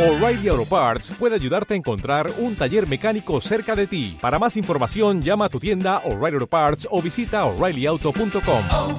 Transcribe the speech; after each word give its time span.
O'Reilly 0.00 0.48
Auto 0.48 0.64
Parts 0.64 1.10
puede 1.10 1.34
ayudarte 1.34 1.74
a 1.74 1.76
encontrar 1.76 2.32
un 2.38 2.56
taller 2.56 2.88
mecánico 2.88 3.38
cerca 3.42 3.76
de 3.76 3.86
ti. 3.86 4.16
Para 4.18 4.38
más 4.38 4.56
información, 4.56 5.20
llama 5.20 5.44
a 5.44 5.48
tu 5.50 5.60
tienda 5.60 5.98
O'Reilly 6.06 6.36
Auto 6.36 6.46
Parts 6.46 6.88
o 6.90 7.02
visita 7.02 7.44
oreillyauto.com. 7.44 8.64
oh, 8.72 8.98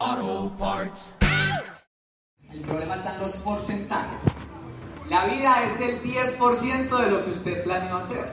oh, 0.00 0.50
Parts. 0.58 1.16
El 2.50 2.62
problema 2.62 2.94
está 2.94 3.16
en 3.16 3.20
los 3.20 3.36
porcentajes. 3.36 4.22
La 5.10 5.26
vida 5.26 5.62
es 5.66 5.78
el 5.78 6.02
10% 6.02 7.02
de 7.04 7.10
lo 7.10 7.22
que 7.22 7.32
usted 7.32 7.62
planeó 7.62 7.98
hacer 7.98 8.30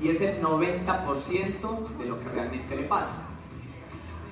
y 0.00 0.08
es 0.08 0.22
el 0.22 0.40
90% 0.40 1.98
de 1.98 2.04
lo 2.06 2.18
que 2.18 2.28
realmente 2.30 2.74
le 2.74 2.84
pasa. 2.84 3.12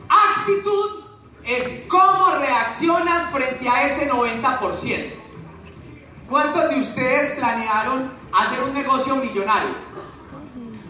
Actitud 0.09 1.06
es 1.47 1.85
cómo 1.89 2.37
reaccionas 2.39 3.31
frente 3.31 3.69
a 3.69 3.85
ese 3.87 4.11
90%. 4.11 5.13
¿Cuántos 6.29 6.69
de 6.71 6.81
ustedes 6.81 7.37
planearon 7.37 8.11
hacer 8.33 8.65
un 8.65 8.75
negocio 8.75 9.15
millonario? 9.15 9.75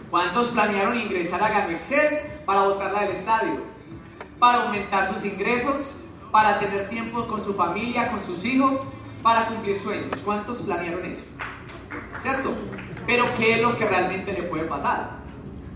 ¿Cuántos 0.09 0.47
planearon 0.49 0.99
ingresar 0.99 1.43
a 1.43 1.49
Gano 1.49 1.69
Excel 1.69 2.21
para 2.45 2.61
botarla 2.61 3.01
del 3.01 3.11
estadio? 3.11 3.61
Para 4.39 4.63
aumentar 4.63 5.13
sus 5.13 5.23
ingresos, 5.25 5.97
para 6.31 6.57
tener 6.57 6.89
tiempo 6.89 7.27
con 7.27 7.43
su 7.43 7.53
familia, 7.53 8.09
con 8.09 8.21
sus 8.21 8.43
hijos, 8.43 8.81
para 9.21 9.45
cumplir 9.45 9.77
sueños. 9.77 10.19
¿Cuántos 10.25 10.63
planearon 10.63 11.05
eso? 11.05 11.25
¿Cierto? 12.21 12.55
Pero 13.05 13.25
¿qué 13.35 13.55
es 13.55 13.61
lo 13.61 13.75
que 13.75 13.87
realmente 13.87 14.33
le 14.33 14.43
puede 14.43 14.63
pasar? 14.63 15.17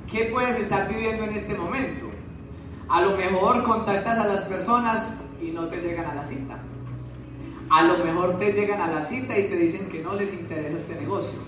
¿Qué 0.09 0.25
puedes 0.25 0.57
estar 0.57 0.87
viviendo 0.87 1.23
en 1.23 1.35
este 1.35 1.53
momento? 1.53 2.10
A 2.91 2.99
lo 2.99 3.15
mejor 3.15 3.63
contactas 3.63 4.17
a 4.17 4.27
las 4.27 4.41
personas 4.41 5.13
y 5.41 5.51
no 5.51 5.69
te 5.69 5.77
llegan 5.77 6.07
a 6.07 6.13
la 6.13 6.25
cita. 6.25 6.57
A 7.69 7.83
lo 7.83 8.03
mejor 8.03 8.37
te 8.37 8.51
llegan 8.51 8.81
a 8.81 8.87
la 8.87 9.01
cita 9.01 9.39
y 9.39 9.47
te 9.47 9.55
dicen 9.55 9.87
que 9.87 10.03
no 10.03 10.13
les 10.13 10.33
interesa 10.33 10.75
este 10.75 10.95
negocio. 10.95 11.39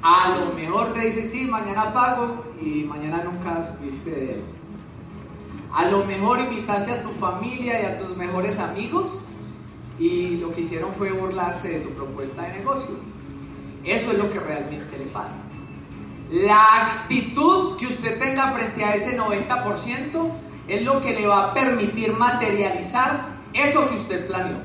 A 0.00 0.38
lo 0.38 0.54
mejor 0.54 0.94
te 0.94 1.00
dicen 1.00 1.28
sí, 1.28 1.44
mañana 1.44 1.92
pago 1.92 2.42
y 2.58 2.84
mañana 2.84 3.22
nunca 3.22 3.62
supiste 3.62 4.10
de 4.10 4.32
él. 4.36 4.44
A 5.74 5.90
lo 5.90 6.06
mejor 6.06 6.40
invitaste 6.40 6.90
a 6.90 7.02
tu 7.02 7.10
familia 7.10 7.82
y 7.82 7.84
a 7.84 7.98
tus 7.98 8.16
mejores 8.16 8.58
amigos 8.58 9.20
y 9.98 10.38
lo 10.38 10.52
que 10.52 10.62
hicieron 10.62 10.94
fue 10.94 11.12
burlarse 11.12 11.68
de 11.68 11.80
tu 11.80 11.90
propuesta 11.90 12.44
de 12.44 12.60
negocio. 12.60 12.94
Eso 13.84 14.10
es 14.10 14.16
lo 14.16 14.30
que 14.30 14.40
realmente 14.40 14.96
le 14.96 15.04
pasa. 15.04 15.36
La 16.30 16.86
actitud 16.86 17.76
que 17.76 17.86
usted 17.88 18.18
tenga 18.18 18.52
frente 18.52 18.82
a 18.84 18.94
ese 18.94 19.18
90% 19.18 20.45
es 20.68 20.82
lo 20.82 21.00
que 21.00 21.12
le 21.12 21.26
va 21.26 21.46
a 21.50 21.54
permitir 21.54 22.12
materializar 22.12 23.26
eso 23.52 23.88
que 23.88 23.94
usted 23.94 24.26
planeó. 24.26 24.58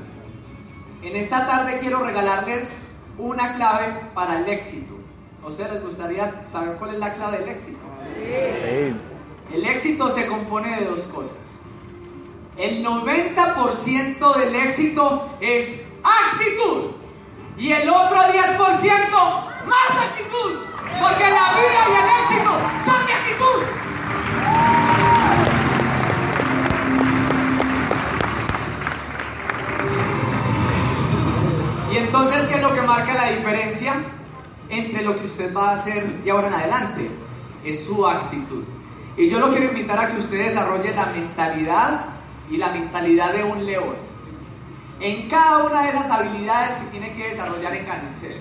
En 1.02 1.16
esta 1.16 1.46
tarde 1.46 1.76
quiero 1.80 2.00
regalarles 2.00 2.72
una 3.18 3.54
clave 3.54 3.94
para 4.14 4.38
el 4.38 4.48
éxito. 4.48 4.94
¿A 5.42 5.48
ustedes 5.48 5.72
les 5.72 5.82
gustaría 5.82 6.42
saber 6.44 6.76
cuál 6.76 6.94
es 6.94 6.98
la 6.98 7.12
clave 7.12 7.38
del 7.38 7.48
éxito? 7.48 7.84
El 9.52 9.66
éxito 9.66 10.08
se 10.08 10.26
compone 10.26 10.76
de 10.78 10.86
dos 10.86 11.02
cosas. 11.08 11.36
El 12.56 12.84
90% 12.84 14.36
del 14.36 14.54
éxito 14.54 15.28
es 15.40 15.68
actitud 16.04 16.92
y 17.56 17.72
el 17.72 17.88
otro 17.88 18.18
10% 18.18 19.10
más 19.66 19.90
actitud. 19.90 20.60
Porque 21.00 21.24
la 21.24 21.52
vida 21.54 21.82
y 21.88 21.92
el 21.92 22.34
éxito 22.34 22.50
son 22.84 23.06
de 23.06 23.12
actitud. 23.12 23.81
Y 31.92 31.98
entonces, 31.98 32.44
¿qué 32.44 32.54
es 32.54 32.62
lo 32.62 32.72
que 32.72 32.80
marca 32.80 33.12
la 33.12 33.30
diferencia 33.30 33.92
entre 34.70 35.02
lo 35.02 35.14
que 35.14 35.26
usted 35.26 35.54
va 35.54 35.72
a 35.72 35.74
hacer 35.74 36.06
de 36.06 36.30
ahora 36.30 36.48
en 36.48 36.54
adelante? 36.54 37.10
Es 37.62 37.84
su 37.84 38.06
actitud. 38.06 38.64
Y 39.18 39.28
yo 39.28 39.38
lo 39.38 39.50
quiero 39.50 39.66
invitar 39.66 39.98
a 39.98 40.08
que 40.08 40.16
usted 40.16 40.42
desarrolle 40.42 40.94
la 40.94 41.06
mentalidad 41.06 42.06
y 42.50 42.56
la 42.56 42.70
mentalidad 42.70 43.34
de 43.34 43.44
un 43.44 43.66
león. 43.66 43.94
En 45.00 45.28
cada 45.28 45.64
una 45.64 45.82
de 45.82 45.90
esas 45.90 46.10
habilidades 46.10 46.78
que 46.78 46.86
tiene 46.86 47.12
que 47.12 47.28
desarrollar 47.28 47.74
en 47.74 47.84
Gano 47.84 48.08
Excel. 48.08 48.40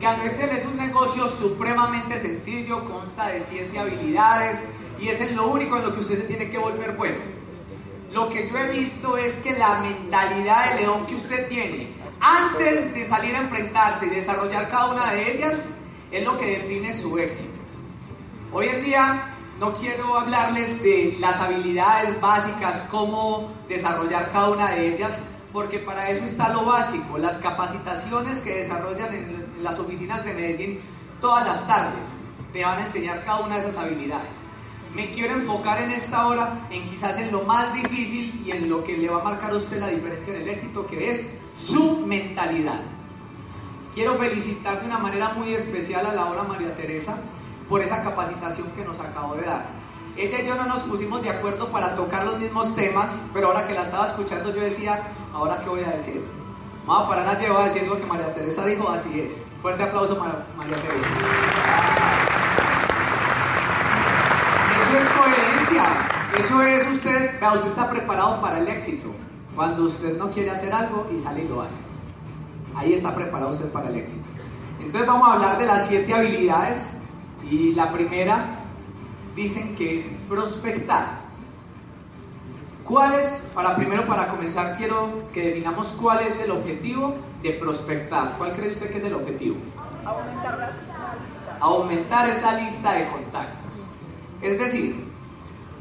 Gano 0.00 0.22
Excel 0.22 0.50
es 0.50 0.64
un 0.64 0.76
negocio 0.76 1.26
supremamente 1.26 2.20
sencillo, 2.20 2.84
consta 2.84 3.26
de 3.26 3.40
siete 3.40 3.76
habilidades 3.76 4.64
y 5.00 5.08
es 5.08 5.20
en 5.20 5.34
lo 5.34 5.48
único 5.48 5.76
en 5.76 5.82
lo 5.82 5.92
que 5.92 5.98
usted 5.98 6.18
se 6.18 6.24
tiene 6.24 6.48
que 6.48 6.58
volver 6.58 6.92
bueno. 6.92 7.18
Lo 8.12 8.28
que 8.28 8.46
yo 8.46 8.56
he 8.56 8.68
visto 8.68 9.16
es 9.16 9.38
que 9.38 9.58
la 9.58 9.80
mentalidad 9.80 10.70
de 10.70 10.82
león 10.82 11.06
que 11.06 11.16
usted 11.16 11.48
tiene 11.48 12.03
antes 12.24 12.94
de 12.94 13.04
salir 13.04 13.36
a 13.36 13.40
enfrentarse 13.40 14.06
y 14.06 14.08
desarrollar 14.08 14.66
cada 14.68 14.86
una 14.86 15.12
de 15.12 15.30
ellas 15.30 15.68
es 16.10 16.24
lo 16.24 16.38
que 16.38 16.58
define 16.58 16.90
su 16.94 17.18
éxito. 17.18 17.60
Hoy 18.50 18.68
en 18.68 18.82
día 18.82 19.26
no 19.60 19.74
quiero 19.74 20.16
hablarles 20.16 20.82
de 20.82 21.18
las 21.20 21.38
habilidades 21.40 22.18
básicas, 22.22 22.86
cómo 22.90 23.52
desarrollar 23.68 24.30
cada 24.32 24.48
una 24.48 24.70
de 24.70 24.94
ellas, 24.94 25.18
porque 25.52 25.78
para 25.78 26.08
eso 26.08 26.24
está 26.24 26.48
lo 26.48 26.64
básico, 26.64 27.18
las 27.18 27.36
capacitaciones 27.36 28.40
que 28.40 28.54
desarrollan 28.54 29.12
en, 29.12 29.62
las 29.62 29.78
oficinas 29.78 30.24
de 30.24 30.32
Medellín 30.32 30.80
todas 31.20 31.46
las 31.46 31.66
tardes. 31.66 32.08
Te 32.54 32.64
van 32.64 32.78
a 32.78 32.86
enseñar 32.86 33.22
cada 33.22 33.40
una 33.40 33.56
de 33.56 33.60
esas 33.60 33.76
habilidades. 33.76 34.32
Me 34.94 35.10
quiero 35.10 35.34
enfocar 35.34 35.82
en 35.82 35.90
esta 35.90 36.26
hora 36.26 36.54
en 36.70 36.86
quizás 36.88 37.18
en 37.18 37.30
lo 37.30 37.42
más 37.42 37.74
difícil 37.74 38.42
y 38.46 38.52
en 38.52 38.70
lo 38.70 38.82
que 38.82 38.96
le 38.96 39.10
va 39.10 39.20
a 39.20 39.24
marcar 39.24 39.50
a 39.50 39.56
usted 39.56 39.78
la 39.78 39.88
diferencia 39.88 40.34
en 40.34 40.42
el 40.42 40.48
éxito, 40.48 40.86
que 40.86 41.10
es 41.10 41.28
su 41.54 42.04
mentalidad. 42.06 42.80
Quiero 43.94 44.16
felicitar 44.16 44.80
de 44.80 44.86
una 44.86 44.98
manera 44.98 45.30
muy 45.30 45.54
especial 45.54 46.04
a 46.06 46.12
la 46.12 46.26
hora 46.26 46.42
María 46.42 46.74
Teresa 46.74 47.16
por 47.68 47.80
esa 47.80 48.02
capacitación 48.02 48.68
que 48.72 48.84
nos 48.84 48.98
acabó 49.00 49.36
de 49.36 49.42
dar. 49.42 49.66
Ella 50.16 50.40
y 50.40 50.46
yo 50.46 50.54
no 50.56 50.66
nos 50.66 50.80
pusimos 50.82 51.22
de 51.22 51.30
acuerdo 51.30 51.70
para 51.70 51.94
tocar 51.94 52.24
los 52.24 52.38
mismos 52.38 52.74
temas, 52.74 53.20
pero 53.32 53.48
ahora 53.48 53.66
que 53.66 53.74
la 53.74 53.82
estaba 53.82 54.06
escuchando 54.06 54.52
yo 54.52 54.60
decía, 54.60 55.02
¿ahora 55.32 55.60
qué 55.60 55.68
voy 55.68 55.84
a 55.84 55.90
decir? 55.90 56.24
Vamos 56.86 57.06
a 57.06 57.08
parar 57.08 57.28
a 57.28 57.38
llevar 57.38 57.62
a 57.62 57.64
decir 57.64 57.86
lo 57.88 57.96
que 57.96 58.04
María 58.04 58.34
Teresa 58.34 58.66
dijo, 58.66 58.88
así 58.88 59.20
es. 59.20 59.40
Fuerte 59.62 59.82
aplauso 59.82 60.18
para 60.18 60.46
María 60.56 60.76
Teresa. 60.76 61.08
Eso 64.82 64.98
es 64.98 65.08
coherencia. 65.08 65.84
Eso 66.38 66.62
es 66.62 66.86
usted, 66.88 67.40
vea, 67.40 67.52
usted 67.54 67.68
está 67.68 67.88
preparado 67.88 68.40
para 68.40 68.58
el 68.58 68.68
éxito. 68.68 69.08
Cuando 69.54 69.84
usted 69.84 70.16
no 70.18 70.30
quiere 70.30 70.50
hacer 70.50 70.72
algo 70.72 71.06
y 71.14 71.18
sale 71.18 71.44
y 71.44 71.48
lo 71.48 71.62
hace. 71.62 71.80
Ahí 72.74 72.92
está 72.92 73.14
preparado 73.14 73.52
usted 73.52 73.70
para 73.70 73.88
el 73.88 73.96
éxito. 73.96 74.24
Entonces 74.80 75.06
vamos 75.06 75.28
a 75.28 75.34
hablar 75.34 75.58
de 75.58 75.66
las 75.66 75.86
siete 75.86 76.12
habilidades 76.12 76.88
y 77.48 77.72
la 77.74 77.92
primera 77.92 78.56
dicen 79.36 79.74
que 79.76 79.98
es 79.98 80.08
prospectar. 80.28 81.24
¿Cuál 82.84 83.14
es, 83.14 83.42
para 83.54 83.74
primero 83.76 84.06
para 84.06 84.28
comenzar 84.28 84.76
quiero 84.76 85.22
que 85.32 85.46
definamos 85.46 85.92
cuál 85.92 86.20
es 86.20 86.38
el 86.40 86.50
objetivo 86.50 87.14
de 87.42 87.52
prospectar? 87.52 88.34
¿Cuál 88.36 88.52
cree 88.54 88.72
usted 88.72 88.90
que 88.90 88.98
es 88.98 89.04
el 89.04 89.14
objetivo? 89.14 89.56
Aumentar 90.04 90.58
la 90.58 90.66
lista. 90.66 91.56
Aumentar 91.60 92.28
esa 92.28 92.60
lista 92.60 92.92
de 92.92 93.06
contactos. 93.06 93.84
Es 94.42 94.58
decir, 94.58 95.13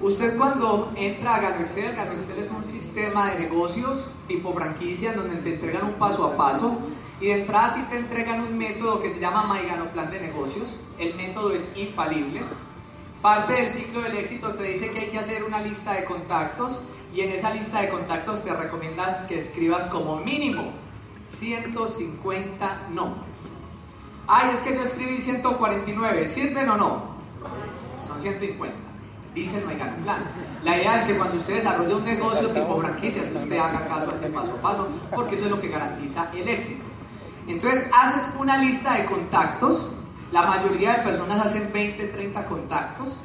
usted 0.04 0.38
cuando 0.38 0.92
entra 0.96 1.36
a 1.36 1.40
Gano 1.40 1.62
Excel, 1.62 1.96
Gano 1.96 2.12
Excel 2.14 2.38
es 2.38 2.52
un 2.52 2.66
sistema 2.66 3.32
de 3.32 3.40
negocios 3.40 4.10
tipo 4.28 4.54
franquicia 4.54 5.14
donde 5.14 5.38
te 5.38 5.54
entregan 5.54 5.86
un 5.86 5.94
paso 5.94 6.26
a 6.26 6.36
paso 6.36 6.78
y 7.22 7.28
de 7.28 7.42
entrada 7.42 7.68
a 7.68 7.74
ti 7.76 7.82
te 7.90 7.98
entregan 7.98 8.42
un 8.42 8.58
método 8.58 9.02
que 9.02 9.10
se 9.10 9.20
llama 9.20 9.44
Maigano 9.44 9.86
Plan 9.92 10.12
de 10.12 10.20
Negocios. 10.20 10.78
El 11.00 11.16
método 11.16 11.54
es 11.54 11.66
infalible. 11.76 12.42
Parte 13.22 13.54
del 13.54 13.70
ciclo 13.70 14.02
del 14.02 14.18
éxito 14.18 14.54
te 14.56 14.64
dice 14.64 14.92
que 14.92 15.00
hay 15.00 15.08
que 15.08 15.20
hacer 15.20 15.44
una 15.46 15.62
lista 15.62 15.94
de 15.94 16.04
contactos 16.04 16.82
y 17.14 17.22
en 17.22 17.30
esa 17.30 17.54
lista 17.54 17.80
de 17.80 17.90
contactos 17.90 18.44
te 18.44 18.54
recomiendas 18.54 19.24
que 19.24 19.38
escribas 19.38 19.88
como 19.88 20.18
mínimo 20.18 20.74
150 21.38 22.90
nombres. 22.92 23.50
Ay, 24.28 24.52
es 24.54 24.60
que 24.60 24.76
yo 24.76 24.82
escribí 24.82 25.20
149, 25.22 26.26
¿sirven 26.26 26.70
o 26.70 26.78
no? 26.78 27.04
Son 28.06 28.22
150. 28.22 28.93
Dice 29.34 29.60
el 29.60 29.66
Maigano 29.66 29.98
Plan. 30.04 30.24
La 30.64 30.78
idea 30.78 30.98
es 30.98 31.04
que 31.04 31.18
cuando 31.18 31.38
usted 31.38 31.56
desarrolle 31.56 31.96
un 31.96 32.04
negocio 32.04 32.50
tipo 32.50 32.80
franquicias, 32.80 33.28
que 33.28 33.38
usted 33.38 33.58
haga 33.58 33.86
caso 33.86 34.12
a 34.12 34.16
ese 34.16 34.28
paso 34.28 34.54
a 34.54 34.62
paso, 34.62 34.88
porque 35.14 35.36
eso 35.36 35.46
es 35.46 35.52
lo 35.52 35.60
que 35.60 35.70
garantiza 35.70 36.30
el 36.34 36.48
éxito. 36.48 36.86
Entonces, 37.48 37.86
haces 37.92 38.30
una 38.40 38.58
lista 38.58 38.94
de 38.94 39.06
contactos. 39.06 39.90
La 40.32 40.44
mayoría 40.44 40.98
de 40.98 41.04
personas 41.04 41.46
hacen 41.46 41.72
20, 41.74 42.06
30 42.06 42.46
contactos. 42.46 43.20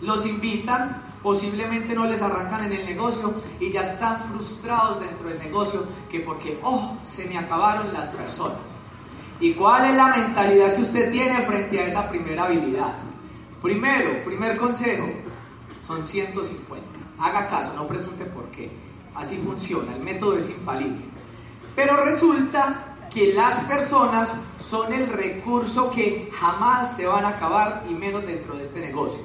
Los 0.00 0.26
invitan, 0.26 1.02
posiblemente 1.22 1.94
no 1.94 2.04
les 2.04 2.20
arrancan 2.20 2.64
en 2.64 2.72
el 2.72 2.84
negocio 2.84 3.34
y 3.58 3.72
ya 3.72 3.80
están 3.80 4.20
frustrados 4.20 5.00
dentro 5.00 5.28
del 5.28 5.38
negocio 5.38 5.84
que 6.10 6.20
porque, 6.20 6.58
oh, 6.62 6.96
se 7.02 7.24
me 7.26 7.38
acabaron 7.38 7.92
las 7.92 8.10
personas. 8.10 8.78
¿Y 9.40 9.54
cuál 9.54 9.86
es 9.86 9.96
la 9.96 10.08
mentalidad 10.08 10.74
que 10.74 10.82
usted 10.82 11.10
tiene 11.10 11.42
frente 11.42 11.80
a 11.80 11.86
esa 11.86 12.08
primera 12.08 12.44
habilidad? 12.44 12.94
Primero, 13.60 14.22
primer 14.24 14.56
consejo, 14.56 15.06
son 15.86 16.04
150. 16.04 16.86
Haga 17.18 17.48
caso, 17.48 17.72
no 17.74 17.86
pregunte 17.86 18.24
por 18.24 18.44
qué. 18.46 18.70
Así 19.14 19.36
funciona, 19.38 19.94
el 19.94 20.02
método 20.02 20.36
es 20.36 20.48
infalible. 20.50 21.04
Pero 21.76 22.04
resulta 22.04 22.94
que 23.12 23.32
las 23.32 23.62
personas 23.64 24.34
son 24.58 24.92
el 24.92 25.08
recurso 25.08 25.90
que 25.90 26.30
jamás 26.34 26.96
se 26.96 27.06
van 27.06 27.24
a 27.24 27.28
acabar 27.28 27.84
y 27.88 27.94
menos 27.94 28.26
dentro 28.26 28.56
de 28.56 28.62
este 28.62 28.80
negocio. 28.80 29.22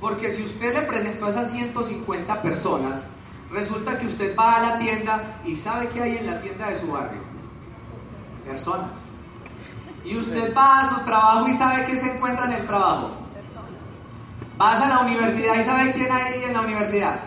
Porque 0.00 0.30
si 0.30 0.44
usted 0.44 0.72
le 0.72 0.82
presentó 0.82 1.26
a 1.26 1.30
esas 1.30 1.50
150 1.50 2.40
personas, 2.40 3.06
resulta 3.50 3.98
que 3.98 4.06
usted 4.06 4.36
va 4.36 4.56
a 4.56 4.60
la 4.60 4.78
tienda 4.78 5.40
y 5.44 5.54
sabe 5.54 5.88
qué 5.88 6.02
hay 6.02 6.16
en 6.18 6.26
la 6.26 6.40
tienda 6.40 6.68
de 6.68 6.74
su 6.74 6.90
barrio. 6.90 7.20
Personas. 8.46 8.92
Y 10.04 10.16
usted 10.16 10.54
va 10.56 10.80
a 10.80 10.88
su 10.88 11.04
trabajo 11.04 11.48
y 11.48 11.54
sabe 11.54 11.84
qué 11.84 11.96
se 11.96 12.14
encuentra 12.14 12.46
en 12.46 12.52
el 12.52 12.66
trabajo. 12.66 13.10
Vas 14.58 14.80
a 14.80 14.88
la 14.88 14.98
universidad 14.98 15.54
y 15.54 15.62
sabe 15.62 15.92
quién 15.92 16.10
hay 16.10 16.42
en 16.42 16.52
la 16.52 16.62
universidad. 16.62 17.20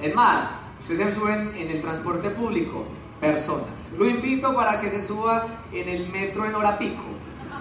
Es 0.00 0.14
más, 0.14 0.46
usted 0.80 0.96
se 0.96 1.12
sube 1.12 1.34
en, 1.34 1.70
el 1.70 1.82
transporte 1.82 2.30
público, 2.30 2.86
personas. 3.20 3.90
Lo 3.98 4.06
invito 4.06 4.54
para 4.56 4.80
que 4.80 4.88
se 4.88 5.02
suba 5.02 5.44
en 5.70 5.86
el 5.86 6.08
metro 6.08 6.46
en 6.46 6.54
hora 6.54 6.78
pico, 6.78 7.02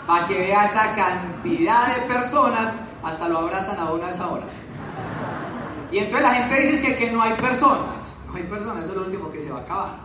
para 0.08 0.26
que 0.26 0.36
vea 0.36 0.64
esa 0.64 0.94
cantidad 0.94 1.98
de 1.98 2.02
personas, 2.04 2.74
hasta 3.04 3.28
lo 3.28 3.40
abrazan 3.40 3.78
a 3.78 3.92
una 3.92 4.10
esa 4.10 4.30
hora. 4.30 4.46
Y 5.92 5.98
entonces 5.98 6.22
la 6.22 6.36
gente 6.36 6.62
dice 6.62 6.96
que 6.96 7.12
no 7.12 7.22
hay 7.22 7.34
personas. 7.34 8.16
No 8.28 8.36
hay 8.36 8.44
personas, 8.44 8.84
eso 8.84 8.92
es 8.92 8.98
lo 8.98 9.04
último 9.04 9.30
que 9.30 9.42
se 9.42 9.52
va 9.52 9.60
a 9.60 9.62
acabar. 9.64 9.96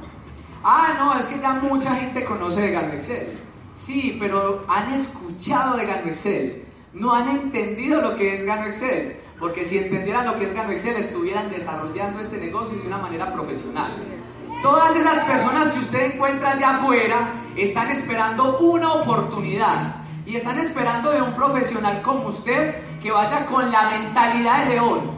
Ah, 0.65 0.95
no, 0.99 1.17
es 1.17 1.27
que 1.27 1.39
ya 1.39 1.53
mucha 1.53 1.95
gente 1.95 2.25
conoce 2.25 2.63
de 2.63 2.73
Gano 2.73 2.95
Excel. 2.95 3.39
Sí, 3.77 4.17
pero 4.19 4.59
han 4.67 4.93
escuchado 4.93 5.77
de 5.77 5.87
Gano 5.87 6.09
Excel. 6.09 6.65
No 6.93 7.15
han 7.15 7.29
entendido 7.29 8.01
lo 8.01 8.17
que 8.17 8.35
es 8.37 8.45
Gano 8.45 8.65
Excel. 8.65 9.19
Porque 9.39 9.65
si 9.65 9.79
entendieran 9.79 10.27
lo 10.27 10.37
que 10.37 10.47
es 10.47 10.55
Gano 10.55 10.71
Excel, 10.71 10.97
estuvieran 10.97 11.51
desarrollando 11.51 12.21
este 12.21 12.39
negocio 12.39 12.77
de 12.79 12.87
una 12.87 12.99
manera 12.99 13.33
profesional. 13.33 13.97
Todas 14.63 14.95
esas 14.97 15.25
personas 15.25 15.71
que 15.71 15.79
usted 15.79 16.15
encuentra 16.15 16.53
allá 16.53 16.71
afuera 16.71 17.33
están 17.57 17.91
esperando 17.91 18.59
una 18.59 18.95
oportunidad. 18.95 19.97
Y 20.27 20.37
están 20.37 20.59
esperando 20.59 21.11
de 21.11 21.23
un 21.23 21.33
profesional 21.33 22.03
como 22.03 22.29
usted 22.29 22.75
que 23.01 23.11
vaya 23.11 23.47
con 23.47 23.71
la 23.71 23.91
mentalidad 23.91 24.65
de 24.65 24.75
león, 24.75 25.11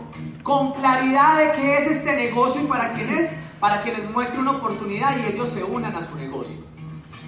con 0.43 0.73
claridad 0.73 1.39
de 1.39 1.53
qué 1.53 1.79
es 1.79 1.87
este 1.89 2.15
negocio 2.15 2.63
y 2.63 2.67
para 2.67 2.91
quién 2.91 3.11
es, 3.11 3.33
para 3.59 3.83
que 3.83 3.93
les 3.93 4.11
muestre 4.11 4.41
una 4.41 4.53
oportunidad 4.53 5.17
y 5.19 5.33
ellos 5.33 5.49
se 5.49 5.65
unan 5.65 5.95
a 5.97 6.01
su 6.01 6.17
negocio. 6.17 6.72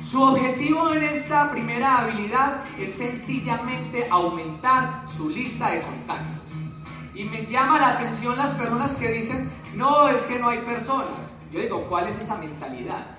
Su 0.05 0.23
objetivo 0.23 0.93
en 0.93 1.03
esta 1.03 1.51
primera 1.51 1.97
habilidad 1.97 2.59
es 2.79 2.95
sencillamente 2.95 4.07
aumentar 4.11 5.03
su 5.09 5.31
lista 5.31 5.71
de 5.71 5.81
contactos. 5.81 6.51
Y 7.15 7.25
me 7.25 7.47
llama 7.47 7.79
la 7.79 7.89
atención 7.89 8.37
las 8.37 8.51
personas 8.51 8.95
que 8.97 9.09
dicen, 9.09 9.51
no, 9.75 10.09
es 10.09 10.25
que 10.25 10.39
no 10.39 10.51
hay 10.51 10.59
personas. 10.59 11.33
Yo 11.51 11.59
digo, 11.59 11.87
¿cuál 11.89 12.07
es 12.07 12.21
esa 12.21 12.37
mentalidad? 12.37 13.17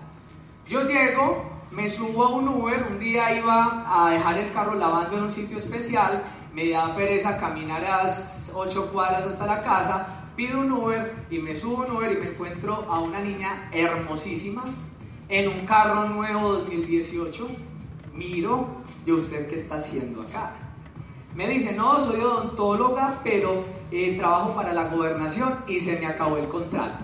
Yo 0.68 0.86
llego, 0.86 1.50
me 1.72 1.90
subo 1.90 2.24
a 2.24 2.30
un 2.30 2.48
Uber, 2.50 2.86
un 2.92 3.00
día 3.00 3.36
iba 3.36 3.84
a 3.88 4.12
dejar 4.12 4.38
el 4.38 4.52
carro 4.52 4.76
lavando 4.76 5.18
en 5.18 5.24
un 5.24 5.32
sitio 5.32 5.58
especial, 5.58 6.22
me 6.54 6.70
da 6.70 6.94
pereza 6.94 7.38
caminar 7.38 7.84
a 7.84 8.04
las 8.04 8.52
8 8.54 8.92
cuadras 8.94 9.26
hasta 9.26 9.48
la 9.48 9.64
casa, 9.64 10.28
pido 10.36 10.60
un 10.60 10.72
Uber 10.72 11.26
y 11.32 11.40
me 11.40 11.56
subo 11.56 11.82
a 11.82 11.86
un 11.88 11.98
Uber 11.98 12.12
y 12.12 12.18
me 12.18 12.28
encuentro 12.28 12.86
a 12.88 13.00
una 13.00 13.22
niña 13.22 13.70
hermosísima 13.72 14.66
en 15.30 15.48
un 15.48 15.66
carro 15.66 16.08
nuevo 16.10 16.54
2018. 16.54 17.48
Miro, 18.14 18.68
¿y 19.06 19.12
usted 19.12 19.48
qué 19.48 19.56
está 19.56 19.76
haciendo 19.76 20.22
acá? 20.22 20.54
Me 21.36 21.50
dice, 21.50 21.74
no, 21.74 22.00
soy 22.00 22.22
odontóloga, 22.22 23.20
pero 23.24 23.66
eh, 23.92 24.16
trabajo 24.16 24.56
para 24.56 24.74
la 24.74 24.86
gobernación 24.86 25.60
y 25.68 25.80
se 25.80 26.00
me 26.00 26.06
acabó 26.06 26.38
el 26.38 26.48
contrato. 26.48 27.04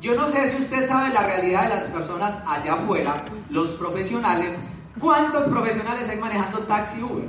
Yo 0.00 0.14
no 0.14 0.26
sé 0.26 0.48
si 0.48 0.56
usted 0.56 0.88
sabe 0.88 1.12
la 1.12 1.22
realidad 1.22 1.64
de 1.64 1.70
las 1.70 1.84
personas 1.84 2.38
allá 2.46 2.74
afuera, 2.74 3.22
los 3.50 3.72
profesionales, 3.72 4.58
cuántos 4.98 5.48
profesionales 5.48 6.08
hay 6.08 6.18
manejando 6.18 6.60
taxi 6.60 7.02
Uber, 7.02 7.28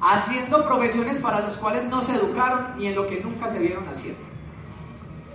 haciendo 0.00 0.66
profesiones 0.66 1.18
para 1.18 1.40
las 1.40 1.56
cuales 1.56 1.84
no 1.84 2.02
se 2.02 2.16
educaron 2.16 2.78
y 2.78 2.86
en 2.86 2.96
lo 2.96 3.06
que 3.06 3.20
nunca 3.20 3.48
se 3.48 3.60
vieron 3.60 3.88
haciendo. 3.88 4.25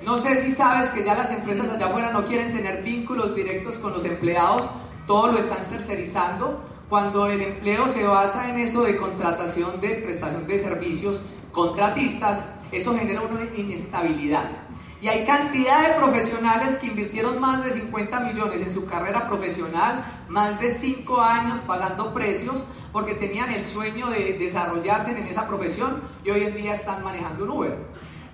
No 0.06 0.18
sé 0.18 0.42
si 0.42 0.52
sabes 0.52 0.90
que 0.90 1.04
ya 1.04 1.14
las 1.14 1.32
empresas 1.32 1.70
allá 1.70 1.86
afuera 1.86 2.12
no 2.12 2.24
quieren 2.24 2.52
tener 2.52 2.82
vínculos 2.82 3.36
directos 3.36 3.78
con 3.78 3.94
los 3.94 4.04
empleados, 4.06 4.68
todo 5.06 5.32
lo 5.32 5.38
están 5.38 5.66
tercerizando. 5.66 6.60
Cuando 6.90 7.28
el 7.28 7.42
empleo 7.42 7.88
se 7.88 8.04
basa 8.04 8.50
en 8.50 8.60
eso 8.60 8.84
de 8.84 8.98
contratación 8.98 9.80
de 9.80 9.90
prestación 9.96 10.48
de 10.48 10.60
servicios 10.60 11.22
contratistas, 11.52 12.44
eso 12.72 12.98
genera 12.98 13.22
una 13.22 13.44
inestabilidad. 13.56 14.50
Y 15.02 15.08
hay 15.08 15.24
cantidad 15.26 15.88
de 15.88 15.96
profesionales 15.96 16.78
que 16.78 16.88
invirtieron 16.88 17.40
más 17.40 17.64
de 17.64 17.72
50 17.72 18.20
millones 18.22 18.62
en 18.62 18.72
su 18.72 18.86
carrera 18.86 19.28
profesional, 19.28 20.04
más 20.30 20.60
de 20.60 20.72
5 20.72 21.22
años 21.22 21.60
pagando 21.60 22.14
precios, 22.14 22.64
porque 22.92 23.14
tenían 23.14 23.52
el 23.52 23.64
sueño 23.64 24.10
de 24.10 24.34
desarrollarse 24.38 25.12
en 25.12 25.26
esa 25.26 25.48
profesión 25.48 26.02
y 26.24 26.30
hoy 26.30 26.44
en 26.44 26.56
día 26.56 26.76
están 26.76 27.04
manejando 27.04 27.46
un 27.46 27.52
Uber. 27.52 27.78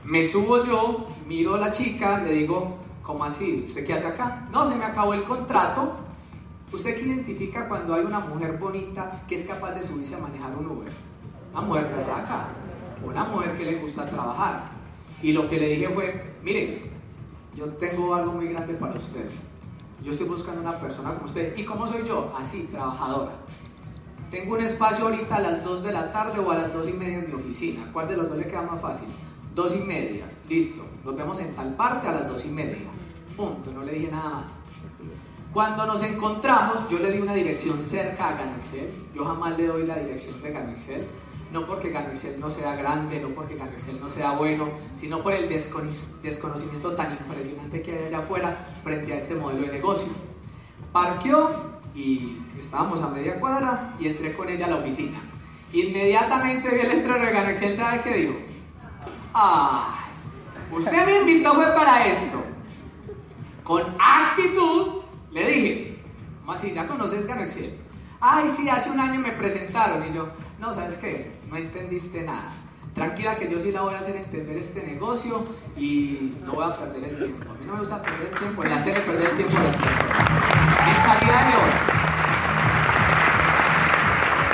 Me 0.07 0.24
subo 0.24 0.63
yo, 0.63 1.06
miro 1.27 1.56
a 1.56 1.57
la 1.57 1.69
chica, 1.69 2.19
le 2.19 2.31
digo, 2.31 2.77
¿cómo 3.04 3.25
así? 3.25 3.65
¿Usted 3.68 3.86
qué 3.86 3.94
hace 3.94 4.07
acá? 4.07 4.48
No, 4.54 4.65
se 4.65 4.77
me 4.77 4.86
acabó 4.86 5.13
el 5.13 5.25
contrato. 5.25 5.98
¿Usted 6.71 6.95
qué 6.95 7.01
identifica 7.01 7.68
cuando 7.68 7.94
hay 7.94 8.06
una 8.06 8.21
mujer 8.21 8.57
bonita 8.57 9.24
que 9.27 9.36
es 9.36 9.44
capaz 9.44 9.74
de 9.74 9.83
subirse 9.83 10.15
a 10.15 10.19
manejar 10.19 10.56
un 10.56 10.68
Uber? 10.68 10.89
Una 11.51 11.62
mujer 11.62 11.89
berraca, 11.94 12.48
una 13.04 13.25
mujer 13.25 13.57
que 13.57 13.65
le 13.65 13.75
gusta 13.81 14.09
trabajar. 14.09 14.69
Y 15.21 15.33
lo 15.33 15.45
que 15.50 15.59
le 15.59 15.68
dije 15.68 15.89
fue, 15.89 16.38
mire, 16.42 16.83
yo 17.53 17.65
tengo 17.74 18.15
algo 18.15 18.31
muy 18.31 18.48
grande 18.48 18.75
para 18.75 18.95
usted. 18.95 19.30
Yo 20.01 20.12
estoy 20.12 20.30
buscando 20.30 20.62
una 20.62 20.80
persona 20.80 21.15
como 21.15 21.25
usted. 21.25 21.53
¿Y 21.57 21.65
cómo 21.65 21.86
soy 21.86 22.07
yo? 22.07 22.33
Así, 22.39 22.69
trabajadora. 22.71 23.33
Tengo 24.31 24.53
un 24.53 24.62
espacio 24.62 25.03
ahorita 25.03 25.36
a 25.36 25.42
las 25.42 25.65
2 25.65 25.83
de 25.83 25.92
la 25.92 26.13
tarde 26.13 26.39
o 26.39 26.50
a 26.50 26.56
las 26.56 26.71
2 26.71 26.88
y 26.88 26.94
media 26.94 27.18
en 27.18 27.27
mi 27.27 27.33
oficina. 27.33 27.89
¿Cuál 27.92 28.07
de 28.07 28.15
los 28.15 28.30
dos 28.30 28.38
le 28.38 28.48
queda 28.48 28.62
más 28.62 28.80
fácil? 28.80 29.10
2 29.57 29.75
y 29.75 29.80
media. 29.80 30.25
Listo. 30.48 30.86
Nos 31.04 31.18
vemos 31.18 31.39
en 31.39 31.51
tal 31.56 31.74
parte 31.74 32.07
a 32.07 32.12
las 32.12 32.27
2 32.30 32.45
y 32.45 32.50
media. 32.50 32.77
Punto. 33.36 33.71
No 33.71 33.83
le 33.83 33.94
dije 33.94 34.09
nada 34.12 34.30
más. 34.30 34.56
Cuando 35.51 35.88
nos 35.88 36.04
encontramos, 36.04 36.88
yo 36.89 37.00
le 37.00 37.12
di 37.12 37.19
una 37.19 37.33
dirección 37.33 37.81
cerca 37.81 38.30
a 38.30 38.33
Ganexel. 38.38 38.88
Yo 39.15 39.25
jamás 39.25 39.57
le 39.57 39.65
doy 39.65 39.88
la 39.88 39.95
dirección 39.95 40.39
de 40.44 40.51
Ganexel. 40.51 41.07
No 41.51 41.65
porque 41.65 41.89
Ganexel 41.89 42.39
no 42.39 42.51
sea 42.51 42.75
grande, 42.75 43.19
no 43.19 43.30
porque 43.30 43.56
Ganexel 43.56 44.00
no 44.00 44.09
sea 44.09 44.33
bueno, 44.33 44.69
sino 44.95 45.24
por 45.24 45.33
el 45.33 45.50
desconocimiento 45.50 46.92
tan 46.92 47.13
impresionante 47.13 47.81
que 47.81 47.98
hay 47.98 48.06
allá 48.06 48.19
afuera 48.19 48.68
frente 48.83 49.12
a 49.13 49.18
este 49.18 49.33
modelo 49.33 49.62
de 49.63 49.71
negocio. 49.71 50.10
Parqueó 50.92 51.50
y 51.96 52.38
estábamos 52.60 53.01
a 53.01 53.08
media 53.08 53.39
cuadra 53.39 53.93
y 54.00 54.08
entré 54.08 54.36
con 54.36 54.50
ella 54.50 54.67
a 54.67 54.70
la 54.70 54.75
oficina. 54.75 55.20
Inmediatamente 55.74 56.70
vi 56.70 56.82
el 56.82 56.89
letrero 56.89 57.25
de 57.25 57.32
Ganexel, 57.32 57.75
¿sabe 57.75 58.01
qué 58.01 58.13
dijo? 58.13 58.34
¡Ay! 59.39 60.08
Usted 60.72 61.06
me 61.06 61.20
invitó 61.20 61.53
fue 61.53 61.67
para 61.75 62.08
esto. 62.08 62.44
Con 63.63 63.84
actitud 64.00 65.01
le 65.29 65.48
dije, 65.48 66.00
¿cómo 66.39 66.53
así? 66.53 66.74
¿Ya 66.74 66.88
conoces 66.88 67.27
Ganoexcel? 67.27 67.77
Ay, 68.20 68.50
sí, 68.50 68.67
hace 68.67 68.89
un 68.89 69.00
año 69.00 69.20
me 69.20 69.34
presentaron 69.34 70.03
y 70.10 70.12
yo, 70.12 70.29
no, 70.60 70.74
¿sabes 70.74 70.98
qué? 70.98 71.38
No 71.51 71.56
entendiste 71.56 72.24
nada. 72.24 72.50
Tranquila 72.96 73.36
que 73.36 73.48
yo 73.48 73.60
sí 73.60 73.72
la 73.72 73.82
voy 73.84 73.94
a 73.94 74.00
hacer 74.00 74.15
entender 74.15 74.58
este 74.58 74.82
negocio 74.82 75.46
y 75.75 76.34
no 76.44 76.53
voy 76.53 76.65
a 76.65 76.75
perder 76.75 77.03
el 77.03 77.17
tiempo. 77.17 77.51
A 77.51 77.53
mí 77.53 77.65
no 77.67 77.74
me 77.74 77.79
gusta 77.79 78.01
perder 78.01 78.29
el 78.29 78.39
tiempo, 78.39 78.63
ni 78.63 78.72
hacerle 78.72 79.01
perder 79.01 79.29
el 79.29 79.36
tiempo 79.36 79.56
a 79.56 79.63
las 79.65 79.75
personas. 79.75 80.17
De. 80.17 81.27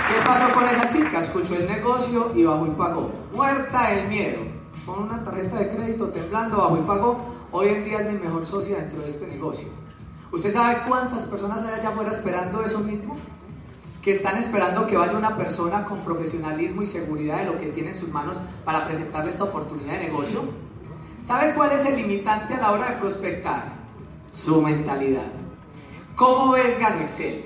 ¿Qué 0.09 0.21
pasó 0.25 0.51
con 0.51 0.67
esa 0.67 0.89
chica? 0.89 1.19
Escuchó 1.19 1.55
el 1.55 1.67
negocio 1.67 2.33
y 2.35 2.43
bajó 2.43 2.67
y 2.67 2.71
pagó. 2.71 3.13
Muerta 3.31 3.89
del 3.89 4.09
miedo. 4.09 4.52
Con 4.85 5.03
una 5.03 5.23
tarjeta 5.23 5.57
de 5.57 5.69
crédito 5.69 6.09
temblando, 6.09 6.57
bajó 6.57 6.77
y 6.77 6.81
pagó. 6.81 7.17
Hoy 7.51 7.69
en 7.69 7.85
día 7.85 7.99
es 8.01 8.13
mi 8.13 8.19
mejor 8.19 8.45
socia 8.45 8.77
dentro 8.77 9.01
de 9.01 9.07
este 9.07 9.27
negocio. 9.27 9.69
¿Usted 10.31 10.51
sabe 10.51 10.83
cuántas 10.87 11.23
personas 11.25 11.63
hay 11.63 11.79
allá 11.79 11.89
afuera 11.89 12.11
esperando 12.11 12.61
eso 12.63 12.79
mismo? 12.79 13.15
Que 14.01 14.11
están 14.11 14.35
esperando 14.35 14.85
que 14.85 14.97
vaya 14.97 15.17
una 15.17 15.37
persona 15.37 15.85
con 15.85 15.99
profesionalismo 15.99 16.81
y 16.81 16.87
seguridad 16.87 17.37
de 17.37 17.45
lo 17.45 17.57
que 17.57 17.67
tiene 17.67 17.89
en 17.89 17.95
sus 17.95 18.09
manos 18.09 18.41
para 18.65 18.85
presentarle 18.85 19.29
esta 19.29 19.45
oportunidad 19.45 19.93
de 19.93 20.09
negocio. 20.09 20.41
¿Sabe 21.23 21.53
cuál 21.53 21.71
es 21.71 21.85
el 21.85 21.95
limitante 21.95 22.55
a 22.55 22.59
la 22.59 22.71
hora 22.71 22.89
de 22.91 22.97
prospectar? 22.97 23.71
Su 24.33 24.61
mentalidad. 24.61 25.31
¿Cómo 26.15 26.51
ves 26.51 26.77
Gano 26.77 27.01
Excel? 27.01 27.45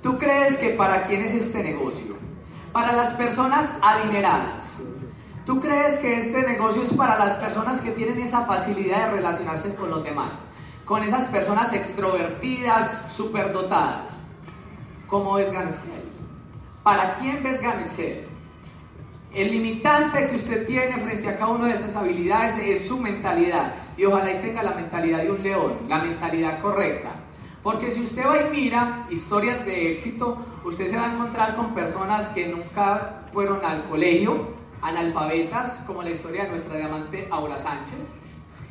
¿Tú 0.00 0.16
crees 0.16 0.56
que 0.56 0.70
para 0.70 1.02
quién 1.02 1.20
es 1.20 1.34
este 1.34 1.62
negocio? 1.62 2.14
Para 2.72 2.92
las 2.92 3.12
personas 3.12 3.76
adineradas. 3.82 4.78
¿Tú 5.44 5.58
crees 5.58 5.98
que 5.98 6.18
este 6.18 6.42
negocio 6.44 6.82
es 6.82 6.92
para 6.92 7.18
las 7.18 7.34
personas 7.34 7.80
que 7.80 7.90
tienen 7.90 8.20
esa 8.20 8.42
facilidad 8.42 9.06
de 9.06 9.16
relacionarse 9.16 9.74
con 9.74 9.90
los 9.90 10.04
demás? 10.04 10.44
Con 10.84 11.02
esas 11.02 11.26
personas 11.28 11.72
extrovertidas, 11.72 13.12
superdotadas. 13.12 14.18
¿Cómo 15.08 15.34
ves 15.34 15.50
Gano 15.50 15.70
Excel? 15.70 16.04
¿Para 16.84 17.10
quién 17.12 17.42
ves 17.42 17.60
Gano 17.60 17.80
Excel? 17.80 18.24
El 19.34 19.50
limitante 19.50 20.28
que 20.28 20.36
usted 20.36 20.64
tiene 20.64 20.96
frente 20.98 21.28
a 21.28 21.36
cada 21.36 21.52
una 21.52 21.66
de 21.66 21.74
esas 21.74 21.96
habilidades 21.96 22.58
es 22.58 22.86
su 22.86 22.98
mentalidad. 22.98 23.74
Y 23.96 24.04
ojalá 24.04 24.30
y 24.30 24.40
tenga 24.40 24.62
la 24.62 24.74
mentalidad 24.74 25.22
de 25.22 25.30
un 25.32 25.42
león, 25.42 25.72
la 25.88 25.98
mentalidad 25.98 26.60
correcta. 26.60 27.10
Porque 27.64 27.90
si 27.90 28.02
usted 28.02 28.24
va 28.24 28.42
y 28.42 28.50
mira 28.50 29.06
historias 29.10 29.64
de 29.64 29.90
éxito, 29.90 30.36
usted 30.64 30.88
se 30.88 30.96
va 30.96 31.08
a 31.08 31.14
encontrar 31.14 31.56
con 31.56 31.74
personas 31.74 32.28
que 32.28 32.46
nunca 32.46 33.24
fueron 33.32 33.64
al 33.64 33.84
colegio, 33.84 34.61
analfabetas, 34.82 35.84
como 35.86 36.02
la 36.02 36.10
historia 36.10 36.44
de 36.44 36.50
nuestra 36.50 36.76
diamante 36.76 37.28
Aura 37.30 37.58
Sánchez. 37.58 38.12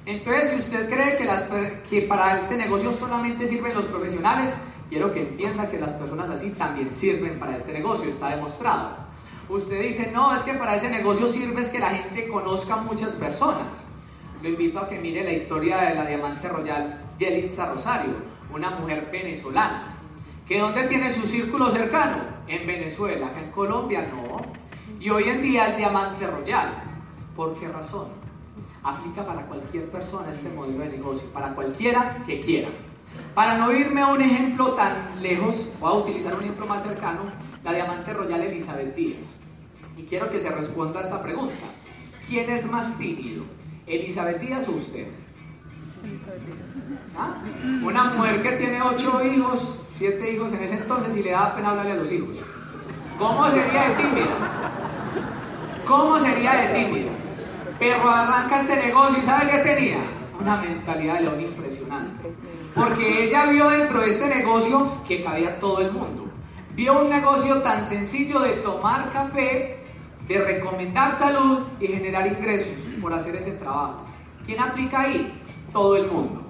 Entonces, 0.05 0.49
si 0.49 0.59
usted 0.59 0.89
cree 0.89 1.15
que, 1.15 1.25
las, 1.25 1.43
que 1.89 2.01
para 2.03 2.37
este 2.37 2.57
negocio 2.57 2.91
solamente 2.91 3.47
sirven 3.47 3.73
los 3.73 3.85
profesionales, 3.85 4.53
quiero 4.89 5.11
que 5.11 5.21
entienda 5.21 5.69
que 5.69 5.79
las 5.79 5.93
personas 5.93 6.29
así 6.29 6.49
también 6.51 6.93
sirven 6.93 7.39
para 7.39 7.55
este 7.55 7.71
negocio, 7.71 8.09
está 8.09 8.29
demostrado. 8.29 8.97
Usted 9.47 9.81
dice, 9.81 10.11
no, 10.13 10.33
es 10.33 10.41
que 10.41 10.53
para 10.53 10.75
ese 10.75 10.89
negocio 10.89 11.27
sirve 11.27 11.61
es 11.61 11.69
que 11.69 11.79
la 11.79 11.89
gente 11.89 12.27
conozca 12.27 12.77
muchas 12.77 13.15
personas. 13.15 13.85
Lo 14.41 14.49
invito 14.49 14.79
a 14.79 14.87
que 14.87 14.97
mire 14.97 15.23
la 15.23 15.31
historia 15.31 15.77
de 15.77 15.95
la 15.95 16.05
diamante 16.05 16.49
royal 16.49 17.01
Yelitza 17.17 17.67
Rosario, 17.67 18.15
una 18.53 18.71
mujer 18.71 19.09
venezolana. 19.11 19.97
¿Que 20.47 20.59
dónde 20.59 20.83
tiene 20.83 21.09
su 21.09 21.25
círculo 21.27 21.69
cercano? 21.69 22.17
En 22.47 22.65
Venezuela, 22.65 23.27
acá 23.27 23.39
en 23.39 23.51
Colombia 23.51 24.09
no. 24.11 24.41
Y 25.01 25.09
hoy 25.09 25.23
en 25.23 25.41
día 25.41 25.65
el 25.65 25.77
diamante 25.77 26.27
royal. 26.27 26.75
¿Por 27.35 27.55
qué 27.59 27.67
razón? 27.67 28.09
Aplica 28.83 29.25
para 29.25 29.47
cualquier 29.47 29.89
persona 29.89 30.29
este 30.29 30.47
modelo 30.49 30.83
de 30.83 30.89
negocio, 30.89 31.27
para 31.33 31.55
cualquiera 31.55 32.19
que 32.23 32.39
quiera. 32.39 32.69
Para 33.33 33.57
no 33.57 33.71
irme 33.71 34.01
a 34.01 34.07
un 34.07 34.21
ejemplo 34.21 34.73
tan 34.73 35.19
lejos, 35.19 35.65
voy 35.79 35.91
a 35.91 35.95
utilizar 35.95 36.35
un 36.35 36.43
ejemplo 36.43 36.67
más 36.67 36.83
cercano, 36.83 37.21
la 37.63 37.73
diamante 37.73 38.13
royal 38.13 38.41
Elizabeth 38.41 38.95
Díaz. 38.95 39.31
Y 39.97 40.03
quiero 40.03 40.29
que 40.29 40.37
se 40.37 40.51
responda 40.51 40.99
a 40.99 41.03
esta 41.03 41.19
pregunta. 41.19 41.65
¿Quién 42.29 42.51
es 42.51 42.69
más 42.69 42.95
tímido? 42.99 43.43
¿Elizabeth 43.87 44.39
Díaz 44.39 44.67
o 44.67 44.73
usted? 44.73 45.07
¿Ah? 47.17 47.41
Una 47.83 48.03
mujer 48.03 48.39
que 48.43 48.51
tiene 48.51 48.83
ocho 48.83 49.25
hijos, 49.25 49.79
siete 49.97 50.31
hijos 50.31 50.53
en 50.53 50.61
ese 50.61 50.75
entonces 50.75 51.17
y 51.17 51.23
le 51.23 51.31
da 51.31 51.55
pena 51.55 51.71
hablarle 51.71 51.93
a 51.93 51.95
los 51.95 52.11
hijos. 52.11 52.37
¿Cómo 53.21 53.51
sería 53.51 53.89
de 53.89 53.95
tímida? 53.97 54.35
¿Cómo 55.85 56.17
sería 56.17 56.53
de 56.53 56.67
tímida? 56.73 57.11
Pero 57.77 58.09
arranca 58.09 58.61
este 58.61 58.75
negocio 58.77 59.19
y 59.19 59.21
¿sabe 59.21 59.51
qué 59.51 59.59
tenía? 59.59 59.99
Una 60.39 60.55
mentalidad 60.55 61.13
de 61.13 61.21
león 61.21 61.39
impresionante. 61.39 62.33
Porque 62.73 63.23
ella 63.23 63.45
vio 63.45 63.69
dentro 63.69 63.99
de 64.01 64.07
este 64.07 64.25
negocio 64.25 65.03
que 65.07 65.23
cabía 65.23 65.59
todo 65.59 65.81
el 65.81 65.91
mundo. 65.91 66.25
Vio 66.73 66.99
un 66.99 67.09
negocio 67.09 67.61
tan 67.61 67.83
sencillo 67.83 68.39
de 68.39 68.53
tomar 68.53 69.11
café, 69.11 69.85
de 70.27 70.37
recomendar 70.39 71.11
salud 71.11 71.59
y 71.79 71.85
generar 71.89 72.25
ingresos 72.25 72.73
por 72.99 73.13
hacer 73.13 73.35
ese 73.35 73.51
trabajo. 73.51 74.03
¿Quién 74.43 74.59
aplica 74.59 75.01
ahí? 75.01 75.39
Todo 75.71 75.95
el 75.95 76.07
mundo. 76.07 76.41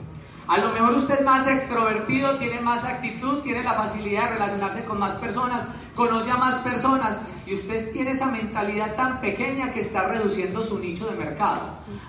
A 0.51 0.57
lo 0.57 0.67
mejor 0.73 0.95
usted 0.95 1.19
es 1.19 1.25
más 1.25 1.47
extrovertido, 1.47 2.37
tiene 2.37 2.59
más 2.59 2.83
actitud, 2.83 3.39
tiene 3.39 3.63
la 3.63 3.73
facilidad 3.73 4.23
de 4.23 4.33
relacionarse 4.33 4.83
con 4.83 4.99
más 4.99 5.15
personas, 5.15 5.61
conoce 5.95 6.29
a 6.29 6.35
más 6.35 6.55
personas 6.55 7.21
y 7.45 7.53
usted 7.53 7.93
tiene 7.93 8.11
esa 8.11 8.25
mentalidad 8.25 8.97
tan 8.97 9.21
pequeña 9.21 9.71
que 9.71 9.79
está 9.79 10.09
reduciendo 10.09 10.61
su 10.61 10.77
nicho 10.77 11.07
de 11.09 11.15
mercado. 11.15 11.61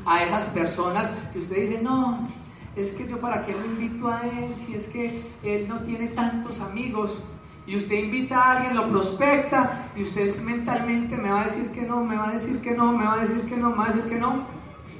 A 0.04 0.25
esas 0.25 0.46
personas 0.46 1.08
que 1.32 1.38
usted 1.38 1.54
dice, 1.54 1.80
no, 1.80 2.26
es 2.75 2.90
que 2.96 3.06
yo 3.06 3.20
para 3.20 3.42
qué 3.42 3.52
lo 3.52 3.64
invito 3.64 4.08
a 4.08 4.22
él 4.22 4.56
si 4.56 4.75
es 4.75 4.88
que 4.88 5.22
él 5.44 5.68
no 5.68 5.78
tiene 5.82 6.08
tantos 6.08 6.58
amigos. 6.58 7.20
Y 7.64 7.76
usted 7.76 7.94
invita 7.94 8.42
a 8.42 8.56
alguien, 8.56 8.75
lo 8.75 8.88
prospecta 8.88 9.88
y 9.94 10.02
usted 10.02 10.37
mentalmente 10.40 11.16
me 11.16 11.30
va 11.30 11.42
a 11.42 11.44
decir 11.44 11.70
que 11.70 11.82
no, 11.82 12.02
me 12.02 12.16
va 12.16 12.30
a 12.30 12.32
decir 12.32 12.61
que 12.61 12.72
no, 12.72 12.90
me 12.90 13.04
va 13.04 13.12
a 13.12 13.20
decir 13.20 13.42
que 13.42 13.56
no, 13.56 13.70
me 13.70 13.76
va 13.76 13.84
a 13.84 13.92
decir 13.92 14.02
que 14.11 14.18
no. 14.18 14.46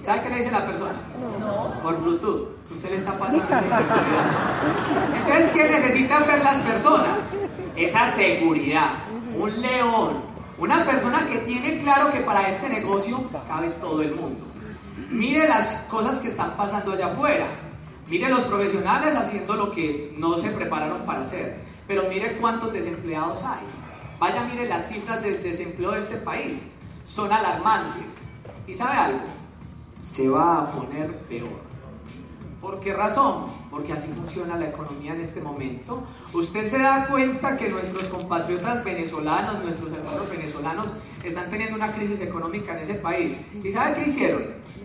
¿Sabe 0.01 0.23
qué 0.23 0.31
le 0.31 0.37
dice 0.37 0.53
la 0.53 0.65
persona? 0.65 0.95
No. 1.41 1.83
Por 1.83 2.01
Bluetooth. 2.01 2.62
Usted 2.73 2.89
le 2.89 2.97
está 2.97 3.19
pasando 3.19 3.45
esa 3.45 3.63
inseguridad. 3.63 5.15
Entonces, 5.15 5.51
¿qué 5.51 5.69
necesitan 5.69 6.27
ver 6.27 6.43
las 6.43 6.57
personas? 6.59 7.35
Esa 7.77 8.07
seguridad. 8.07 8.95
Un 9.37 9.61
león. 9.61 10.23
Una 10.57 10.87
persona 10.87 11.27
que 11.27 11.39
tiene 11.39 11.77
claro 11.79 12.11
que 12.11 12.21
para 12.21 12.49
este 12.49 12.71
negocio 12.71 13.23
cabe 13.47 13.69
todo 13.81 14.01
el 14.01 14.15
mundo. 14.15 14.47
Mire 15.11 15.47
las 15.47 15.77
cosas 15.91 16.19
que 16.19 16.29
están 16.29 16.57
pasando 16.57 16.93
allá 16.93 17.07
afuera. 17.07 17.47
Mire 18.09 18.31
los 18.31 18.45
profesionales 18.45 19.15
haciendo 19.17 19.55
lo 19.55 19.71
que 19.71 20.15
no 20.17 20.39
se 20.39 20.51
prepararon 20.51 21.03
para 21.03 21.23
hacer. 21.23 21.59
Pero 21.87 22.05
mire 22.09 22.39
cuántos 22.39 22.73
desempleados 22.73 23.43
hay. 23.43 23.65
Vaya, 24.19 24.45
mire 24.45 24.67
las 24.67 24.89
cifras 24.89 25.23
del 25.23 25.43
desempleo 25.43 25.91
de 25.91 25.99
este 25.99 26.17
país. 26.17 26.71
Son 27.05 27.31
alarmantes. 27.31 28.15
¿Y 28.67 28.75
sabe 28.75 28.97
algo? 28.97 29.25
Se 30.01 30.29
va 30.29 30.63
a 30.63 30.71
poner 30.71 31.15
peor. 31.29 31.72
¿Por 32.63 32.79
qué 32.79 32.93
razón? 32.93 33.47
Porque 33.73 33.93
así 33.93 34.07
funciona 34.13 34.57
la 34.57 34.69
economía 34.69 35.15
en 35.15 35.21
este 35.21 35.41
momento. 35.41 36.05
Usted 36.33 36.65
se 36.65 36.79
da 36.79 37.09
cuenta 37.09 37.57
que 37.57 37.69
nuestros 37.69 38.05
compatriotas 38.05 38.85
venezolanos, 38.85 39.61
nuestros 39.65 39.93
hermanos 39.93 40.31
venezolanos, 40.31 40.95
están 41.25 41.49
teniendo 41.49 41.75
una 41.75 41.91
crisis 41.91 42.21
económica 42.21 42.75
en 42.75 42.79
ese 42.79 42.95
país. 42.95 43.37
¿Y 43.65 43.73
sabe 43.73 43.95
qué 43.95 44.05
hicieron? 44.05 44.45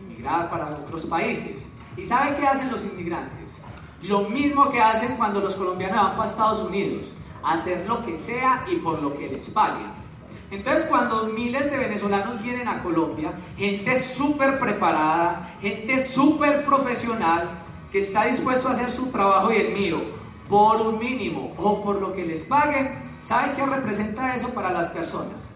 Migrar 0.10 0.50
para 0.50 0.70
otros 0.70 1.06
países. 1.06 1.70
¿Y 1.96 2.04
sabe 2.04 2.36
qué 2.36 2.48
hacen 2.48 2.72
los 2.72 2.84
inmigrantes? 2.84 3.60
Lo 4.02 4.22
mismo 4.22 4.72
que 4.72 4.82
hacen 4.82 5.16
cuando 5.16 5.40
los 5.40 5.56
colombianos 5.56 5.98
van 5.98 6.18
para 6.18 6.30
Estados 6.30 6.62
Unidos. 6.62 7.14
Hacer 7.44 7.88
lo 7.88 8.04
que 8.04 8.18
sea 8.18 8.66
y 8.72 8.78
por 8.78 9.04
lo 9.04 9.14
que 9.14 9.28
les 9.28 9.52
paguen. 9.52 9.92
Entonces 10.50 10.86
cuando 10.86 11.26
miles 11.26 11.70
de 11.70 11.78
venezolanos 11.78 12.42
vienen 12.42 12.68
a 12.68 12.82
Colombia, 12.82 13.34
gente 13.56 14.00
súper 14.00 14.58
preparada, 14.58 15.56
gente 15.62 16.04
súper 16.04 16.64
profesional, 16.64 17.66
que 17.92 18.00
está 18.00 18.26
dispuesto 18.26 18.68
a 18.68 18.72
hacer 18.72 18.92
su 18.92 19.12
trabajo 19.12 19.52
y 19.52 19.58
el 19.58 19.74
mío 19.74 20.02
por 20.50 20.82
un 20.82 21.00
mínimo 21.00 21.54
o 21.58 21.84
por 21.84 22.02
lo 22.02 22.14
que 22.14 22.26
les 22.26 22.44
paguen, 22.46 23.18
¿sabe 23.22 23.54
qué 23.54 23.66
representa 23.66 24.36
eso 24.36 24.50
para 24.50 24.72
las 24.72 24.88
personas? 24.88 25.52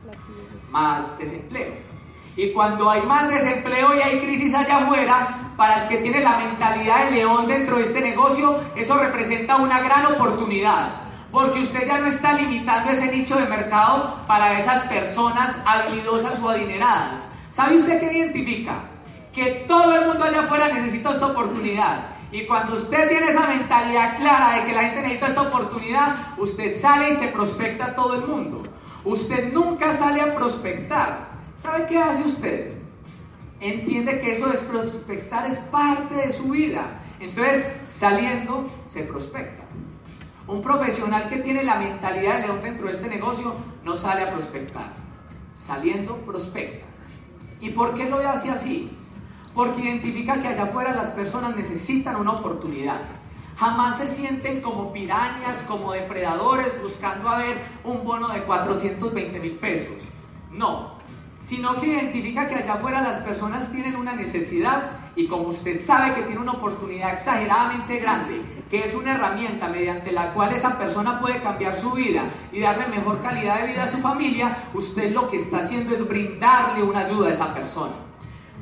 Más 0.70 1.18
desempleo. 1.18 1.74
Y 2.36 2.54
cuando 2.54 2.90
hay 2.90 3.02
más 3.02 3.28
desempleo 3.28 3.96
y 3.96 4.02
hay 4.02 4.20
crisis 4.20 4.54
allá 4.54 4.78
afuera, 4.78 5.52
para 5.58 5.84
el 5.84 5.90
que 5.90 5.98
tiene 5.98 6.22
la 6.22 6.38
mentalidad 6.38 7.06
de 7.06 7.12
león 7.12 7.48
dentro 7.48 7.78
de 7.78 7.84
este 7.84 8.02
negocio, 8.02 8.58
eso 8.76 8.98
representa 8.98 9.58
una 9.58 9.82
gran 9.82 10.06
oportunidad. 10.06 11.02
Porque 11.32 11.60
usted 11.60 11.88
ya 11.88 11.98
no 11.98 12.08
está 12.08 12.34
limitando 12.34 12.90
ese 12.90 13.12
nicho 13.12 13.38
de 13.38 13.46
mercado 13.46 14.20
para 14.28 14.58
esas 14.58 14.84
personas 14.86 15.58
habilidosas 15.66 16.40
o 16.40 16.50
adineradas. 16.50 17.28
¿Sabe 17.52 17.76
usted 17.76 18.00
qué 18.00 18.18
identifica? 18.18 18.74
Que 19.34 19.66
todo 19.68 19.94
el 19.96 20.08
mundo 20.08 20.24
allá 20.24 20.42
afuera 20.42 20.70
necesita 20.70 21.12
esta 21.12 21.28
oportunidad. 21.28 22.08
Y 22.32 22.46
cuando 22.46 22.76
usted 22.76 23.10
tiene 23.10 23.28
esa 23.28 23.46
mentalidad 23.46 24.16
clara 24.16 24.56
de 24.56 24.66
que 24.66 24.74
la 24.74 24.84
gente 24.84 25.02
necesita 25.02 25.28
esta 25.28 25.42
oportunidad, 25.42 26.16
usted 26.38 26.74
sale 26.74 27.10
y 27.10 27.18
se 27.18 27.28
prospecta 27.28 27.88
a 27.88 27.94
todo 27.94 28.16
el 28.16 28.26
mundo. 28.26 28.64
Usted 29.04 29.52
nunca 29.52 29.92
sale 29.92 30.22
a 30.22 30.34
prospectar. 30.34 31.30
¿Sabe 31.58 31.88
qué 31.88 31.98
hace 31.98 32.24
usted? 32.24 32.72
Entiende 33.60 34.20
que 34.20 34.32
eso 34.32 34.48
de 34.48 34.58
prospectar 34.58 35.46
es 35.46 35.60
parte 35.60 36.16
de 36.16 36.32
su 36.32 36.46
vida. 36.46 37.00
Entonces, 37.20 37.66
saliendo, 37.84 38.66
se 38.88 39.02
prospecta. 39.02 39.64
Un 40.48 40.62
profesional 40.62 41.28
que 41.28 41.38
tiene 41.38 41.64
la 41.64 41.76
mentalidad 41.76 42.36
de 42.36 42.48
león 42.48 42.62
dentro 42.64 42.88
de 42.88 42.94
este 42.94 43.08
negocio 43.08 43.54
no 43.84 43.96
sale 43.96 44.24
a 44.24 44.32
prospectar. 44.32 44.94
Saliendo, 45.54 46.16
prospecta. 46.18 46.86
¿Y 47.60 47.72
por 47.72 47.94
qué 47.94 48.10
lo 48.10 48.18
hace 48.18 48.50
así? 48.50 48.90
Porque 49.54 49.82
identifica 49.82 50.40
que 50.40 50.48
allá 50.48 50.64
afuera 50.64 50.94
las 50.94 51.10
personas 51.10 51.56
necesitan 51.56 52.16
una 52.16 52.32
oportunidad. 52.32 53.00
Jamás 53.58 53.98
se 53.98 54.08
sienten 54.08 54.62
como 54.62 54.92
pirañas, 54.92 55.64
como 55.68 55.92
depredadores, 55.92 56.82
buscando 56.82 57.30
a 57.30 57.44
un 57.84 58.04
bono 58.04 58.30
de 58.30 58.44
420 58.44 59.40
mil 59.40 59.58
pesos. 59.58 60.02
No, 60.52 60.96
sino 61.42 61.80
que 61.80 61.88
identifica 61.88 62.48
que 62.48 62.56
allá 62.56 62.74
afuera 62.74 63.02
las 63.02 63.18
personas 63.18 63.72
tienen 63.72 63.96
una 63.96 64.14
necesidad 64.14 64.92
y 65.16 65.28
como 65.28 65.50
usted 65.50 65.80
sabe 65.80 66.14
que 66.14 66.24
tiene 66.24 66.40
una 66.40 66.54
oportunidad 66.54 67.14
exageradamente 67.14 67.98
grande, 67.98 68.42
que 68.70 68.84
es 68.84 68.94
una 68.94 69.14
herramienta 69.14 69.68
mediante 69.68 70.12
la 70.12 70.34
cual 70.34 70.54
esa 70.54 70.78
persona 70.78 71.20
puede 71.20 71.42
cambiar 71.42 71.76
su 71.76 71.92
vida 71.92 72.24
y 72.52 72.62
darle 72.62 72.88
mejor 72.88 73.22
calidad 73.22 73.60
de 73.60 73.68
vida 73.74 73.84
a 73.84 73.88
su 73.88 73.98
familia, 73.98 74.56
usted 74.74 75.12
lo 75.12 75.28
que 75.28 75.38
está 75.38 75.58
haciendo 75.60 75.94
es 75.94 76.08
brindarle 76.08 76.84
una 76.84 77.00
ayuda 77.02 77.28
a 77.28 77.32
esa 77.32 77.54
persona. 77.54 77.94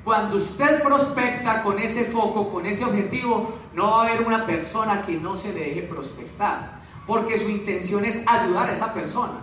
Cuando 0.03 0.37
usted 0.37 0.81
prospecta 0.81 1.61
con 1.61 1.77
ese 1.77 2.05
foco, 2.05 2.49
con 2.49 2.65
ese 2.65 2.85
objetivo, 2.85 3.53
no 3.73 3.91
va 3.91 4.03
a 4.03 4.07
haber 4.07 4.25
una 4.25 4.45
persona 4.45 5.01
que 5.01 5.17
no 5.17 5.35
se 5.35 5.53
le 5.53 5.61
deje 5.61 5.81
prospectar, 5.83 6.79
porque 7.05 7.37
su 7.37 7.49
intención 7.49 8.05
es 8.05 8.21
ayudar 8.25 8.69
a 8.69 8.73
esa 8.73 8.93
persona. 8.93 9.39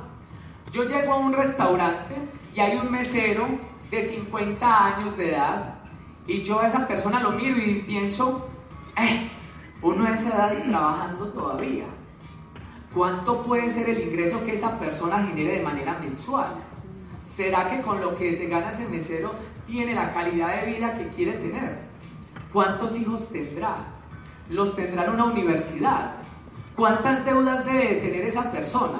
Yo 0.72 0.84
llego 0.84 1.12
a 1.12 1.16
un 1.18 1.32
restaurante 1.32 2.16
y 2.54 2.60
hay 2.60 2.76
un 2.76 2.90
mesero 2.90 3.46
de 3.90 4.04
50 4.04 4.96
años 4.96 5.16
de 5.16 5.30
edad 5.30 5.74
y 6.26 6.42
yo 6.42 6.60
a 6.60 6.66
esa 6.66 6.88
persona 6.88 7.20
lo 7.20 7.32
miro 7.32 7.56
y 7.58 7.82
pienso, 7.82 8.48
eh, 8.96 9.30
uno 9.82 10.04
de 10.04 10.14
esa 10.14 10.28
edad 10.28 10.54
y 10.58 10.68
trabajando 10.68 11.28
todavía. 11.28 11.84
¿Cuánto 12.92 13.42
puede 13.42 13.70
ser 13.70 13.90
el 13.90 14.00
ingreso 14.00 14.44
que 14.44 14.54
esa 14.54 14.78
persona 14.78 15.22
genere 15.22 15.58
de 15.58 15.62
manera 15.62 15.98
mensual? 15.98 16.54
¿Será 17.24 17.68
que 17.68 17.82
con 17.82 18.00
lo 18.00 18.14
que 18.14 18.32
se 18.32 18.46
gana 18.46 18.70
ese 18.70 18.88
mesero 18.88 19.34
tiene 19.66 19.94
la 19.94 20.12
calidad 20.12 20.60
de 20.60 20.72
vida 20.72 20.94
que 20.94 21.08
quiere 21.08 21.32
tener? 21.34 21.78
¿Cuántos 22.52 22.96
hijos 22.96 23.28
tendrá? 23.30 23.76
¿Los 24.48 24.76
tendrá 24.76 25.04
en 25.04 25.10
una 25.10 25.24
universidad? 25.24 26.12
¿Cuántas 26.74 27.24
deudas 27.24 27.64
debe 27.64 27.94
de 27.94 28.00
tener 28.00 28.22
esa 28.22 28.50
persona? 28.50 28.98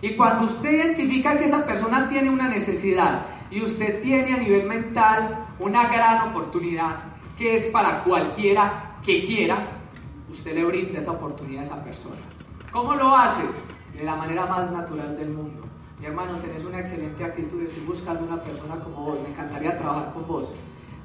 Y 0.00 0.14
cuando 0.16 0.44
usted 0.44 0.70
identifica 0.70 1.36
que 1.36 1.44
esa 1.44 1.64
persona 1.64 2.08
tiene 2.08 2.30
una 2.30 2.48
necesidad 2.48 3.22
y 3.50 3.62
usted 3.62 4.00
tiene 4.00 4.34
a 4.34 4.38
nivel 4.38 4.66
mental 4.66 5.46
una 5.58 5.88
gran 5.88 6.30
oportunidad 6.30 6.96
que 7.36 7.56
es 7.56 7.66
para 7.66 8.02
cualquiera 8.04 8.96
que 9.04 9.20
quiera, 9.20 9.58
usted 10.30 10.54
le 10.54 10.64
brinda 10.64 10.98
esa 10.98 11.12
oportunidad 11.12 11.62
a 11.62 11.66
esa 11.66 11.84
persona. 11.84 12.16
¿Cómo 12.72 12.94
lo 12.94 13.14
haces? 13.14 13.50
De 13.96 14.04
la 14.04 14.16
manera 14.16 14.46
más 14.46 14.70
natural 14.70 15.16
del 15.16 15.30
mundo. 15.30 15.67
Mi 16.00 16.06
hermano, 16.06 16.38
tenés 16.38 16.64
una 16.64 16.78
excelente 16.78 17.24
actitud, 17.24 17.60
estoy 17.62 17.82
buscando 17.84 18.24
una 18.24 18.40
persona 18.40 18.76
como 18.76 19.04
vos, 19.04 19.18
me 19.20 19.30
encantaría 19.30 19.76
trabajar 19.76 20.12
con 20.14 20.28
vos. 20.28 20.52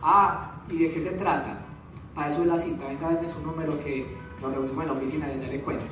Ah, 0.03 0.51
¿y 0.69 0.77
de 0.77 0.89
qué 0.89 1.01
se 1.01 1.11
trata? 1.11 1.57
Para 2.13 2.29
eso 2.29 2.41
es 2.41 2.47
la 2.47 2.59
cita, 2.59 2.87
venga, 2.87 3.11
dame 3.11 3.27
su 3.27 3.41
número 3.41 3.79
que 3.83 4.05
nos 4.39 4.51
reunimos 4.51 4.83
en 4.83 4.87
la 4.87 4.93
oficina 4.93 5.33
y 5.33 5.39
ya 5.39 5.47
le 5.47 5.61
cuento. 5.61 5.85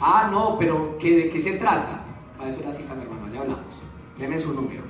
Ah, 0.00 0.28
no, 0.30 0.56
pero 0.58 0.98
¿qué, 0.98 1.16
¿de 1.16 1.28
qué 1.28 1.38
se 1.38 1.52
trata? 1.52 2.02
Para 2.36 2.48
eso 2.48 2.58
es 2.58 2.66
la 2.66 2.74
cita, 2.74 2.94
mi 2.94 3.02
hermano, 3.02 3.32
ya 3.32 3.40
hablamos. 3.40 3.80
Deme 4.18 4.36
su 4.36 4.52
número. 4.52 4.82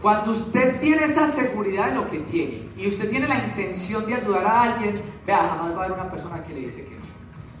Cuando 0.00 0.30
usted 0.30 0.78
tiene 0.78 1.04
esa 1.04 1.26
seguridad 1.26 1.88
de 1.88 1.94
lo 1.94 2.06
que 2.06 2.20
tiene 2.20 2.68
y 2.76 2.86
usted 2.86 3.10
tiene 3.10 3.26
la 3.26 3.44
intención 3.44 4.06
de 4.06 4.14
ayudar 4.14 4.46
a 4.46 4.62
alguien, 4.62 5.02
vea, 5.26 5.48
jamás 5.48 5.74
va 5.74 5.82
a 5.82 5.84
haber 5.86 5.98
una 5.98 6.08
persona 6.08 6.44
que 6.44 6.54
le 6.54 6.60
dice 6.60 6.84
que 6.84 6.94
no. 6.94 7.04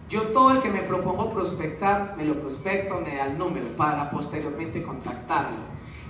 Yo 0.08 0.22
todo 0.28 0.52
el 0.52 0.60
que 0.60 0.70
me 0.70 0.82
propongo 0.82 1.30
prospectar, 1.30 2.14
me 2.16 2.24
lo 2.24 2.34
prospecto, 2.34 3.00
me 3.00 3.16
da 3.16 3.26
el 3.26 3.36
número 3.36 3.66
para 3.76 4.08
posteriormente 4.08 4.80
contactarlo. 4.82 5.58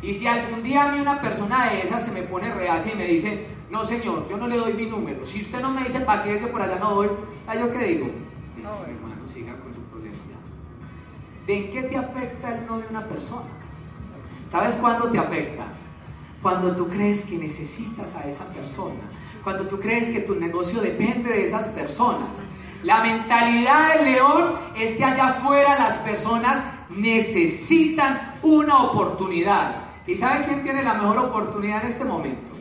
Y 0.02 0.12
si 0.12 0.26
algún 0.26 0.62
día 0.62 0.84
a 0.84 0.92
mí 0.92 1.00
una 1.00 1.20
persona 1.22 1.70
de 1.70 1.80
esas 1.80 2.04
se 2.04 2.12
me 2.12 2.22
pone 2.22 2.52
reacia 2.52 2.92
y 2.92 2.96
me 2.96 3.06
dice, 3.06 3.46
no 3.70 3.84
señor, 3.84 4.28
yo 4.28 4.36
no 4.36 4.46
le 4.46 4.58
doy 4.58 4.74
mi 4.74 4.86
número, 4.86 5.24
si 5.24 5.40
usted 5.40 5.60
no 5.62 5.70
me 5.70 5.82
dice 5.84 6.00
para 6.00 6.22
qué 6.22 6.38
yo 6.38 6.52
por 6.52 6.60
allá 6.60 6.78
no 6.78 6.94
voy, 6.94 7.08
¿a 7.46 7.56
yo 7.56 7.72
qué 7.72 7.78
digo? 7.78 8.10
Listo, 8.56 8.84
hermano, 8.86 9.26
siga 9.26 9.56
con 9.60 9.72
su 9.72 9.80
problema 9.82 10.16
ya. 10.28 11.46
¿De 11.46 11.56
en 11.56 11.70
qué 11.70 11.82
te 11.84 11.96
afecta 11.96 12.54
el 12.54 12.66
no 12.66 12.78
de 12.78 12.86
una 12.88 13.06
persona? 13.06 13.48
¿Sabes 14.46 14.76
cuándo 14.76 15.10
te 15.10 15.18
afecta? 15.18 15.64
Cuando 16.42 16.76
tú 16.76 16.88
crees 16.88 17.24
que 17.24 17.38
necesitas 17.38 18.14
a 18.14 18.28
esa 18.28 18.44
persona, 18.52 19.10
cuando 19.42 19.66
tú 19.66 19.78
crees 19.78 20.10
que 20.10 20.20
tu 20.20 20.34
negocio 20.34 20.80
depende 20.82 21.30
de 21.30 21.44
esas 21.44 21.68
personas. 21.68 22.42
La 22.83 23.02
mentalidad 23.02 23.95
del 23.95 24.04
león 24.12 24.54
es 24.76 24.97
que 24.97 25.04
allá 25.04 25.28
afuera 25.28 25.78
las 25.78 25.99
personas 25.99 26.62
necesitan 26.90 28.35
una 28.42 28.85
oportunidad. 28.85 29.76
¿Y 30.06 30.14
sabe 30.14 30.45
quién 30.45 30.62
tiene 30.62 30.83
la 30.83 30.95
mejor 30.95 31.18
oportunidad 31.18 31.80
en 31.83 31.88
este 31.88 32.04
momento? 32.04 32.52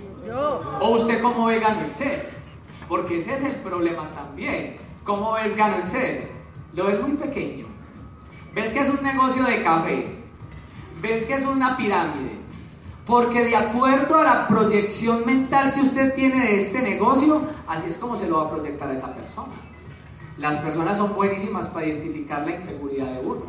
O 0.80 0.90
usted 0.96 1.22
cómo 1.22 1.46
ve 1.46 1.60
gano 1.60 1.82
el 1.82 1.92
ser. 1.92 2.32
Porque 2.88 3.18
ese 3.18 3.36
es 3.36 3.44
el 3.44 3.56
problema 3.58 4.10
también. 4.12 4.78
¿Cómo 5.04 5.34
ves 5.34 5.56
gano 5.56 5.78
el 5.78 5.86
ser? 5.86 6.32
Lo 6.74 6.86
ves 6.88 7.00
muy 7.02 7.12
pequeño. 7.12 7.68
Ves 8.54 8.74
que 8.74 8.80
es 8.80 8.90
un 8.90 9.04
negocio 9.04 9.44
de 9.44 9.62
café. 9.64 10.16
Ves 11.02 11.26
que 11.26 11.36
es 11.36 11.46
una 11.46 11.78
pirámide. 11.78 12.40
Porque 13.06 13.46
de 13.46 13.56
acuerdo 13.56 14.20
a 14.20 14.24
la 14.24 14.48
proyección 14.48 15.24
mental 15.26 15.74
que 15.74 15.82
usted 15.82 16.14
tiene 16.16 16.40
de 16.44 16.58
este 16.58 16.82
negocio, 16.82 17.44
así 17.68 17.90
es 17.90 17.98
como 17.98 18.16
se 18.18 18.28
lo 18.28 18.38
va 18.38 18.46
a 18.46 18.50
proyectar 18.50 18.90
a 18.90 18.94
esa 18.94 19.14
persona. 19.14 19.54
Las 20.38 20.58
personas 20.58 20.98
son 20.98 21.16
buenísimas 21.16 21.70
para 21.70 21.86
identificar 21.86 22.46
la 22.46 22.56
inseguridad 22.56 23.14
de 23.14 23.20
uno, 23.20 23.44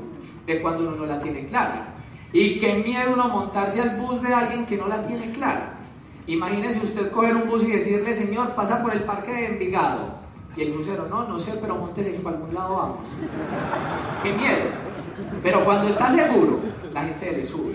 de 0.46 0.62
cuando 0.62 0.86
uno 0.86 0.96
no 0.96 1.06
la 1.06 1.18
tiene 1.18 1.44
clara. 1.44 1.94
Y 2.32 2.58
qué 2.58 2.74
miedo 2.74 3.12
uno 3.14 3.28
montarse 3.28 3.80
al 3.80 3.96
bus 3.96 4.22
de 4.22 4.32
alguien 4.32 4.66
que 4.66 4.76
no 4.76 4.86
la 4.86 5.02
tiene 5.02 5.32
clara. 5.32 5.74
Imagínese 6.26 6.80
usted 6.80 7.10
coger 7.10 7.36
un 7.36 7.48
bus 7.48 7.64
y 7.64 7.72
decirle, 7.72 8.14
señor, 8.14 8.54
pasa 8.54 8.82
por 8.82 8.92
el 8.92 9.04
parque 9.04 9.32
de 9.32 9.46
Envigado. 9.46 10.16
Y 10.56 10.62
el 10.62 10.72
busero, 10.72 11.06
no, 11.08 11.26
no 11.28 11.38
sé, 11.38 11.58
pero 11.60 11.76
montese 11.76 12.12
que 12.12 12.18
para 12.20 12.36
algún 12.36 12.54
lado 12.54 12.76
vamos. 12.76 13.08
Qué 14.22 14.32
miedo. 14.32 14.70
Pero 15.42 15.64
cuando 15.64 15.88
está 15.88 16.08
seguro, 16.08 16.60
la 16.92 17.04
gente 17.04 17.32
le 17.32 17.44
sube. 17.44 17.74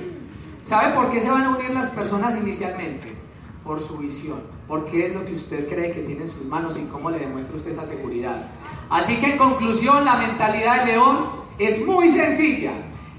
¿Sabe 0.62 0.94
por 0.96 1.10
qué 1.10 1.22
se 1.22 1.30
van 1.30 1.44
a 1.44 1.50
unir 1.50 1.72
las 1.72 1.90
personas 1.90 2.38
inicialmente? 2.38 3.16
Por 3.64 3.80
su 3.80 3.98
visión, 3.98 4.40
porque 4.68 5.08
es 5.08 5.16
lo 5.16 5.24
que 5.26 5.34
usted 5.34 5.70
cree 5.70 5.92
que 5.92 6.02
tiene 6.02 6.24
en 6.24 6.30
sus 6.30 6.46
manos 6.46 6.78
y 6.78 6.86
cómo 6.86 7.12
le 7.12 7.20
demuestra 7.20 7.56
usted 7.56 7.72
esa 7.72 7.86
seguridad. 7.86 8.48
Así 8.92 9.16
que 9.16 9.32
en 9.32 9.38
conclusión, 9.38 10.04
la 10.04 10.18
mentalidad 10.18 10.80
del 10.80 10.88
león 10.88 11.30
es 11.58 11.84
muy 11.86 12.10
sencilla. 12.10 12.74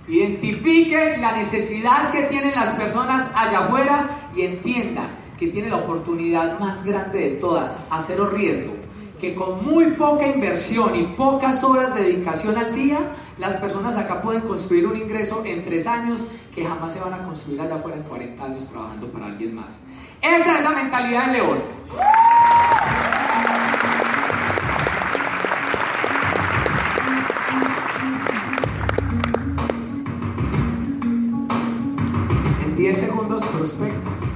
Identifique 0.06 1.16
la 1.16 1.32
necesidad 1.32 2.10
que 2.10 2.24
tienen 2.24 2.54
las 2.54 2.70
personas 2.70 3.30
allá 3.34 3.60
afuera 3.60 4.06
y 4.36 4.42
entienda 4.42 5.08
que 5.38 5.48
tiene 5.48 5.70
la 5.70 5.76
oportunidad 5.76 6.60
más 6.60 6.84
grande 6.84 7.20
de 7.20 7.30
todas, 7.36 7.78
a 7.88 8.00
cero 8.00 8.28
riesgo, 8.30 8.74
que 9.18 9.34
con 9.34 9.64
muy 9.64 9.92
poca 9.92 10.26
inversión 10.26 10.94
y 10.94 11.04
pocas 11.16 11.64
horas 11.64 11.94
de 11.94 12.02
dedicación 12.02 12.58
al 12.58 12.74
día, 12.74 12.98
las 13.38 13.56
personas 13.56 13.96
acá 13.96 14.20
pueden 14.20 14.42
construir 14.42 14.86
un 14.86 14.96
ingreso 14.96 15.42
en 15.46 15.62
tres 15.62 15.86
años 15.86 16.26
que 16.54 16.66
jamás 16.66 16.92
se 16.92 17.00
van 17.00 17.14
a 17.14 17.24
construir 17.24 17.60
allá 17.62 17.76
afuera 17.76 17.96
en 17.96 18.02
40 18.02 18.44
años 18.44 18.68
trabajando 18.68 19.06
para 19.10 19.26
alguien 19.26 19.54
más. 19.54 19.78
Esa 20.20 20.58
es 20.58 20.64
la 20.64 20.70
mentalidad 20.70 21.26
del 21.28 21.32
león. 21.32 21.62
Segundos 33.66 33.70
prospectas. 33.70 34.28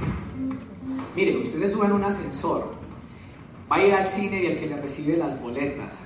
Mire, 1.15 1.37
ustedes 1.37 1.71
suben 1.71 1.91
un 1.91 2.03
ascensor, 2.03 2.73
va 3.71 3.77
a 3.77 3.83
ir 3.83 3.93
al 3.93 4.05
cine 4.05 4.43
y 4.43 4.45
el 4.47 4.59
que 4.59 4.67
le 4.67 4.81
recibe 4.81 5.17
las 5.17 5.39
boletas. 5.41 5.99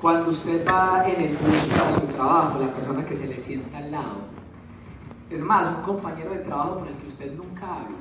Cuando 0.00 0.30
usted 0.30 0.66
va 0.66 1.04
en 1.06 1.20
el 1.20 1.36
bus 1.36 1.60
para 1.76 1.92
su 1.92 2.00
trabajo, 2.00 2.58
la 2.58 2.72
persona 2.72 3.04
que 3.04 3.16
se 3.16 3.26
le 3.26 3.38
sienta 3.38 3.78
al 3.78 3.90
lado, 3.90 4.34
es 5.30 5.42
más, 5.42 5.66
un 5.68 5.82
compañero 5.82 6.30
de 6.30 6.38
trabajo 6.38 6.80
con 6.80 6.88
el 6.88 6.94
que 6.94 7.06
usted 7.06 7.32
nunca 7.34 7.66
habla. 7.66 7.96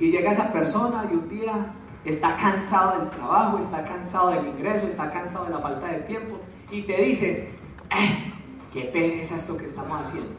Y 0.00 0.10
llega 0.10 0.32
esa 0.32 0.52
persona 0.52 1.04
y 1.10 1.14
un 1.14 1.28
día 1.28 1.72
está 2.04 2.36
cansado 2.36 2.98
del 2.98 3.10
trabajo, 3.10 3.58
está 3.58 3.84
cansado 3.84 4.30
del 4.30 4.48
ingreso, 4.48 4.86
está 4.86 5.10
cansado 5.10 5.44
de 5.44 5.52
la 5.52 5.58
falta 5.58 5.86
de 5.86 6.00
tiempo 6.00 6.36
y 6.70 6.82
te 6.82 7.00
dice, 7.00 7.48
"Eh, 7.90 8.32
qué 8.72 8.82
pereza 8.82 9.36
esto 9.36 9.56
que 9.56 9.66
estamos 9.66 10.00
haciendo. 10.00 10.30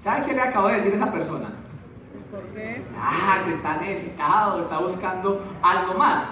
¿Sabe 0.00 0.26
qué 0.26 0.32
le 0.32 0.40
acabo 0.40 0.68
de 0.68 0.74
decir 0.74 0.92
a 0.92 0.96
esa 0.96 1.12
persona? 1.12 1.50
Ah, 2.96 3.42
que 3.44 3.52
está 3.52 3.76
necesitado, 3.78 4.60
está 4.60 4.78
buscando 4.78 5.42
algo 5.62 5.94
más. 5.94 6.24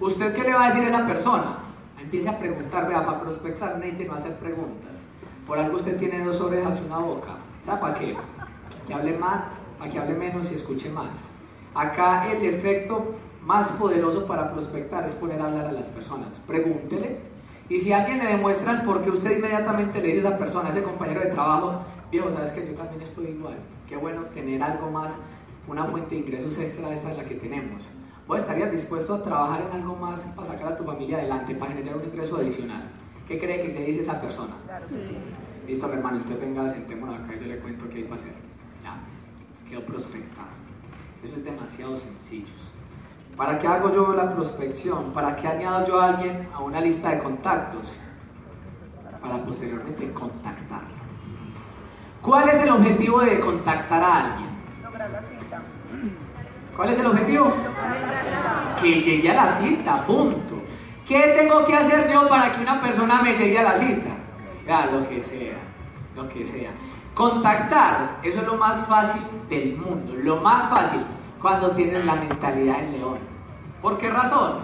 ¿Usted 0.00 0.34
qué 0.34 0.42
le 0.42 0.54
va 0.54 0.64
a 0.64 0.66
decir 0.68 0.84
a 0.84 0.88
esa 0.88 1.06
persona? 1.06 1.58
Empiece 2.00 2.28
a 2.28 2.38
preguntar, 2.38 2.88
vea, 2.88 3.04
para 3.04 3.20
prospectar 3.20 3.78
necesita 3.78 4.12
no 4.12 4.18
hacer 4.18 4.34
preguntas. 4.36 5.02
Por 5.46 5.58
algo 5.58 5.76
usted 5.76 5.96
tiene 5.96 6.24
dos 6.24 6.40
orejas 6.40 6.80
y 6.80 6.86
una 6.86 6.98
boca. 6.98 7.36
¿Sabe 7.64 7.80
para 7.80 7.94
qué? 7.94 8.16
Que 8.86 8.94
hable 8.94 9.16
más, 9.16 9.52
para 9.78 9.90
que 9.90 9.98
hable 9.98 10.14
menos 10.14 10.50
y 10.50 10.54
escuche 10.54 10.90
más. 10.90 11.20
Acá 11.74 12.30
el 12.30 12.44
efecto 12.44 13.14
más 13.42 13.72
poderoso 13.72 14.26
para 14.26 14.52
prospectar 14.52 15.04
es 15.04 15.14
poner 15.14 15.40
a 15.40 15.46
hablar 15.46 15.66
a 15.66 15.72
las 15.72 15.86
personas. 15.86 16.40
Pregúntele. 16.46 17.20
Y 17.68 17.78
si 17.78 17.92
alguien 17.92 18.18
le 18.18 18.26
demuestra 18.26 18.72
el 18.72 18.82
por 18.82 19.02
qué 19.02 19.10
usted 19.10 19.38
inmediatamente 19.38 20.00
le 20.00 20.08
dice 20.08 20.26
a 20.26 20.30
esa 20.30 20.38
persona, 20.38 20.68
a 20.68 20.70
ese 20.70 20.82
compañero 20.82 21.20
de 21.20 21.30
trabajo, 21.30 21.82
viejo, 22.10 22.30
sabes 22.32 22.50
que 22.50 22.66
yo 22.66 22.74
también 22.74 23.02
estoy 23.02 23.26
igual. 23.26 23.56
Qué 23.88 23.96
bueno 23.96 24.22
tener 24.26 24.62
algo 24.62 24.90
más, 24.90 25.16
una 25.68 25.84
fuente 25.84 26.14
de 26.14 26.20
ingresos 26.22 26.56
extra 26.58 26.88
de 26.88 26.94
esta 26.94 27.08
de 27.08 27.16
la 27.16 27.24
que 27.24 27.34
tenemos. 27.34 27.88
¿Vos 28.26 28.40
estarías 28.40 28.70
dispuesto 28.72 29.14
a 29.14 29.22
trabajar 29.22 29.62
en 29.68 29.80
algo 29.80 29.96
más 29.96 30.22
para 30.22 30.48
sacar 30.48 30.72
a 30.72 30.76
tu 30.76 30.84
familia 30.84 31.18
adelante, 31.18 31.54
para 31.54 31.72
generar 31.72 31.96
un 31.96 32.04
ingreso 32.04 32.36
adicional? 32.36 32.90
¿Qué 33.26 33.38
cree 33.38 33.62
que 33.62 33.68
te 33.70 33.84
dice 33.84 34.02
esa 34.02 34.20
persona? 34.20 34.54
Claro. 34.66 34.86
Listo, 35.66 35.88
mi 35.88 35.94
hermano, 35.94 36.18
usted 36.18 36.40
venga, 36.40 36.68
sentémonos 36.68 37.16
acá 37.16 37.34
y 37.34 37.40
yo 37.40 37.46
le 37.46 37.58
cuento 37.58 37.88
qué 37.88 38.00
iba 38.00 38.12
a 38.12 38.14
hacer. 38.14 38.32
Ya, 38.82 38.96
quedó 39.68 39.84
prospectado. 39.84 40.48
Eso 41.22 41.36
es 41.36 41.44
demasiado 41.44 41.96
sencillo. 41.96 42.52
¿Para 43.36 43.58
qué 43.58 43.66
hago 43.66 43.92
yo 43.92 44.14
la 44.14 44.34
prospección? 44.34 45.12
¿Para 45.12 45.36
qué 45.36 45.48
añado 45.48 45.86
yo 45.86 46.00
a 46.00 46.06
alguien 46.08 46.48
a 46.54 46.62
una 46.62 46.80
lista 46.80 47.10
de 47.10 47.18
contactos? 47.18 47.94
Para 49.20 49.44
posteriormente 49.44 50.10
contactarlo. 50.12 50.96
¿Cuál 52.22 52.48
es 52.48 52.56
el 52.58 52.70
objetivo 52.70 53.20
de 53.20 53.38
contactar 53.40 54.02
a 54.02 54.24
alguien? 54.24 55.35
¿Cuál 56.76 56.90
es 56.90 56.98
el 56.98 57.06
objetivo? 57.06 57.52
Que 58.80 59.00
llegue 59.00 59.30
a 59.30 59.34
la 59.34 59.48
cita, 59.48 60.04
punto. 60.04 60.62
¿Qué 61.08 61.34
tengo 61.38 61.64
que 61.64 61.74
hacer 61.74 62.10
yo 62.12 62.28
para 62.28 62.52
que 62.52 62.60
una 62.60 62.82
persona 62.82 63.22
me 63.22 63.34
llegue 63.34 63.58
a 63.58 63.62
la 63.62 63.76
cita? 63.76 64.10
Ya, 64.66 64.86
lo 64.86 65.08
que 65.08 65.20
sea, 65.20 65.56
lo 66.14 66.28
que 66.28 66.44
sea. 66.44 66.70
Contactar, 67.14 68.18
eso 68.22 68.40
es 68.40 68.46
lo 68.46 68.56
más 68.56 68.84
fácil 68.86 69.22
del 69.48 69.76
mundo, 69.78 70.12
lo 70.22 70.36
más 70.36 70.68
fácil 70.68 71.00
cuando 71.40 71.70
tienes 71.70 72.04
la 72.04 72.16
mentalidad 72.16 72.78
del 72.78 72.92
león. 72.92 73.18
¿Por 73.80 73.96
qué 73.96 74.10
razón? 74.10 74.56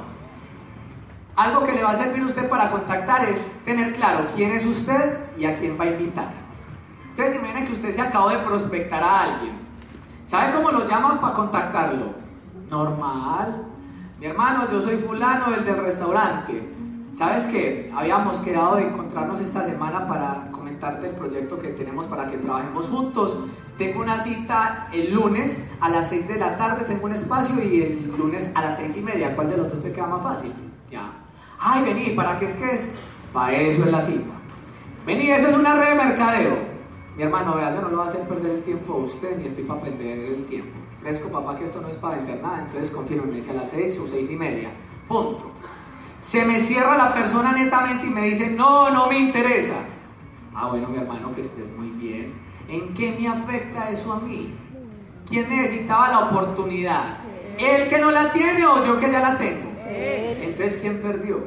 Algo 1.34 1.62
que 1.64 1.72
le 1.72 1.82
va 1.82 1.92
a 1.92 1.94
servir 1.94 2.22
a 2.22 2.26
usted 2.26 2.46
para 2.48 2.70
contactar 2.70 3.24
es 3.24 3.56
tener 3.64 3.94
claro 3.94 4.26
quién 4.34 4.50
es 4.50 4.66
usted 4.66 5.18
y 5.38 5.46
a 5.46 5.54
quién 5.54 5.78
va 5.80 5.84
a 5.84 5.88
invitar. 5.88 6.28
Entonces 7.08 7.36
imaginen 7.36 7.66
que 7.66 7.72
usted 7.72 7.90
se 7.90 8.02
acabó 8.02 8.28
de 8.28 8.38
prospectar 8.38 9.02
a 9.02 9.22
alguien. 9.22 9.61
¿Sabe 10.24 10.54
cómo 10.54 10.70
lo 10.70 10.86
llaman 10.86 11.20
para 11.20 11.34
contactarlo? 11.34 12.14
Normal. 12.70 13.66
Mi 14.18 14.26
hermano, 14.26 14.70
yo 14.70 14.80
soy 14.80 14.96
fulano, 14.98 15.54
el 15.54 15.64
del 15.64 15.78
restaurante. 15.78 16.72
¿Sabes 17.12 17.46
qué? 17.46 17.92
Habíamos 17.94 18.38
quedado 18.38 18.76
de 18.76 18.88
encontrarnos 18.88 19.40
esta 19.40 19.62
semana 19.62 20.06
para 20.06 20.50
comentarte 20.50 21.08
el 21.08 21.14
proyecto 21.14 21.58
que 21.58 21.68
tenemos 21.68 22.06
para 22.06 22.26
que 22.26 22.38
trabajemos 22.38 22.86
juntos. 22.88 23.38
Tengo 23.76 24.00
una 24.00 24.18
cita 24.18 24.88
el 24.92 25.12
lunes 25.12 25.62
a 25.80 25.90
las 25.90 26.08
6 26.08 26.28
de 26.28 26.38
la 26.38 26.56
tarde, 26.56 26.84
tengo 26.84 27.04
un 27.04 27.12
espacio 27.12 27.62
y 27.62 27.82
el 27.82 28.14
lunes 28.16 28.50
a 28.54 28.62
las 28.62 28.76
6 28.76 28.96
y 28.96 29.00
media. 29.02 29.34
¿Cuál 29.34 29.50
de 29.50 29.58
los 29.58 29.70
dos 29.70 29.82
te 29.82 29.92
queda 29.92 30.06
más 30.06 30.22
fácil? 30.22 30.54
Ya. 30.90 31.10
Ay, 31.58 31.82
vení, 31.82 32.10
¿para 32.10 32.38
qué 32.38 32.46
es 32.46 32.56
que 32.56 32.74
es? 32.74 32.88
Para 33.32 33.52
eso 33.52 33.84
es 33.84 33.90
la 33.90 34.00
cita. 34.00 34.32
Vení, 35.04 35.30
eso 35.30 35.48
es 35.48 35.56
una 35.56 35.74
red 35.74 35.90
de 35.90 35.94
mercadeo. 35.96 36.71
Mi 37.16 37.24
hermano, 37.24 37.56
vea, 37.56 37.74
yo 37.74 37.82
no 37.82 37.88
lo 37.88 37.96
voy 37.98 38.06
a 38.06 38.08
hacer 38.08 38.22
perder 38.22 38.52
el 38.52 38.62
tiempo 38.62 38.94
a 38.94 38.96
usted 38.96 39.36
ni 39.38 39.46
estoy 39.46 39.64
para 39.64 39.80
perder 39.80 40.18
el 40.18 40.44
tiempo. 40.46 40.78
Fresco, 41.00 41.28
papá, 41.28 41.56
que 41.56 41.64
esto 41.64 41.80
no 41.80 41.88
es 41.88 41.96
para 41.96 42.16
vender 42.16 42.40
nada, 42.40 42.60
entonces 42.60 42.90
confírmeme 42.90 43.42
si 43.42 43.50
a 43.50 43.54
las 43.54 43.70
6 43.70 43.98
o 43.98 44.06
6 44.06 44.30
y 44.30 44.36
media. 44.36 44.70
Punto. 45.08 45.50
Se 46.20 46.44
me 46.44 46.58
cierra 46.58 46.96
la 46.96 47.12
persona 47.12 47.52
netamente 47.52 48.06
y 48.06 48.10
me 48.10 48.22
dice, 48.22 48.48
no, 48.48 48.90
no 48.90 49.08
me 49.08 49.18
interesa. 49.18 49.74
Ah, 50.54 50.68
bueno, 50.68 50.88
mi 50.88 50.98
hermano, 50.98 51.34
que 51.34 51.42
estés 51.42 51.70
muy 51.72 51.88
bien. 51.88 52.32
¿En 52.68 52.94
qué 52.94 53.14
me 53.18 53.28
afecta 53.28 53.90
eso 53.90 54.12
a 54.12 54.20
mí? 54.20 54.54
¿Quién 55.28 55.48
necesitaba 55.48 56.08
la 56.08 56.20
oportunidad? 56.20 57.18
¿Él 57.58 57.88
que 57.88 57.98
no 57.98 58.10
la 58.10 58.32
tiene 58.32 58.64
o 58.64 58.84
yo 58.84 58.98
que 58.98 59.10
ya 59.10 59.20
la 59.20 59.36
tengo? 59.36 59.70
Entonces, 60.42 60.78
¿quién 60.80 61.02
perdió? 61.02 61.46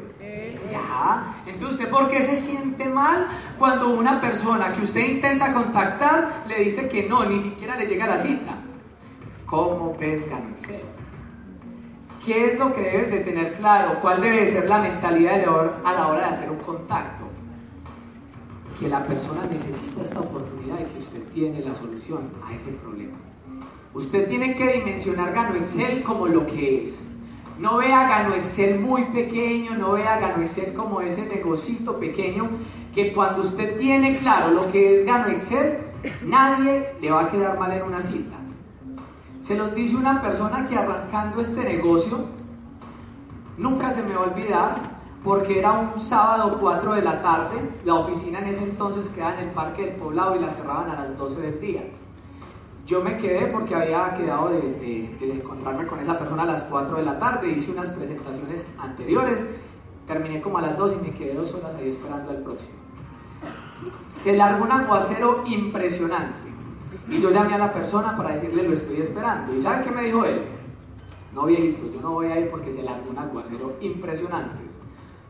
Ya. 0.70 1.36
Entonces, 1.46 1.80
¿usted 1.80 1.90
por 1.90 2.08
qué 2.08 2.22
se 2.22 2.36
siente 2.36 2.86
mal 2.86 3.28
cuando 3.58 3.90
una 3.90 4.20
persona 4.20 4.72
que 4.72 4.82
usted 4.82 5.02
intenta 5.02 5.54
contactar 5.54 6.44
le 6.48 6.64
dice 6.64 6.88
que 6.88 7.08
no, 7.08 7.26
ni 7.26 7.40
siquiera 7.40 7.76
le 7.76 7.88
llega 7.88 8.08
la 8.08 8.18
cita? 8.18 8.56
¿Cómo 9.46 9.96
pesca 9.96 10.40
no 10.40 10.58
sé? 10.58 10.82
¿Qué 12.26 12.54
es 12.54 12.60
lo 12.60 12.74
que 12.74 12.82
debes 12.82 13.12
de 13.12 13.20
tener 13.20 13.54
claro? 13.54 14.00
¿Cuál 14.02 14.20
debe 14.20 14.48
ser 14.48 14.68
la 14.68 14.80
mentalidad 14.80 15.36
a 15.84 15.94
la 15.94 16.08
hora 16.08 16.22
de 16.22 16.26
hacer 16.26 16.50
un 16.50 16.58
contacto? 16.58 17.24
Que 18.80 18.88
la 18.90 19.06
persona 19.06 19.46
necesita 19.46 20.02
esta 20.02 20.20
oportunidad 20.22 20.80
y 20.80 20.86
que 20.86 21.00
usted 21.00 21.22
tiene 21.34 21.60
la 21.60 21.76
solución 21.76 22.32
a 22.44 22.54
ese 22.54 22.72
problema. 22.72 23.16
Usted 23.94 24.28
tiene 24.28 24.56
que 24.56 24.74
dimensionar 24.74 25.32
Gano 25.32 25.56
Excel 25.56 26.04
como 26.04 26.28
lo 26.28 26.46
que 26.48 26.84
es. 26.84 27.02
No 27.60 27.78
vea 27.78 28.08
Gano 28.08 28.36
Excel 28.36 28.80
muy 28.80 29.06
pequeño, 29.06 29.76
no 29.76 29.94
vea 29.94 30.20
Gano 30.20 30.42
Excel 30.42 30.74
como 30.74 31.00
ese 31.02 31.26
negocito 31.26 31.98
pequeño 32.00 32.50
que 32.94 33.14
cuando 33.14 33.42
usted 33.42 33.78
tiene 33.78 34.18
claro 34.18 34.52
lo 34.52 34.68
que 34.68 34.96
es 34.96 35.06
Gano 35.06 35.28
Excel, 35.28 35.80
nadie 36.24 36.94
le 37.02 37.12
va 37.12 37.22
a 37.22 37.28
quedar 37.30 37.58
mal 37.58 37.72
en 37.72 37.84
una 37.84 38.02
cita. 38.02 38.36
Se 39.42 39.56
los 39.56 39.74
dice 39.74 39.96
una 39.96 40.22
persona 40.22 40.66
que 40.66 40.76
arrancando 40.76 41.40
este 41.40 41.64
negocio, 41.64 42.26
nunca 43.58 43.92
se 43.92 44.04
me 44.04 44.16
va 44.16 44.24
a 44.24 44.30
olvidar, 44.32 44.76
porque 45.24 45.60
era 45.60 45.72
un 45.72 46.00
sábado 46.00 46.58
4 46.60 46.94
de 46.96 47.02
la 47.02 47.22
tarde, 47.22 47.70
la 47.84 47.96
oficina 47.96 48.40
en 48.40 48.48
ese 48.48 48.64
entonces 48.64 49.08
quedaba 49.10 49.36
en 49.36 49.48
el 49.48 49.52
Parque 49.52 49.86
del 49.86 49.96
Poblado 49.96 50.36
y 50.36 50.40
la 50.40 50.50
cerraban 50.50 50.90
a 50.90 50.96
las 50.96 51.18
12 51.18 51.42
del 51.42 51.62
día. 51.62 51.84
Yo 52.86 53.02
me 53.02 53.18
quedé 53.18 53.48
porque 53.48 53.74
había 53.74 54.14
quedado 54.14 54.50
de, 54.50 55.18
encontrarme 55.20 55.88
con 55.88 56.00
esa 56.00 56.20
persona 56.20 56.44
a 56.44 56.46
las 56.46 56.66
4 56.66 56.98
de 56.98 57.04
la 57.04 57.18
tarde, 57.18 57.50
hice 57.50 57.72
unas 57.72 57.90
presentaciones 57.90 58.66
anteriores, 58.78 59.44
terminé 60.06 60.40
como 60.40 60.60
a 60.60 60.62
las 60.62 60.78
2 60.78 60.98
y 61.00 61.06
me 61.08 61.12
quedé 61.12 61.34
dos 61.34 61.52
horas 61.56 61.76
ahí 61.76 61.90
esperando 61.90 62.30
al 62.30 62.38
próximo. 62.44 62.76
Se 64.12 64.38
largó 64.38 64.66
un 64.66 64.72
aguacero 64.72 65.44
impresionante. 65.48 66.48
Y 67.10 67.20
yo 67.20 67.32
llamé 67.32 67.56
a 67.56 67.58
la 67.58 67.74
persona 67.74 68.16
para 68.16 68.32
decirle 68.32 68.64
lo 68.64 68.74
estoy 68.74 69.02
esperando. 69.02 69.54
¿Y 69.54 69.60
sabe 69.60 69.84
qué 69.84 69.92
me 69.92 70.04
dijo 70.04 70.24
él? 70.24 70.44
No, 71.34 71.46
viejito, 71.46 71.92
yo 71.92 72.02
no 72.02 72.12
voy 72.12 72.28
a 72.28 72.40
ir 72.40 72.50
porque 72.50 72.72
se 72.72 72.84
largó 72.84 73.10
un 73.10 73.18
aguacero 73.18 73.78
impresionante. 73.82 74.62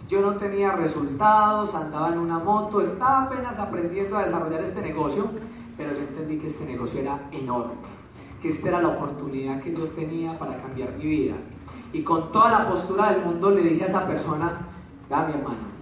Yo 0.08 0.22
no 0.22 0.36
tenía 0.36 0.74
resultados, 0.74 1.74
andaba 1.74 2.10
en 2.10 2.20
una 2.20 2.38
moto, 2.38 2.82
estaba 2.82 3.24
apenas 3.24 3.58
aprendiendo 3.60 4.18
a 4.18 4.24
desarrollar 4.24 4.62
este 4.62 4.82
negocio, 4.82 5.30
pero 5.78 5.92
yo 5.92 6.00
entendí 6.00 6.38
que 6.38 6.48
este 6.48 6.66
negocio 6.66 7.02
era 7.02 7.28
enorme, 7.32 7.74
que 8.42 8.50
esta 8.50 8.70
era 8.70 8.82
la 8.82 8.90
oportunidad 8.90 9.62
que 9.62 9.74
yo 9.74 9.88
tenía 9.90 10.38
para 10.38 10.58
cambiar 10.58 10.94
mi 10.98 11.06
vida. 11.06 11.36
Y 11.94 12.04
con 12.04 12.32
toda 12.32 12.52
la 12.52 12.70
postura 12.70 13.12
del 13.12 13.26
mundo 13.26 13.52
le 13.52 13.64
dije 13.64 13.84
a 13.84 13.88
esa 13.88 14.06
persona, 14.06 14.68
vea 15.10 15.26
mi 15.28 15.34
hermano, 15.34 15.76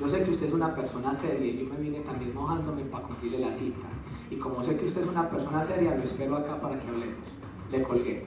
yo 0.00 0.08
sé 0.08 0.24
que 0.24 0.30
usted 0.30 0.46
es 0.46 0.52
una 0.52 0.74
persona 0.74 1.14
seria 1.14 1.46
y 1.46 1.58
yo 1.58 1.72
me 1.72 1.78
vine 1.78 2.00
también 2.00 2.34
mojándome 2.34 2.84
para 2.84 3.04
cumplirle 3.04 3.38
la 3.38 3.52
cita. 3.52 3.86
Y 4.30 4.36
como 4.36 4.62
sé 4.64 4.78
que 4.78 4.86
usted 4.86 5.02
es 5.02 5.06
una 5.06 5.28
persona 5.28 5.62
seria, 5.62 5.94
lo 5.94 6.02
espero 6.02 6.36
acá 6.36 6.58
para 6.58 6.80
que 6.80 6.88
hablemos. 6.88 7.26
Le 7.70 7.82
colgué. 7.82 8.24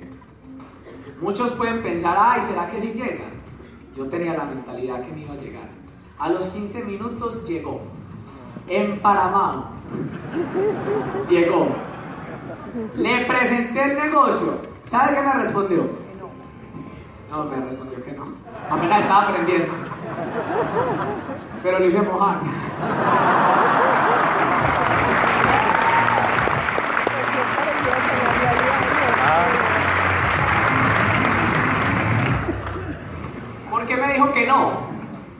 Muchos 1.19 1.51
pueden 1.53 1.81
pensar, 1.81 2.15
ay, 2.19 2.41
¿será 2.41 2.69
que 2.69 2.79
sí 2.79 2.93
llega? 2.93 3.25
Yo 3.95 4.07
tenía 4.07 4.37
la 4.37 4.45
mentalidad 4.45 5.01
que 5.01 5.11
me 5.13 5.21
iba 5.21 5.33
a 5.33 5.37
llegar. 5.37 5.69
A 6.19 6.29
los 6.29 6.47
15 6.49 6.83
minutos 6.83 7.47
llegó. 7.47 7.81
Emparamado. 8.67 9.65
Llegó. 11.29 11.67
Le 12.95 13.25
presenté 13.25 13.83
el 13.83 13.95
negocio. 13.99 14.61
¿Sabe 14.85 15.15
qué 15.15 15.21
me 15.21 15.33
respondió? 15.33 15.89
No, 17.29 17.43
me 17.45 17.57
respondió 17.57 18.03
que 18.03 18.11
no. 18.13 18.33
Apenas 18.69 19.01
estaba 19.01 19.29
aprendiendo. 19.29 19.73
Pero 21.61 21.79
lo 21.79 21.85
hice 21.85 22.01
mojar. 22.01 22.39
¿Por 33.69 33.85
qué 33.85 33.97
me 33.97 34.13
dijo 34.13 34.31
que 34.31 34.47
no? 34.47 34.82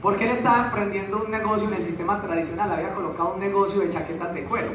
Porque 0.03 0.25
él 0.25 0.31
estaba 0.31 0.65
emprendiendo 0.65 1.23
un 1.25 1.31
negocio 1.31 1.67
en 1.69 1.75
el 1.75 1.81
sistema 1.81 2.19
tradicional, 2.19 2.69
había 2.71 2.93
colocado 2.93 3.33
un 3.35 3.39
negocio 3.39 3.79
de 3.79 3.87
chaquetas 3.89 4.33
de 4.33 4.43
cuero. 4.43 4.71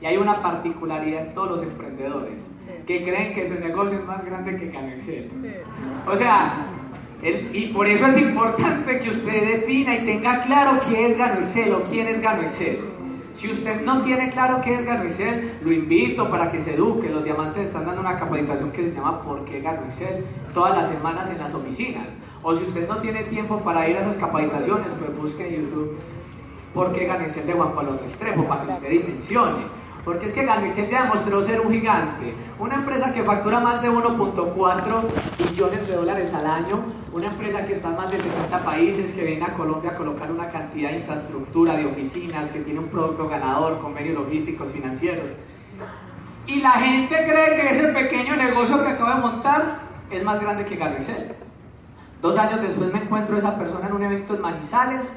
Y 0.00 0.06
hay 0.06 0.16
una 0.16 0.40
particularidad 0.40 1.26
en 1.26 1.34
todos 1.34 1.50
los 1.50 1.62
emprendedores, 1.62 2.48
que 2.86 3.02
creen 3.02 3.34
que 3.34 3.46
su 3.46 3.54
negocio 3.60 3.98
es 3.98 4.06
más 4.06 4.24
grande 4.24 4.56
que 4.56 4.70
Canexel. 4.70 5.28
O 6.06 6.16
sea, 6.16 6.66
el- 7.20 7.50
y 7.54 7.66
por 7.72 7.86
eso 7.88 8.06
es 8.06 8.16
importante 8.16 8.98
que 9.00 9.10
usted 9.10 9.58
defina 9.58 9.96
y 9.96 10.04
tenga 10.04 10.40
claro 10.42 10.80
qué 10.88 11.08
es 11.08 11.18
Gano 11.18 11.40
Excel 11.40 11.74
o 11.74 11.82
quién 11.82 12.06
es 12.06 12.20
Gano 12.20 12.42
Excel. 12.42 12.78
Si 13.32 13.50
usted 13.50 13.82
no 13.82 14.02
tiene 14.02 14.30
claro 14.30 14.60
qué 14.60 14.74
es 14.74 14.84
Gano 14.84 15.04
Excel, 15.04 15.58
lo 15.62 15.72
invito 15.72 16.28
para 16.30 16.50
que 16.50 16.60
se 16.60 16.74
eduque. 16.74 17.08
Los 17.08 17.24
diamantes 17.24 17.68
están 17.68 17.86
dando 17.86 18.00
una 18.00 18.16
capacitación 18.16 18.70
que 18.72 18.82
se 18.82 18.92
llama 18.92 19.22
¿Por 19.22 19.44
qué 19.44 19.60
Gano 19.60 19.84
Excel? 19.84 20.24
todas 20.52 20.76
las 20.76 20.88
semanas 20.88 21.30
en 21.30 21.38
las 21.38 21.54
oficinas. 21.54 22.16
O 22.42 22.54
si 22.54 22.64
usted 22.64 22.88
no 22.88 22.98
tiene 22.98 23.24
tiempo 23.24 23.60
para 23.60 23.88
ir 23.88 23.96
a 23.96 24.00
esas 24.00 24.16
capacitaciones, 24.16 24.94
pues 24.94 25.16
busque 25.16 25.46
en 25.46 25.62
YouTube 25.62 25.96
¿Por 26.74 26.92
qué 26.92 27.04
Gano 27.06 27.24
Excel 27.24 27.46
de 27.46 27.52
Juan 27.52 27.74
Pablo 27.74 27.98
Restrepo? 28.00 28.44
Para 28.44 28.64
que 28.64 28.72
usted 28.72 28.90
dimensione. 28.90 29.66
Porque 30.04 30.26
es 30.26 30.34
que 30.34 30.46
ya 30.46 31.02
demostró 31.02 31.42
ser 31.42 31.60
un 31.60 31.70
gigante. 31.72 32.34
Una 32.58 32.76
empresa 32.76 33.12
que 33.12 33.22
factura 33.22 33.60
más 33.60 33.82
de 33.82 33.90
1.4 33.90 35.02
billones 35.38 35.86
de 35.86 35.94
dólares 35.94 36.32
al 36.32 36.46
año. 36.46 36.82
Una 37.12 37.26
empresa 37.26 37.64
que 37.64 37.72
está 37.74 37.88
en 37.88 37.96
más 37.96 38.10
de 38.10 38.18
70 38.18 38.58
países, 38.64 39.12
que 39.12 39.24
viene 39.24 39.44
a 39.44 39.52
Colombia 39.52 39.90
a 39.90 39.94
colocar 39.94 40.30
una 40.30 40.48
cantidad 40.48 40.90
de 40.90 40.96
infraestructura, 40.96 41.76
de 41.76 41.86
oficinas, 41.86 42.50
que 42.50 42.60
tiene 42.60 42.80
un 42.80 42.88
producto 42.88 43.28
ganador, 43.28 43.78
convenios 43.80 44.14
logísticos, 44.14 44.72
financieros. 44.72 45.34
Y 46.46 46.60
la 46.60 46.72
gente 46.72 47.14
cree 47.14 47.56
que 47.56 47.70
ese 47.70 47.88
pequeño 47.88 48.36
negocio 48.36 48.82
que 48.82 48.88
acaba 48.88 49.16
de 49.16 49.20
montar 49.20 49.80
es 50.10 50.24
más 50.24 50.40
grande 50.40 50.64
que 50.64 50.76
Gano 50.76 50.94
Excel. 50.94 51.34
Dos 52.20 52.38
años 52.38 52.60
después 52.60 52.92
me 52.92 53.00
encuentro 53.00 53.36
esa 53.36 53.56
persona 53.56 53.86
en 53.86 53.94
un 53.94 54.02
evento 54.02 54.34
en 54.34 54.40
Manizales. 54.40 55.16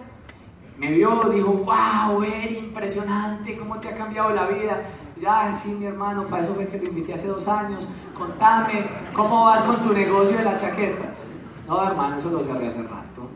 Me 0.77 0.91
vio, 0.91 1.29
dijo, 1.29 1.51
wow, 1.51 2.23
Eri, 2.23 2.57
impresionante, 2.57 3.57
cómo 3.57 3.79
te 3.79 3.89
ha 3.89 3.95
cambiado 3.95 4.31
la 4.31 4.47
vida. 4.47 4.81
Ya, 5.19 5.53
sí, 5.53 5.69
mi 5.69 5.85
hermano, 5.85 6.25
para 6.25 6.41
eso 6.41 6.53
fue 6.55 6.67
que 6.67 6.77
lo 6.77 6.85
invité 6.85 7.13
hace 7.13 7.27
dos 7.27 7.47
años. 7.47 7.87
Contame, 8.17 8.85
¿cómo 9.13 9.45
vas 9.45 9.61
con 9.61 9.81
tu 9.83 9.93
negocio 9.93 10.37
de 10.37 10.43
las 10.43 10.61
chaquetas? 10.61 11.19
No, 11.67 11.85
hermano, 11.85 12.17
eso 12.17 12.29
lo 12.29 12.43
cerré 12.43 12.67
hace 12.67 12.81
rato. 12.81 13.29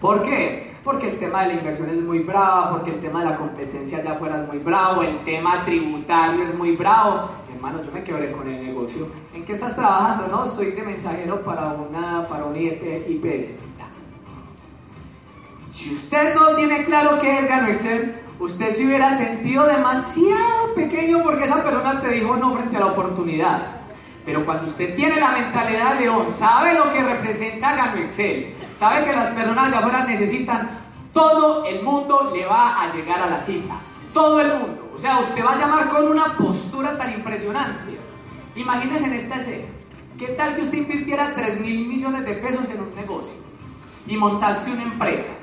¿Por 0.00 0.22
qué? 0.22 0.76
Porque 0.84 1.08
el 1.08 1.18
tema 1.18 1.42
de 1.42 1.48
la 1.48 1.54
inversión 1.54 1.90
es 1.90 2.00
muy 2.00 2.20
bravo, 2.20 2.76
porque 2.76 2.90
el 2.90 3.00
tema 3.00 3.20
de 3.20 3.30
la 3.30 3.36
competencia 3.36 3.98
allá 3.98 4.12
afuera 4.12 4.40
es 4.40 4.46
muy 4.46 4.58
bravo, 4.58 5.02
el 5.02 5.22
tema 5.24 5.64
tributario 5.64 6.42
es 6.42 6.54
muy 6.56 6.76
bravo. 6.76 7.28
Hermano, 7.52 7.82
yo 7.82 7.90
me 7.92 8.04
quebré 8.04 8.30
con 8.30 8.48
el 8.48 8.64
negocio. 8.64 9.08
¿En 9.34 9.44
qué 9.44 9.52
estás 9.52 9.74
trabajando? 9.74 10.28
No, 10.28 10.44
estoy 10.44 10.70
de 10.70 10.82
mensajero 10.82 11.42
para 11.42 11.72
una 11.72 12.26
para 12.28 12.44
un 12.44 12.56
IP 12.56 13.08
IPS. 13.08 13.50
Si 15.78 15.94
usted 15.94 16.34
no 16.34 16.56
tiene 16.56 16.82
claro 16.82 17.20
qué 17.20 17.38
es 17.38 17.46
Gano 17.46 17.68
Excel, 17.68 18.20
usted 18.40 18.70
se 18.70 18.84
hubiera 18.84 19.12
sentido 19.12 19.64
demasiado 19.64 20.74
pequeño 20.74 21.22
porque 21.22 21.44
esa 21.44 21.62
persona 21.62 22.00
te 22.00 22.08
dijo 22.08 22.36
no 22.36 22.52
frente 22.52 22.76
a 22.76 22.80
la 22.80 22.86
oportunidad. 22.86 23.62
Pero 24.24 24.44
cuando 24.44 24.64
usted 24.64 24.96
tiene 24.96 25.20
la 25.20 25.30
mentalidad 25.30 25.94
de 25.94 26.00
león, 26.00 26.32
sabe 26.32 26.74
lo 26.74 26.90
que 26.90 27.00
representa 27.00 27.76
Gano 27.76 27.98
Excel, 27.98 28.56
sabe 28.74 29.04
que 29.04 29.12
las 29.12 29.28
personas 29.28 29.70
de 29.70 29.76
afuera 29.76 30.04
necesitan, 30.04 30.68
todo 31.12 31.64
el 31.64 31.80
mundo 31.84 32.32
le 32.34 32.44
va 32.44 32.82
a 32.82 32.92
llegar 32.92 33.20
a 33.20 33.30
la 33.30 33.38
cita. 33.38 33.76
Todo 34.12 34.40
el 34.40 34.48
mundo. 34.48 34.90
O 34.96 34.98
sea, 34.98 35.20
usted 35.20 35.44
va 35.44 35.52
a 35.52 35.58
llamar 35.58 35.88
con 35.90 36.08
una 36.08 36.36
postura 36.36 36.98
tan 36.98 37.12
impresionante. 37.12 37.96
Imagínese 38.56 39.04
en 39.04 39.12
esta 39.12 39.36
escena. 39.36 39.66
¿Qué 40.18 40.26
tal 40.26 40.56
que 40.56 40.62
usted 40.62 40.78
invirtiera 40.78 41.34
3 41.36 41.60
mil 41.60 41.86
millones 41.86 42.24
de 42.24 42.32
pesos 42.32 42.68
en 42.68 42.80
un 42.80 42.92
negocio 42.96 43.34
y 44.08 44.16
montaste 44.16 44.72
una 44.72 44.82
empresa? 44.82 45.37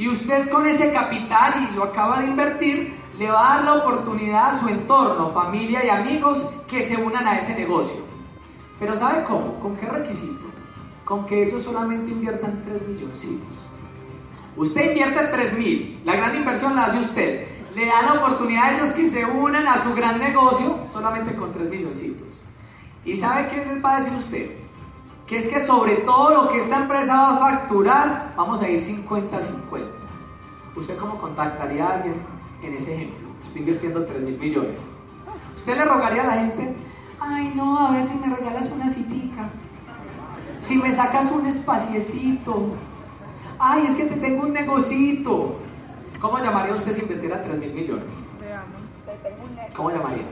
Y 0.00 0.08
usted 0.08 0.48
con 0.48 0.64
ese 0.64 0.92
capital 0.92 1.68
y 1.70 1.76
lo 1.76 1.84
acaba 1.84 2.20
de 2.20 2.24
invertir, 2.24 2.94
le 3.18 3.30
va 3.30 3.52
a 3.52 3.56
dar 3.56 3.64
la 3.64 3.74
oportunidad 3.84 4.48
a 4.48 4.58
su 4.58 4.66
entorno, 4.66 5.28
familia 5.28 5.84
y 5.84 5.90
amigos 5.90 6.48
que 6.66 6.82
se 6.82 6.96
unan 6.96 7.26
a 7.26 7.38
ese 7.38 7.54
negocio. 7.54 7.98
Pero 8.78 8.96
¿sabe 8.96 9.24
cómo? 9.24 9.60
¿Con 9.60 9.76
qué 9.76 9.84
requisito? 9.84 10.46
Con 11.04 11.26
que 11.26 11.46
ellos 11.46 11.64
solamente 11.64 12.12
inviertan 12.12 12.62
3 12.62 12.88
milloncitos. 12.88 13.58
Usted 14.56 14.88
invierte 14.88 15.22
3 15.22 15.58
mil, 15.58 16.00
la 16.06 16.16
gran 16.16 16.34
inversión 16.34 16.74
la 16.74 16.86
hace 16.86 16.98
usted. 16.98 17.46
Le 17.74 17.84
da 17.84 18.00
la 18.00 18.22
oportunidad 18.22 18.70
a 18.70 18.72
ellos 18.76 18.92
que 18.92 19.06
se 19.06 19.26
unan 19.26 19.68
a 19.68 19.76
su 19.76 19.92
gran 19.92 20.18
negocio 20.18 20.78
solamente 20.90 21.34
con 21.34 21.52
3 21.52 21.68
milloncitos. 21.68 22.40
¿Y 23.04 23.16
sabe 23.16 23.48
qué 23.48 23.66
les 23.66 23.84
va 23.84 23.96
a 23.96 24.00
decir 24.00 24.14
usted? 24.14 24.50
Que 25.30 25.38
es 25.38 25.46
que 25.46 25.60
sobre 25.60 25.98
todo 25.98 26.42
lo 26.42 26.48
que 26.48 26.58
esta 26.58 26.76
empresa 26.78 27.14
va 27.14 27.36
a 27.36 27.38
facturar, 27.38 28.32
vamos 28.36 28.60
a 28.62 28.68
ir 28.68 28.80
50-50. 28.80 29.30
¿Usted 30.74 30.96
cómo 30.96 31.18
contactaría 31.18 31.86
a 31.86 31.94
alguien 31.94 32.16
en 32.64 32.74
ese 32.74 32.96
ejemplo? 32.96 33.28
Estoy 33.40 33.60
invirtiendo 33.60 34.04
3 34.04 34.22
mil 34.22 34.36
millones. 34.36 34.82
¿Usted 35.54 35.76
le 35.76 35.84
rogaría 35.84 36.22
a 36.22 36.26
la 36.26 36.32
gente, 36.32 36.74
ay 37.20 37.52
no, 37.54 37.78
a 37.78 37.92
ver 37.92 38.04
si 38.06 38.14
me 38.16 38.34
regalas 38.34 38.72
una 38.72 38.88
citica? 38.88 39.50
Si 40.58 40.74
me 40.76 40.90
sacas 40.90 41.30
un 41.30 41.46
espaciecito. 41.46 42.70
Ay, 43.56 43.84
es 43.86 43.94
que 43.94 44.06
te 44.06 44.16
tengo 44.16 44.42
un 44.42 44.52
negocito. 44.52 45.60
¿Cómo 46.20 46.40
llamaría 46.40 46.74
usted 46.74 46.92
si 46.92 47.02
invirtiera 47.02 47.40
3 47.40 47.56
mil 47.56 47.72
millones? 47.72 48.16
¿Cómo 49.76 49.92
llamaría? 49.92 50.24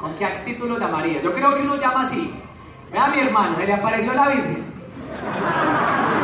¿Con 0.00 0.14
qué 0.14 0.24
actitud 0.24 0.68
lo 0.68 0.78
llamaría? 0.78 1.20
Yo 1.20 1.32
creo 1.32 1.52
que 1.56 1.62
uno 1.62 1.74
llama 1.74 2.02
así. 2.02 2.32
Vea 2.94 3.08
mi 3.08 3.18
hermano, 3.18 3.58
le 3.58 3.72
apareció 3.72 4.14
la 4.14 4.28
Virgen. 4.28 4.62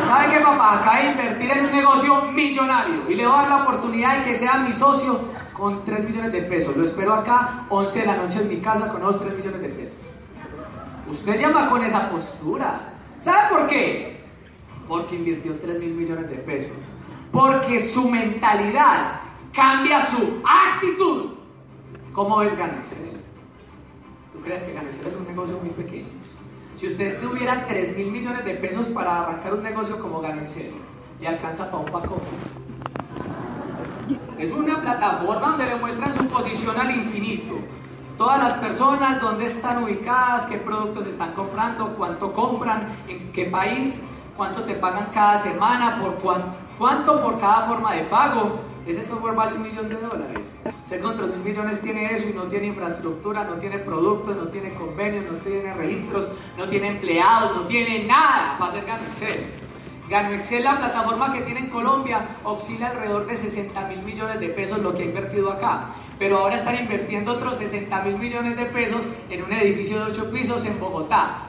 ¿Sabe 0.05 0.33
qué, 0.33 0.39
papá? 0.39 0.79
Acaba 0.79 0.99
de 0.99 1.11
invertir 1.11 1.51
en 1.51 1.65
un 1.65 1.71
negocio 1.73 2.21
millonario 2.31 3.09
y 3.09 3.15
le 3.15 3.25
voy 3.25 3.35
a 3.35 3.41
dar 3.41 3.49
la 3.49 3.63
oportunidad 3.63 4.19
de 4.19 4.23
que 4.23 4.35
sea 4.35 4.59
mi 4.59 4.71
socio 4.71 5.19
con 5.51 5.83
3 5.83 6.07
millones 6.07 6.31
de 6.31 6.43
pesos. 6.43 6.77
Lo 6.77 6.85
espero 6.85 7.13
acá, 7.13 7.65
11 7.67 7.99
de 7.99 8.05
la 8.05 8.15
noche 8.15 8.39
en 8.39 8.47
mi 8.47 8.61
casa 8.61 8.87
con 8.87 9.01
esos 9.01 9.19
3 9.19 9.35
millones 9.35 9.61
de 9.61 9.67
pesos. 9.67 9.97
Usted 11.09 11.37
llama 11.37 11.69
con 11.69 11.83
esa 11.83 12.09
postura. 12.09 12.93
¿Sabe 13.19 13.49
por 13.49 13.67
qué? 13.67 14.23
Porque 14.87 15.17
invirtió 15.17 15.59
3 15.59 15.77
mil 15.77 15.93
millones 15.93 16.29
de 16.29 16.37
pesos. 16.37 16.77
Porque 17.33 17.81
su 17.81 18.09
mentalidad 18.09 19.19
cambia 19.51 19.99
su 20.05 20.41
actitud. 20.45 21.31
¿Cómo 22.13 22.37
ves 22.37 22.57
Ganesel? 22.57 23.19
¿Tú 24.31 24.39
crees 24.39 24.63
que 24.63 24.71
Ganesel 24.71 25.07
es 25.07 25.15
un 25.15 25.27
negocio 25.27 25.57
muy 25.61 25.71
pequeño? 25.71 26.20
Si 26.75 26.87
usted 26.87 27.19
tuviera 27.19 27.65
3 27.67 27.95
mil 27.97 28.11
millones 28.11 28.43
de 28.45 28.55
pesos 28.55 28.87
para 28.87 29.21
arrancar 29.21 29.53
un 29.53 29.63
negocio 29.63 29.99
como 29.99 30.21
Ganesel, 30.21 30.71
le 31.19 31.27
alcanza 31.27 31.65
para 31.69 31.83
un 31.83 31.91
paco. 31.91 32.17
Es 34.37 34.51
una 34.51 34.81
plataforma 34.81 35.49
donde 35.49 35.65
le 35.65 35.75
muestran 35.75 36.13
su 36.13 36.25
posición 36.27 36.79
al 36.79 36.95
infinito. 36.95 37.55
Todas 38.17 38.39
las 38.39 38.53
personas, 38.53 39.21
dónde 39.21 39.45
están 39.45 39.83
ubicadas, 39.83 40.45
qué 40.47 40.57
productos 40.57 41.05
están 41.07 41.33
comprando, 41.33 41.93
cuánto 41.95 42.33
compran, 42.33 42.87
en 43.07 43.31
qué 43.31 43.45
país, 43.45 44.01
cuánto 44.37 44.63
te 44.63 44.73
pagan 44.75 45.09
cada 45.13 45.37
semana, 45.37 45.99
por 46.01 46.15
cuán- 46.15 46.55
cuánto 46.77 47.21
por 47.21 47.39
cada 47.39 47.63
forma 47.63 47.93
de 47.93 48.03
pago. 48.05 48.59
Ese 48.87 49.05
software 49.05 49.35
vale 49.35 49.57
un 49.57 49.61
millón 49.61 49.89
de 49.89 49.95
dólares. 49.95 50.39
Usted 50.83 51.01
con 51.01 51.15
3 51.15 51.27
mil 51.29 51.39
millones 51.39 51.79
tiene 51.81 52.13
eso 52.13 52.27
y 52.27 52.33
no 52.33 52.45
tiene 52.45 52.67
infraestructura, 52.67 53.43
no 53.43 53.53
tiene 53.55 53.77
productos, 53.77 54.35
no 54.35 54.47
tiene 54.47 54.73
convenios, 54.73 55.25
no 55.31 55.37
tiene 55.37 55.73
registros, 55.73 56.29
no 56.57 56.67
tiene 56.67 56.87
empleados, 56.87 57.55
no 57.55 57.67
tiene 57.67 58.05
nada 58.05 58.57
para 58.57 58.71
hacer 58.71 58.85
Gano 58.85 59.03
Excel. 59.03 59.45
Gano 60.09 60.31
Excel, 60.31 60.63
la 60.63 60.79
plataforma 60.79 61.31
que 61.31 61.41
tiene 61.41 61.61
en 61.61 61.69
Colombia, 61.69 62.27
oscila 62.43 62.87
alrededor 62.87 63.27
de 63.27 63.37
60 63.37 63.87
mil 63.87 64.01
millones 64.01 64.39
de 64.39 64.49
pesos 64.49 64.79
lo 64.79 64.95
que 64.95 65.03
ha 65.03 65.05
invertido 65.05 65.51
acá. 65.51 65.89
Pero 66.17 66.39
ahora 66.39 66.55
están 66.55 66.75
invirtiendo 66.75 67.33
otros 67.33 67.57
60 67.59 68.01
mil 68.01 68.17
millones 68.17 68.57
de 68.57 68.65
pesos 68.65 69.07
en 69.29 69.43
un 69.43 69.53
edificio 69.53 70.03
de 70.03 70.11
8 70.11 70.31
pisos 70.31 70.65
en 70.65 70.79
Bogotá. 70.79 71.43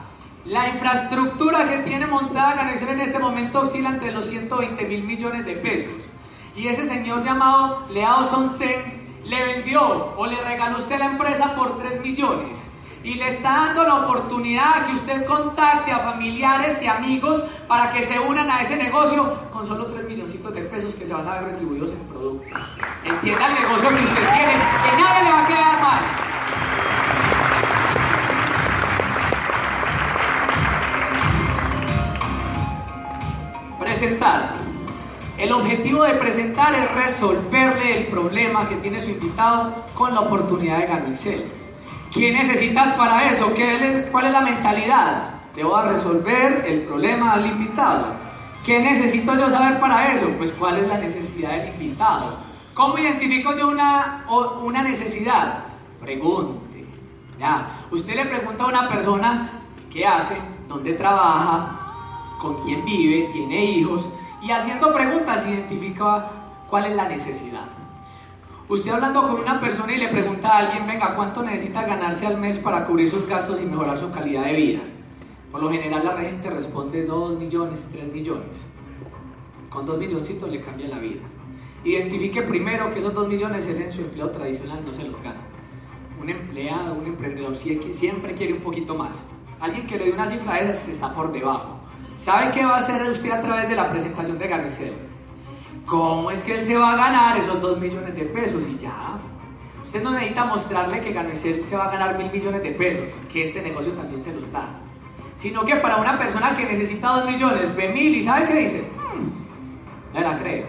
La 0.45 0.69
infraestructura 0.69 1.67
que 1.67 1.79
tiene 1.79 2.05
montada 2.05 2.53
Gano 2.53 2.71
Excel 2.71 2.89
en 2.89 3.01
este 3.01 3.17
momento 3.17 3.61
oscila 3.61 3.89
entre 3.89 4.11
los 4.11 4.27
120 4.27 4.85
mil 4.85 5.03
millones 5.03 5.45
de 5.45 5.55
pesos. 5.55 6.12
Y 6.55 6.67
ese 6.67 6.85
señor 6.87 7.23
llamado 7.23 7.87
Leao 7.89 8.23
Sonsen 8.23 9.17
le 9.25 9.43
vendió 9.43 10.13
o 10.15 10.27
le 10.27 10.39
regaló 10.39 10.77
usted 10.77 10.99
la 10.99 11.05
empresa 11.05 11.55
por 11.55 11.77
3 11.77 12.01
millones. 12.01 12.59
Y 13.03 13.15
le 13.15 13.27
está 13.27 13.65
dando 13.65 13.83
la 13.83 13.95
oportunidad 13.95 14.77
a 14.77 14.85
que 14.85 14.93
usted 14.93 15.25
contacte 15.25 15.91
a 15.91 15.99
familiares 15.99 16.81
y 16.81 16.87
amigos 16.87 17.43
para 17.67 17.89
que 17.89 18.03
se 18.03 18.19
unan 18.19 18.49
a 18.49 18.61
ese 18.61 18.77
negocio 18.77 19.39
con 19.51 19.65
solo 19.65 19.87
3 19.87 20.07
milloncitos 20.07 20.53
de 20.53 20.61
pesos 20.61 20.95
que 20.95 21.05
se 21.05 21.13
van 21.13 21.27
a 21.27 21.33
ver 21.33 21.43
retribuidos 21.45 21.91
en 21.91 21.99
productos. 22.07 22.57
Entienda 23.03 23.47
el 23.47 23.55
negocio 23.55 23.89
que 23.89 24.03
usted 24.03 24.15
tiene, 24.15 24.53
que 24.53 25.01
nadie 25.01 25.23
le 25.23 25.31
va 25.31 25.43
a 25.43 25.47
quedar 25.47 25.81
mal. 25.81 26.01
Presentar. 33.79 34.62
El 35.37 35.51
objetivo 35.51 36.03
de 36.03 36.13
presentar 36.13 36.75
es 36.75 36.91
resolverle 36.91 37.97
el 37.97 38.07
problema 38.07 38.69
que 38.69 38.75
tiene 38.75 38.99
su 38.99 39.09
invitado 39.09 39.85
con 39.95 40.13
la 40.13 40.21
oportunidad 40.21 40.77
de 40.79 40.85
ganar 40.85 41.07
Excel. 41.07 41.45
¿Qué 42.11 42.31
necesitas 42.31 42.93
para 42.93 43.29
eso? 43.29 43.51
¿Qué 43.55 44.07
¿Cuál 44.11 44.27
es 44.27 44.31
la 44.31 44.41
mentalidad? 44.41 45.41
Te 45.55 45.63
voy 45.63 45.79
a 45.79 45.91
resolver 45.91 46.65
el 46.67 46.81
problema 46.81 47.33
al 47.33 47.47
invitado. 47.47 48.13
¿Qué 48.63 48.79
necesito 48.79 49.35
yo 49.35 49.49
saber 49.49 49.79
para 49.79 50.13
eso? 50.13 50.27
Pues 50.37 50.51
cuál 50.51 50.77
es 50.77 50.87
la 50.87 50.99
necesidad 50.99 51.51
del 51.51 51.73
invitado. 51.73 52.37
¿Cómo 52.75 52.97
identifico 52.99 53.55
yo 53.55 53.69
una, 53.69 54.25
una 54.63 54.83
necesidad? 54.83 55.65
Pregunte. 55.99 56.85
Ya. 57.39 57.85
Usted 57.89 58.15
le 58.15 58.25
pregunta 58.27 58.63
a 58.65 58.67
una 58.67 58.87
persona 58.87 59.49
qué 59.91 60.05
hace, 60.05 60.35
dónde 60.67 60.93
trabaja, 60.93 62.35
con 62.39 62.55
quién 62.63 62.85
vive, 62.85 63.29
tiene 63.31 63.65
hijos, 63.65 64.07
y 64.43 64.51
haciendo 64.51 64.93
preguntas 64.93 65.47
identifica 65.47 66.29
cuál 66.69 66.87
es 66.87 66.95
la 66.95 67.07
necesidad. 67.07 67.65
Usted 68.67 68.91
hablando 68.91 69.21
con 69.23 69.35
una 69.39 69.59
persona 69.59 69.93
y 69.93 69.97
le 69.97 70.09
pregunta 70.09 70.49
a 70.49 70.57
alguien, 70.59 70.85
venga, 70.85 71.15
¿cuánto 71.15 71.43
necesita 71.43 71.83
ganarse 71.83 72.27
al 72.27 72.37
mes 72.37 72.59
para 72.59 72.85
cubrir 72.85 73.09
sus 73.09 73.25
gastos 73.25 73.61
y 73.61 73.65
mejorar 73.65 73.97
su 73.97 74.11
calidad 74.11 74.45
de 74.45 74.53
vida? 74.53 74.79
Por 75.49 75.63
lo 75.63 75.71
general 75.71 76.03
la 76.03 76.17
gente 76.17 76.49
responde 76.49 77.05
2 77.05 77.39
millones, 77.39 77.87
3 77.91 78.11
millones. 78.11 78.67
Con 79.69 79.85
2 79.85 79.97
milloncitos 79.97 80.49
le 80.49 80.59
cambia 80.59 80.89
la 80.89 80.99
vida. 80.99 81.21
Identifique 81.85 82.41
primero 82.41 82.91
que 82.91 82.99
esos 82.99 83.13
2 83.13 83.27
millones 83.29 83.65
él 83.67 83.81
en 83.81 83.91
su 83.91 84.01
empleo 84.01 84.29
tradicional 84.31 84.83
no 84.85 84.91
se 84.91 85.03
los 85.03 85.21
gana. 85.21 85.41
Un 86.21 86.29
empleado, 86.29 86.95
un 86.95 87.05
emprendedor 87.05 87.55
siempre 87.55 88.33
quiere 88.33 88.53
un 88.53 88.61
poquito 88.61 88.95
más. 88.95 89.23
Alguien 89.59 89.87
que 89.87 89.97
le 89.97 90.05
dé 90.05 90.11
una 90.11 90.25
cifra 90.25 90.55
de 90.55 90.61
esas 90.61 90.87
está 90.87 91.13
por 91.13 91.31
debajo. 91.31 91.82
¿Sabe 92.15 92.51
qué 92.51 92.63
va 92.65 92.75
a 92.75 92.77
hacer 92.77 93.09
usted 93.09 93.31
a 93.31 93.41
través 93.41 93.67
de 93.67 93.75
la 93.75 93.89
presentación 93.89 94.37
de 94.37 94.47
Gano? 94.47 94.69
¿Cómo 95.85 96.31
es 96.31 96.43
que 96.43 96.59
él 96.59 96.65
se 96.65 96.77
va 96.77 96.93
a 96.93 96.95
ganar 96.95 97.37
esos 97.37 97.59
2 97.59 97.79
millones 97.79 98.15
de 98.15 98.23
pesos? 98.25 98.63
Y 98.67 98.77
ya. 98.77 99.17
Usted 99.83 100.01
no 100.01 100.11
necesita 100.11 100.45
mostrarle 100.45 101.01
que 101.01 101.11
Gano 101.11 101.35
se 101.35 101.75
va 101.75 101.85
a 101.85 101.91
ganar 101.91 102.17
mil 102.17 102.31
millones 102.31 102.63
de 102.63 102.71
pesos, 102.71 103.21
que 103.31 103.43
este 103.43 103.61
negocio 103.61 103.91
también 103.93 104.21
se 104.21 104.33
los 104.33 104.51
da. 104.51 104.69
Sino 105.35 105.65
que 105.65 105.75
para 105.77 105.97
una 105.97 106.17
persona 106.17 106.55
que 106.55 106.65
necesita 106.65 107.09
2 107.09 107.25
millones, 107.25 107.75
ve 107.75 107.89
mil 107.89 108.15
y 108.15 108.23
¿sabe 108.23 108.45
qué 108.45 108.53
dice? 108.53 108.83
Hmm, 108.97 110.13
no 110.13 110.21
la 110.21 110.39
creo. 110.39 110.65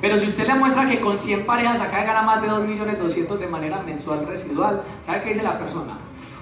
Pero 0.00 0.16
si 0.16 0.28
usted 0.28 0.46
le 0.46 0.54
muestra 0.54 0.86
que 0.86 1.00
con 1.00 1.18
100 1.18 1.44
parejas 1.44 1.80
acá 1.80 2.04
gana 2.04 2.22
más 2.22 2.40
de 2.40 2.48
2 2.48 2.66
millones 2.66 2.98
200 2.98 3.40
de 3.40 3.48
manera 3.48 3.82
mensual 3.82 4.26
residual, 4.26 4.82
¿sabe 5.02 5.20
qué 5.20 5.28
dice 5.30 5.42
la 5.42 5.58
persona? 5.58 5.98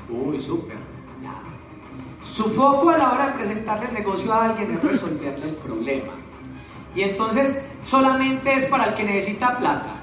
Uy, 0.09 0.38
súper. 0.38 0.76
Su 2.27 2.51
foco 2.51 2.91
a 2.91 2.99
la 2.99 3.12
hora 3.12 3.27
de 3.29 3.33
presentarle 3.35 3.87
el 3.87 3.95
negocio 3.95 4.33
a 4.33 4.47
alguien 4.47 4.73
es 4.73 4.83
resolverle 4.83 5.49
el 5.49 5.55
problema. 5.55 6.12
Y 6.95 7.03
entonces 7.03 7.57
solamente 7.81 8.53
es 8.53 8.67
para 8.67 8.87
el 8.87 8.95
que 8.95 9.05
necesita 9.05 9.57
plata. 9.57 10.01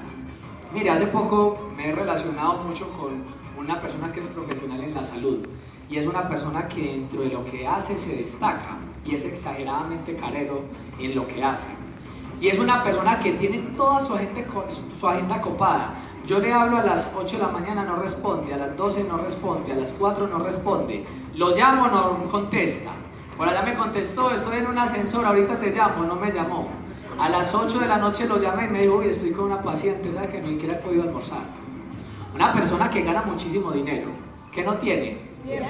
Mire, 0.72 0.90
hace 0.90 1.06
poco 1.06 1.70
me 1.76 1.90
he 1.90 1.92
relacionado 1.92 2.64
mucho 2.64 2.88
con 2.92 3.24
una 3.58 3.80
persona 3.80 4.10
que 4.10 4.20
es 4.20 4.28
profesional 4.28 4.82
en 4.82 4.94
la 4.94 5.04
salud. 5.04 5.46
Y 5.90 5.98
es 5.98 6.06
una 6.06 6.26
persona 6.26 6.66
que 6.66 6.82
dentro 6.82 7.20
de 7.20 7.28
lo 7.28 7.44
que 7.44 7.68
hace 7.68 7.98
se 7.98 8.16
destaca 8.16 8.78
y 9.04 9.14
es 9.14 9.24
exageradamente 9.24 10.16
carero 10.16 10.62
en 10.98 11.14
lo 11.14 11.28
que 11.28 11.44
hace. 11.44 11.68
Y 12.40 12.48
es 12.48 12.58
una 12.58 12.82
persona 12.82 13.20
que 13.20 13.32
tiene 13.32 13.58
toda 13.76 14.00
su 14.00 14.14
su 14.98 15.06
agenda 15.06 15.40
copada. 15.42 15.94
Yo 16.26 16.38
le 16.38 16.50
hablo 16.50 16.78
a 16.78 16.82
las 16.82 17.12
8 17.14 17.36
de 17.36 17.42
la 17.42 17.48
mañana, 17.48 17.84
no 17.84 17.96
responde, 17.96 18.54
a 18.54 18.56
las 18.56 18.74
12 18.78 19.04
no 19.04 19.18
responde, 19.18 19.72
a 19.72 19.76
las 19.76 19.92
4 19.92 20.26
no 20.26 20.38
responde. 20.38 21.04
Lo 21.34 21.54
llamo, 21.54 21.88
no 21.88 22.30
contesta. 22.30 22.92
Por 23.36 23.46
allá 23.46 23.62
me 23.62 23.74
contestó, 23.74 24.30
estoy 24.30 24.58
en 24.58 24.68
un 24.68 24.78
ascensor, 24.78 25.26
ahorita 25.26 25.58
te 25.58 25.70
llamo, 25.70 26.04
no 26.04 26.16
me 26.16 26.32
llamó. 26.32 26.68
A 27.18 27.28
las 27.28 27.54
8 27.54 27.78
de 27.78 27.88
la 27.88 27.98
noche 27.98 28.26
lo 28.26 28.40
llamé 28.40 28.66
y 28.66 28.68
me 28.70 28.80
dijo, 28.82 28.96
uy, 28.96 29.08
estoy 29.08 29.32
con 29.32 29.46
una 29.46 29.60
paciente, 29.60 30.10
¿sabe 30.12 30.28
que 30.28 30.40
ni 30.40 30.54
siquiera 30.54 30.76
he 30.76 30.78
podido 30.78 31.02
almorzar? 31.02 31.42
Una 32.34 32.54
persona 32.54 32.88
que 32.88 33.02
gana 33.02 33.22
muchísimo 33.22 33.70
dinero, 33.70 34.08
que 34.50 34.64
no 34.64 34.74
tiene. 34.78 35.18
Ya. 35.46 35.68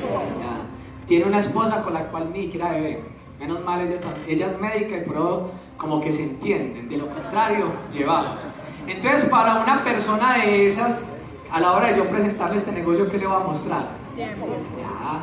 Tiene 1.09 1.25
una 1.25 1.39
esposa 1.39 1.83
con 1.83 1.95
la 1.95 2.07
cual 2.07 2.33
ni 2.33 2.43
siquiera 2.45 2.71
bebe. 2.71 3.03
Menos 3.41 3.65
mal, 3.65 3.81
ella, 3.81 3.99
ella 4.29 4.47
es 4.47 4.61
médica 4.61 4.99
y 4.99 5.01
puedo 5.01 5.51
como 5.77 6.01
que 6.01 6.13
se 6.13 6.23
entienden, 6.23 6.89
de 6.89 6.97
lo 6.97 7.09
contrario, 7.09 7.67
llevados. 7.93 8.41
Entonces, 8.87 9.29
para 9.29 9.63
una 9.63 9.83
persona 9.83 10.35
de 10.39 10.67
esas, 10.67 11.03
a 11.51 11.61
la 11.61 11.73
hora 11.73 11.87
de 11.89 11.97
yo 11.97 12.09
presentarle 12.09 12.57
este 12.57 12.73
negocio, 12.73 13.09
¿qué 13.09 13.19
le 13.19 13.27
va 13.27 13.37
a 13.37 13.45
mostrar? 13.45 13.89
Ya, 14.17 15.21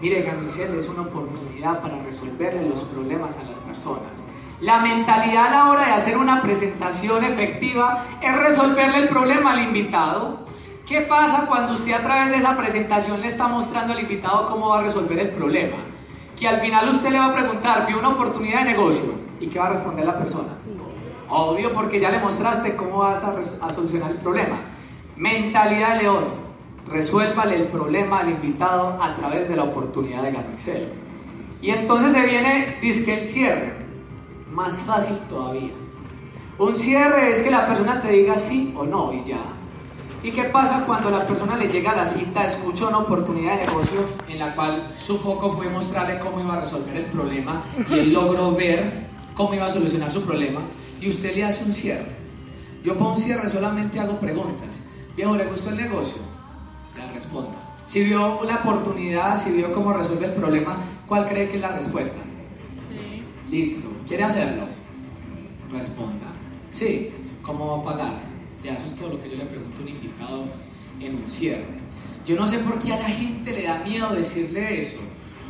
mire, 0.00 0.22
Gamicel 0.22 0.76
es 0.76 0.88
una 0.88 1.02
oportunidad 1.02 1.80
para 1.80 2.02
resolverle 2.02 2.68
los 2.68 2.84
problemas 2.84 3.36
a 3.36 3.42
las 3.44 3.58
personas. 3.60 4.22
La 4.60 4.80
mentalidad 4.80 5.46
a 5.46 5.50
la 5.50 5.70
hora 5.70 5.86
de 5.86 5.92
hacer 5.92 6.16
una 6.18 6.42
presentación 6.42 7.24
efectiva 7.24 8.04
es 8.20 8.36
resolverle 8.36 8.98
el 8.98 9.08
problema 9.08 9.52
al 9.52 9.62
invitado. 9.62 10.46
¿Qué 10.86 11.02
pasa 11.02 11.46
cuando 11.46 11.74
usted 11.74 11.92
a 11.92 12.00
través 12.00 12.30
de 12.30 12.38
esa 12.38 12.56
presentación 12.56 13.20
le 13.20 13.28
está 13.28 13.46
mostrando 13.46 13.92
al 13.92 14.00
invitado 14.00 14.48
cómo 14.48 14.68
va 14.70 14.80
a 14.80 14.82
resolver 14.82 15.18
el 15.18 15.30
problema? 15.30 15.76
Que 16.38 16.48
al 16.48 16.60
final 16.60 16.88
usted 16.88 17.10
le 17.10 17.18
va 17.18 17.26
a 17.26 17.34
preguntar, 17.34 17.86
¿vio 17.86 17.98
una 17.98 18.08
oportunidad 18.08 18.60
de 18.60 18.72
negocio? 18.72 19.14
¿Y 19.40 19.48
qué 19.48 19.58
va 19.58 19.66
a 19.66 19.70
responder 19.70 20.06
la 20.06 20.16
persona? 20.16 20.48
Obvio, 21.30 21.72
porque 21.74 22.00
ya 22.00 22.10
le 22.10 22.18
mostraste 22.18 22.74
cómo 22.74 22.98
vas 22.98 23.22
a, 23.22 23.72
solucionar 23.72 24.12
el 24.12 24.16
problema. 24.18 24.60
Mentalidad 25.16 25.96
de 25.96 26.02
león. 26.02 26.24
Resuélvale 26.88 27.56
el 27.56 27.66
problema 27.66 28.20
al 28.20 28.30
invitado 28.30 29.02
a 29.02 29.14
través 29.14 29.48
de 29.48 29.56
la 29.56 29.64
oportunidad 29.64 30.22
de 30.22 30.32
Gano 30.32 30.50
Excel. 30.52 30.88
Y 31.60 31.70
entonces 31.70 32.12
se 32.14 32.24
viene, 32.24 32.78
dice 32.80 33.18
el 33.18 33.24
cierre. 33.26 33.74
Más 34.50 34.80
fácil 34.82 35.18
todavía. 35.28 35.72
Un 36.58 36.76
cierre 36.76 37.30
es 37.30 37.42
que 37.42 37.50
la 37.50 37.66
persona 37.66 38.00
te 38.00 38.10
diga 38.10 38.38
sí 38.38 38.72
o 38.76 38.84
no 38.84 39.12
y 39.12 39.22
ya. 39.24 39.42
¿Y 40.22 40.32
qué 40.32 40.44
pasa 40.44 40.84
cuando 40.86 41.10
la 41.10 41.26
persona 41.26 41.56
le 41.56 41.68
llega 41.68 41.92
a 41.92 41.96
la 41.96 42.06
cita, 42.06 42.44
escucha 42.44 42.88
una 42.88 42.98
oportunidad 42.98 43.58
de 43.58 43.66
negocio 43.66 44.00
en 44.26 44.38
la 44.38 44.54
cual 44.56 44.94
su 44.96 45.18
foco 45.18 45.52
fue 45.52 45.68
mostrarle 45.68 46.18
cómo 46.18 46.40
iba 46.40 46.54
a 46.54 46.60
resolver 46.60 46.96
el 46.96 47.04
problema 47.04 47.62
y 47.88 47.98
él 47.98 48.12
logró 48.12 48.52
ver 48.52 49.06
cómo 49.34 49.54
iba 49.54 49.66
a 49.66 49.70
solucionar 49.70 50.10
su 50.10 50.22
problema 50.22 50.60
y 51.00 51.08
usted 51.08 51.34
le 51.34 51.44
hace 51.44 51.64
un 51.64 51.72
cierre? 51.72 52.16
Yo 52.82 52.96
para 52.96 53.10
un 53.10 53.18
cierre 53.18 53.48
solamente 53.48 53.98
hago 53.98 54.18
preguntas. 54.18 54.80
Viejo, 55.16 55.36
¿le 55.36 55.44
gustó 55.46 55.70
el 55.70 55.76
negocio? 55.76 56.18
Ya 56.96 57.10
responda. 57.12 57.74
Si 57.86 58.04
vio 58.04 58.44
la 58.44 58.56
oportunidad, 58.56 59.36
si 59.36 59.50
vio 59.50 59.72
cómo 59.72 59.92
resuelve 59.92 60.26
el 60.26 60.32
problema, 60.32 60.78
¿cuál 61.06 61.26
cree 61.26 61.48
que 61.48 61.56
es 61.56 61.62
la 61.62 61.72
respuesta? 61.72 62.18
Listo. 63.50 63.88
¿Quiere 64.06 64.24
hacerlo? 64.24 64.64
Responda. 65.72 66.26
Sí. 66.70 67.10
¿Cómo 67.42 67.78
va 67.78 67.78
a 67.78 67.82
pagar? 67.82 68.14
Ya 68.62 68.74
eso 68.74 68.84
es 68.84 68.94
todo 68.94 69.14
lo 69.14 69.22
que 69.22 69.30
yo 69.30 69.36
le 69.36 69.46
pregunto 69.46 69.80
a 69.80 69.82
un 69.82 69.88
invitado 69.88 70.44
en 71.00 71.14
un 71.14 71.30
cierre. 71.30 71.64
Yo 72.26 72.36
no 72.36 72.46
sé 72.46 72.58
por 72.58 72.78
qué 72.78 72.92
a 72.92 72.98
la 72.98 73.08
gente 73.08 73.52
le 73.52 73.62
da 73.62 73.78
miedo 73.78 74.14
decirle 74.14 74.78
eso. 74.78 74.98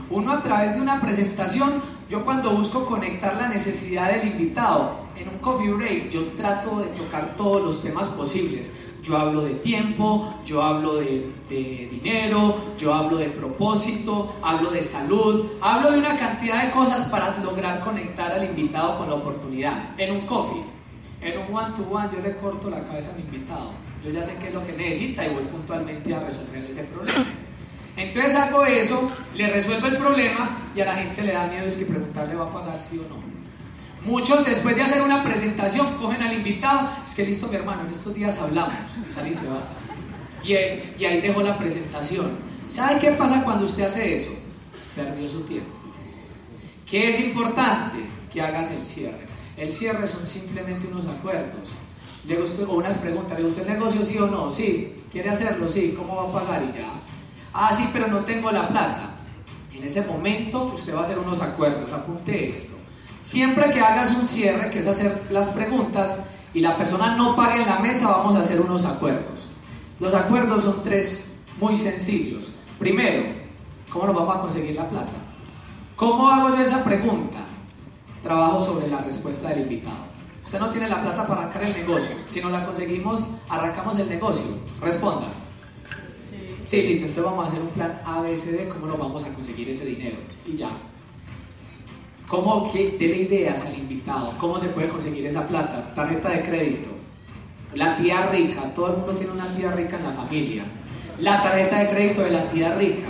Uno 0.09 0.33
a 0.33 0.41
través 0.41 0.75
de 0.75 0.81
una 0.81 1.01
presentación, 1.01 1.83
yo 2.09 2.25
cuando 2.25 2.53
busco 2.53 2.87
conectar 2.87 3.37
la 3.37 3.49
necesidad 3.49 4.11
del 4.11 4.29
invitado 4.29 5.09
en 5.15 5.29
un 5.29 5.39
coffee 5.39 5.71
break, 5.71 6.09
yo 6.09 6.29
trato 6.33 6.79
de 6.79 6.87
tocar 6.87 7.37
todos 7.37 7.63
los 7.63 7.83
temas 7.83 8.09
posibles. 8.09 8.73
Yo 9.03 9.17
hablo 9.17 9.43
de 9.43 9.55
tiempo, 9.55 10.35
yo 10.45 10.63
hablo 10.63 10.97
de, 10.97 11.31
dinero, 11.49 12.55
yo 12.79 12.95
hablo 12.95 13.19
de 13.19 13.27
propósito, 13.27 14.37
hablo 14.43 14.71
de 14.71 14.83
salud, 14.83 15.47
hablo 15.61 15.93
de 15.93 15.99
una 15.99 16.17
cantidad 16.17 16.65
de 16.65 16.71
cosas 16.71 17.07
para 17.07 17.37
lograr 17.39 17.81
conectar 17.81 18.33
al 18.33 18.45
invitado 18.45 18.99
con 18.99 19.09
la 19.09 19.15
oportunidad. 19.15 19.99
En 19.99 20.13
un 20.13 20.27
coffee, 20.27 20.63
en 21.21 21.39
un 21.39 21.55
one 21.55 21.75
to 21.77 21.87
one, 21.91 22.09
yo 22.13 22.21
le 22.21 22.37
corto 22.37 22.71
la 22.71 22.83
cabeza 22.85 23.11
a 23.11 23.15
mi 23.15 23.23
invitado. 23.23 23.71
Yo 24.05 24.11
ya 24.11 24.25
sé 24.25 24.35
qué 24.41 24.49
es 24.49 24.55
lo 24.55 24.65
que 24.65 24.73
necesita 24.73 25.27
y 25.27 25.35
voy 25.35 25.45
puntualmente 25.45 26.15
a 26.15 26.21
resolver 26.21 26.65
ese 26.65 26.85
problema. 26.85 27.27
Entonces 27.99 28.35
hago 28.37 28.65
eso, 28.65 29.11
le 29.35 29.49
resuelvo 29.49 29.89
el 29.89 29.97
problema 29.97 30.57
y 30.75 30.81
a 30.81 30.85
la 30.85 30.95
gente 30.95 31.23
le 31.23 31.33
da 31.33 31.47
miedo 31.47 31.67
es 31.67 31.77
que 31.77 31.85
preguntarle 31.85 32.37
va 32.37 32.45
a 32.45 32.51
pagar 32.51 32.81
sí 32.81 32.97
o 32.97 33.03
no. 33.09 33.21
Muchos 34.09 34.45
después 34.47 34.77
de 34.77 34.83
hacer 34.83 35.03
una 35.03 35.25
presentación 35.25 35.95
cogen 35.95 36.23
al 36.23 36.33
invitado, 36.33 36.91
es 37.05 37.15
que 37.15 37.27
listo 37.27 37.49
mi 37.49 37.57
hermano, 37.57 37.83
en 37.83 37.91
estos 37.91 38.15
días 38.15 38.39
hablamos 38.39 38.89
y 39.07 39.11
sale 39.11 39.31
y 39.31 39.35
se 39.35 39.47
va. 39.49 39.63
Y, 40.45 40.53
eh, 40.53 40.95
y 40.97 41.05
ahí 41.05 41.21
dejó 41.21 41.43
la 41.43 41.59
presentación. 41.59 42.31
¿Sabe 42.69 43.01
qué 43.01 43.11
pasa 43.11 43.43
cuando 43.43 43.65
usted 43.65 43.83
hace 43.83 44.15
eso? 44.15 44.31
Perdió 44.95 45.29
su 45.29 45.41
tiempo. 45.41 45.73
¿Qué 46.89 47.09
es 47.09 47.19
importante? 47.19 47.99
Que 48.33 48.41
hagas 48.41 48.71
el 48.71 48.85
cierre. 48.85 49.27
El 49.57 49.73
cierre 49.73 50.07
son 50.07 50.25
simplemente 50.25 50.87
unos 50.87 51.07
acuerdos. 51.07 51.75
Le 52.27 52.37
gustó, 52.37 52.71
o 52.71 52.77
unas 52.77 52.97
preguntas, 52.97 53.37
¿le 53.37 53.45
gustó 53.45 53.63
el 53.63 53.69
negocio 53.69 54.05
sí 54.05 54.17
o 54.19 54.27
no? 54.27 54.51
Sí. 54.51 54.95
¿Quiere 55.11 55.31
hacerlo? 55.31 55.67
Sí. 55.67 55.95
¿Cómo 55.97 56.15
va 56.15 56.29
a 56.29 56.45
pagar? 56.45 56.63
Y 56.63 56.79
ya. 56.79 56.89
Ah, 57.61 57.73
sí, 57.73 57.91
pero 57.93 58.07
no 58.07 58.21
tengo 58.21 58.53
la 58.53 58.69
plata. 58.69 59.11
En 59.75 59.85
ese 59.85 60.03
momento 60.03 60.71
usted 60.73 60.95
va 60.95 61.01
a 61.01 61.03
hacer 61.03 61.19
unos 61.19 61.41
acuerdos. 61.41 61.93
Apunte 61.93 62.49
esto. 62.49 62.73
Siempre 63.19 63.69
que 63.73 63.81
hagas 63.81 64.13
un 64.13 64.25
cierre, 64.25 64.71
que 64.71 64.79
es 64.79 64.87
hacer 64.87 65.27
las 65.31 65.49
preguntas, 65.49 66.15
y 66.55 66.61
la 66.61 66.77
persona 66.77 67.17
no 67.17 67.35
pague 67.35 67.63
en 67.63 67.69
la 67.69 67.81
mesa, 67.81 68.11
vamos 68.13 68.37
a 68.37 68.41
hacer 68.41 68.61
unos 68.61 68.85
acuerdos. 68.85 69.49
Los 69.99 70.15
acuerdos 70.15 70.63
son 70.63 70.83
tres 70.83 71.33
muy 71.59 71.75
sencillos. 71.75 72.53
Primero, 72.79 73.29
¿cómo 73.91 74.07
nos 74.07 74.15
vamos 74.15 74.37
a 74.37 74.41
conseguir 74.41 74.77
la 74.77 74.89
plata? 74.89 75.15
¿Cómo 75.97 76.31
hago 76.31 76.55
yo 76.55 76.63
esa 76.63 76.85
pregunta? 76.85 77.39
Trabajo 78.23 78.61
sobre 78.61 78.87
la 78.87 78.99
respuesta 78.99 79.49
del 79.49 79.63
invitado. 79.63 80.07
Usted 80.45 80.61
no 80.61 80.71
tiene 80.71 80.89
la 80.89 81.01
plata 81.01 81.27
para 81.27 81.41
arrancar 81.41 81.65
el 81.65 81.73
negocio. 81.73 82.13
Si 82.27 82.41
no 82.41 82.51
la 82.51 82.65
conseguimos, 82.65 83.27
arrancamos 83.49 83.99
el 83.99 84.09
negocio. 84.09 84.47
Responda. 84.81 85.27
Sí, 86.69 86.83
listo. 86.83 87.07
Entonces 87.07 87.25
vamos 87.25 87.47
a 87.47 87.49
hacer 87.49 87.63
un 87.63 87.69
plan 87.69 87.99
ABCD, 88.05 88.69
cómo 88.69 88.87
nos 88.87 88.99
vamos 88.99 89.25
a 89.25 89.29
conseguir 89.29 89.71
ese 89.71 89.87
dinero. 89.87 90.17
Y 90.47 90.55
ya. 90.55 90.69
¿Cómo 92.27 92.71
que 92.71 92.91
dele 92.99 93.23
ideas 93.23 93.65
al 93.65 93.79
invitado? 93.79 94.35
¿Cómo 94.37 94.59
se 94.59 94.69
puede 94.69 94.89
conseguir 94.89 95.25
esa 95.25 95.49
plata? 95.49 95.95
Tarjeta 95.95 96.29
de 96.29 96.43
crédito. 96.43 96.91
La 97.73 97.97
tía 97.97 98.27
rica. 98.27 98.75
Todo 98.75 98.89
el 98.89 98.97
mundo 98.99 99.17
tiene 99.17 99.33
una 99.33 99.51
tía 99.51 99.73
rica 99.73 99.97
en 99.97 100.05
la 100.05 100.13
familia. 100.13 100.65
La 101.21 101.41
tarjeta 101.41 101.79
de 101.79 101.89
crédito 101.89 102.21
de 102.21 102.33
la 102.33 102.47
tía 102.47 102.75
rica. 102.75 103.09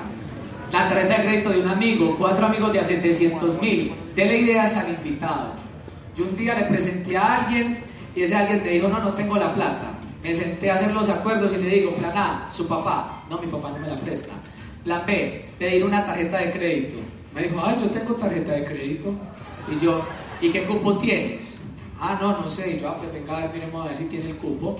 La 0.70 0.88
tarjeta 0.88 1.18
de 1.18 1.24
crédito 1.24 1.50
de 1.50 1.60
un 1.60 1.68
amigo. 1.68 2.14
Cuatro 2.16 2.46
amigos 2.46 2.72
de 2.72 2.78
a 2.78 2.84
700 2.84 3.60
mil. 3.60 3.92
Dele 4.14 4.38
ideas 4.38 4.76
al 4.76 4.90
invitado. 4.90 5.54
Yo 6.14 6.26
un 6.26 6.36
día 6.36 6.54
le 6.54 6.66
presenté 6.66 7.16
a 7.16 7.40
alguien 7.40 7.80
y 8.14 8.22
ese 8.22 8.36
alguien 8.36 8.62
me 8.62 8.70
dijo, 8.70 8.86
no, 8.86 9.00
no 9.00 9.14
tengo 9.14 9.36
la 9.36 9.52
plata. 9.52 9.98
Me 10.22 10.32
senté 10.32 10.70
a 10.70 10.74
hacer 10.74 10.92
los 10.92 11.08
acuerdos 11.08 11.52
y 11.54 11.56
le 11.56 11.68
digo, 11.68 11.94
plan 11.94 12.16
A, 12.16 12.48
su 12.52 12.68
papá. 12.68 13.17
No, 13.28 13.38
mi 13.38 13.46
papá 13.46 13.70
no 13.70 13.78
me 13.78 13.88
la 13.88 13.96
presta. 13.96 14.32
Plan 14.84 15.02
B, 15.06 15.44
pedir 15.58 15.84
una 15.84 16.04
tarjeta 16.04 16.38
de 16.38 16.50
crédito. 16.50 16.96
Me 17.34 17.42
dijo, 17.42 17.60
ay, 17.62 17.76
yo 17.80 17.90
tengo 17.90 18.14
tarjeta 18.14 18.52
de 18.52 18.64
crédito. 18.64 19.14
Y 19.70 19.78
yo, 19.84 20.00
¿y 20.40 20.50
qué 20.50 20.64
cupo 20.64 20.96
tienes? 20.96 21.58
Ah, 22.00 22.18
no, 22.20 22.38
no 22.38 22.48
sé. 22.48 22.72
Y 22.72 22.80
yo, 22.80 22.88
ah, 22.88 22.96
pues 22.96 23.12
venga, 23.12 23.36
a 23.36 23.40
ver, 23.42 23.50
miremos 23.52 23.84
a 23.84 23.88
ver 23.88 23.98
si 23.98 24.04
tiene 24.04 24.30
el 24.30 24.36
cupo. 24.36 24.76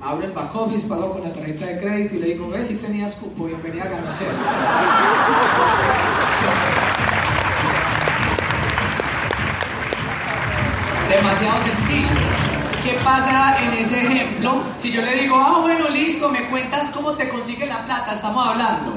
Abro 0.00 0.24
el 0.24 0.32
back 0.32 0.54
office, 0.54 0.86
pago 0.86 1.12
con 1.12 1.24
la 1.24 1.32
tarjeta 1.32 1.66
de 1.66 1.80
crédito 1.80 2.14
y 2.14 2.18
le 2.20 2.26
digo, 2.28 2.48
ve 2.48 2.62
si 2.62 2.76
tenías 2.76 3.16
cupo, 3.16 3.46
bienvenida 3.46 3.82
a 3.84 3.88
Ganacero. 3.88 4.30
Demasiado 11.08 11.60
sencillo. 11.60 12.47
¿Qué 12.88 12.94
pasa 13.04 13.62
en 13.62 13.74
ese 13.74 14.00
ejemplo? 14.00 14.62
Si 14.78 14.90
yo 14.90 15.02
le 15.02 15.14
digo, 15.14 15.36
ah, 15.36 15.58
bueno, 15.60 15.90
listo, 15.90 16.30
me 16.30 16.46
cuentas 16.46 16.88
cómo 16.88 17.12
te 17.12 17.28
consigue 17.28 17.66
la 17.66 17.84
plata, 17.84 18.14
estamos 18.14 18.48
hablando. 18.48 18.96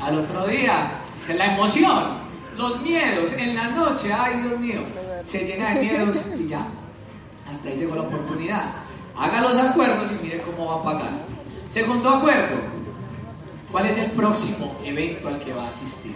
Al 0.00 0.18
otro 0.18 0.46
día, 0.46 0.88
se- 1.12 1.34
la 1.34 1.46
emoción, 1.54 2.04
los 2.56 2.80
miedos, 2.80 3.32
en 3.32 3.56
la 3.56 3.70
noche, 3.70 4.12
ay 4.12 4.38
Dios 4.42 4.60
mío, 4.60 4.82
se 5.24 5.44
llena 5.44 5.70
de 5.70 5.80
miedos 5.80 6.24
y 6.38 6.46
ya. 6.46 6.68
Hasta 7.50 7.70
ahí 7.70 7.76
llegó 7.76 7.96
la 7.96 8.02
oportunidad. 8.02 8.66
Haga 9.18 9.40
los 9.40 9.58
acuerdos 9.58 10.12
y 10.12 10.22
mire 10.24 10.40
cómo 10.40 10.66
va 10.66 10.74
a 10.76 10.82
pagar. 10.82 11.10
Segundo 11.66 12.10
acuerdo, 12.10 12.54
¿cuál 13.72 13.86
es 13.86 13.98
el 13.98 14.12
próximo 14.12 14.76
evento 14.84 15.26
al 15.26 15.40
que 15.40 15.52
va 15.52 15.64
a 15.64 15.68
asistir? 15.68 16.14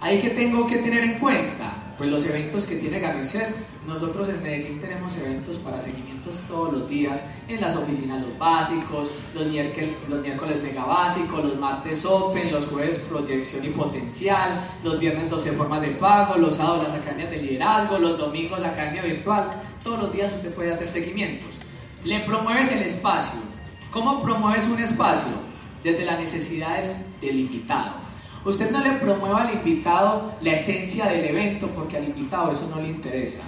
Ahí 0.00 0.18
que 0.18 0.30
tengo 0.30 0.66
que 0.66 0.78
tener 0.78 1.04
en 1.04 1.18
cuenta, 1.18 1.74
pues 2.02 2.10
los 2.10 2.24
eventos 2.24 2.66
que 2.66 2.74
tiene 2.74 2.98
Gamexel. 2.98 3.54
Nosotros 3.86 4.28
en 4.28 4.42
Medellín 4.42 4.80
tenemos 4.80 5.16
eventos 5.16 5.56
para 5.58 5.80
seguimientos 5.80 6.42
todos 6.48 6.72
los 6.72 6.88
días, 6.88 7.24
en 7.46 7.60
las 7.60 7.76
oficinas 7.76 8.26
los 8.26 8.36
básicos, 8.36 9.12
los 9.32 9.46
miércoles, 9.46 9.94
los 10.08 10.20
miércoles 10.20 10.60
mega 10.60 10.84
básicos, 10.84 11.44
los 11.44 11.56
martes 11.60 12.04
open, 12.04 12.50
los 12.50 12.66
jueves 12.66 12.98
proyección 12.98 13.64
y 13.64 13.68
potencial, 13.68 14.60
los 14.82 14.98
viernes 14.98 15.30
12 15.30 15.52
formas 15.52 15.80
de 15.80 15.90
pago, 15.90 16.38
los 16.38 16.56
sábados 16.56 16.88
las 16.88 16.94
academias 16.94 17.30
de 17.30 17.36
liderazgo, 17.36 17.96
los 18.00 18.18
domingos 18.18 18.64
academia 18.64 19.02
virtual. 19.02 19.50
Todos 19.84 20.00
los 20.02 20.12
días 20.12 20.32
usted 20.32 20.52
puede 20.52 20.72
hacer 20.72 20.90
seguimientos. 20.90 21.60
Le 22.02 22.18
promueves 22.24 22.72
el 22.72 22.82
espacio. 22.82 23.38
¿Cómo 23.92 24.20
promueves 24.20 24.66
un 24.66 24.80
espacio? 24.80 25.30
Desde 25.84 26.04
la 26.04 26.18
necesidad 26.18 26.82
del, 27.20 27.48
del. 27.48 28.11
Usted 28.44 28.70
no 28.72 28.80
le 28.80 28.92
promueva 28.92 29.42
al 29.42 29.54
invitado 29.54 30.32
la 30.40 30.52
esencia 30.52 31.06
del 31.06 31.24
evento 31.26 31.68
porque 31.68 31.96
al 31.96 32.04
invitado 32.04 32.50
eso 32.50 32.68
no 32.68 32.80
le 32.80 32.88
interesa. 32.88 33.38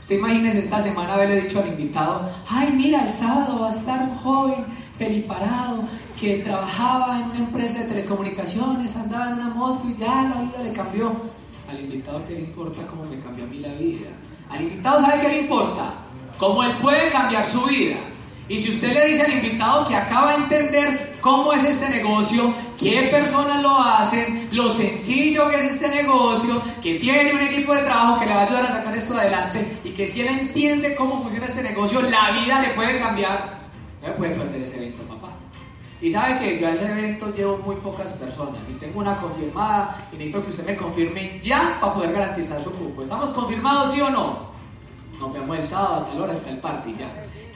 Usted 0.00 0.18
imagínese 0.18 0.60
esta 0.60 0.80
semana 0.80 1.14
haberle 1.14 1.40
dicho 1.40 1.60
al 1.60 1.68
invitado, 1.68 2.28
ay 2.48 2.72
mira, 2.72 3.04
el 3.04 3.12
sábado 3.12 3.60
va 3.60 3.68
a 3.68 3.70
estar 3.70 4.02
un 4.02 4.14
joven 4.16 4.64
peliparado 4.98 5.82
que 6.20 6.38
trabajaba 6.38 7.18
en 7.18 7.30
una 7.30 7.38
empresa 7.38 7.78
de 7.78 7.84
telecomunicaciones, 7.84 8.94
andaba 8.96 9.28
en 9.28 9.34
una 9.34 9.48
moto 9.48 9.88
y 9.88 9.96
ya 9.96 10.22
la 10.22 10.42
vida 10.42 10.62
le 10.62 10.72
cambió. 10.72 11.12
Al 11.68 11.80
invitado 11.80 12.24
que 12.26 12.34
le 12.34 12.40
importa 12.40 12.86
cómo 12.86 13.04
me 13.06 13.18
cambió 13.18 13.44
a 13.44 13.48
mí 13.48 13.58
la 13.58 13.72
vida. 13.74 14.08
Al 14.50 14.60
invitado 14.60 14.98
sabe 14.98 15.22
qué 15.22 15.28
le 15.28 15.40
importa, 15.40 15.94
cómo 16.38 16.62
él 16.62 16.76
puede 16.78 17.08
cambiar 17.08 17.44
su 17.44 17.62
vida. 17.62 17.96
Y 18.46 18.58
si 18.58 18.68
usted 18.68 18.92
le 18.92 19.06
dice 19.06 19.22
al 19.22 19.32
invitado 19.32 19.86
que 19.86 19.96
acaba 19.96 20.32
de 20.32 20.42
entender 20.42 21.16
cómo 21.22 21.54
es 21.54 21.64
este 21.64 21.88
negocio, 21.88 22.52
qué 22.78 23.08
personas 23.10 23.62
lo 23.62 23.78
hacen, 23.78 24.48
lo 24.52 24.68
sencillo 24.68 25.48
que 25.48 25.56
es 25.56 25.74
este 25.76 25.88
negocio, 25.88 26.60
que 26.82 26.96
tiene 26.96 27.32
un 27.32 27.40
equipo 27.40 27.74
de 27.74 27.82
trabajo 27.82 28.20
que 28.20 28.26
le 28.26 28.34
va 28.34 28.42
a 28.42 28.44
ayudar 28.44 28.64
a 28.64 28.70
sacar 28.70 28.94
esto 28.94 29.16
adelante 29.16 29.66
y 29.82 29.90
que 29.90 30.06
si 30.06 30.20
él 30.20 30.28
entiende 30.28 30.94
cómo 30.94 31.22
funciona 31.22 31.46
este 31.46 31.62
negocio, 31.62 32.02
la 32.02 32.32
vida 32.32 32.60
le 32.60 32.70
puede 32.74 32.98
cambiar, 32.98 33.60
no 34.02 34.08
me 34.08 34.14
puede 34.14 34.34
perder 34.34 34.60
ese 34.60 34.76
evento, 34.76 35.02
papá. 35.04 35.30
Y 36.02 36.10
sabe 36.10 36.38
que 36.38 36.60
yo 36.60 36.66
a 36.66 36.72
ese 36.72 36.84
evento 36.84 37.32
llevo 37.32 37.56
muy 37.64 37.76
pocas 37.76 38.12
personas 38.12 38.60
y 38.68 38.72
tengo 38.74 39.00
una 39.00 39.16
confirmada 39.16 40.06
y 40.12 40.16
necesito 40.16 40.42
que 40.42 40.50
usted 40.50 40.66
me 40.66 40.76
confirme 40.76 41.40
ya 41.40 41.78
para 41.80 41.94
poder 41.94 42.12
garantizar 42.12 42.62
su 42.62 42.70
cupo. 42.72 43.00
¿Estamos 43.00 43.32
confirmados 43.32 43.92
sí 43.92 44.02
o 44.02 44.10
no? 44.10 44.52
Nos 45.18 45.32
vemos 45.32 45.56
el 45.56 45.64
sábado 45.64 45.94
a 45.94 46.04
tal 46.04 46.20
hora, 46.20 46.32
en 46.34 46.42
tal 46.42 46.58
party 46.58 46.94
ya. 46.98 47.06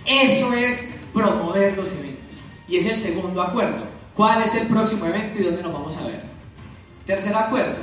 Eso 0.09 0.55
es 0.55 0.83
promover 1.13 1.77
los 1.77 1.93
eventos. 1.93 2.39
Y 2.67 2.79
es 2.79 2.87
el 2.87 2.97
segundo 2.97 3.43
acuerdo. 3.43 3.85
¿Cuál 4.15 4.43
es 4.43 4.55
el 4.55 4.67
próximo 4.67 5.05
evento 5.05 5.39
y 5.39 5.45
dónde 5.45 5.63
nos 5.63 5.73
vamos 5.73 5.97
a 5.97 6.07
ver? 6.07 6.23
Tercer 7.05 7.35
acuerdo. 7.37 7.77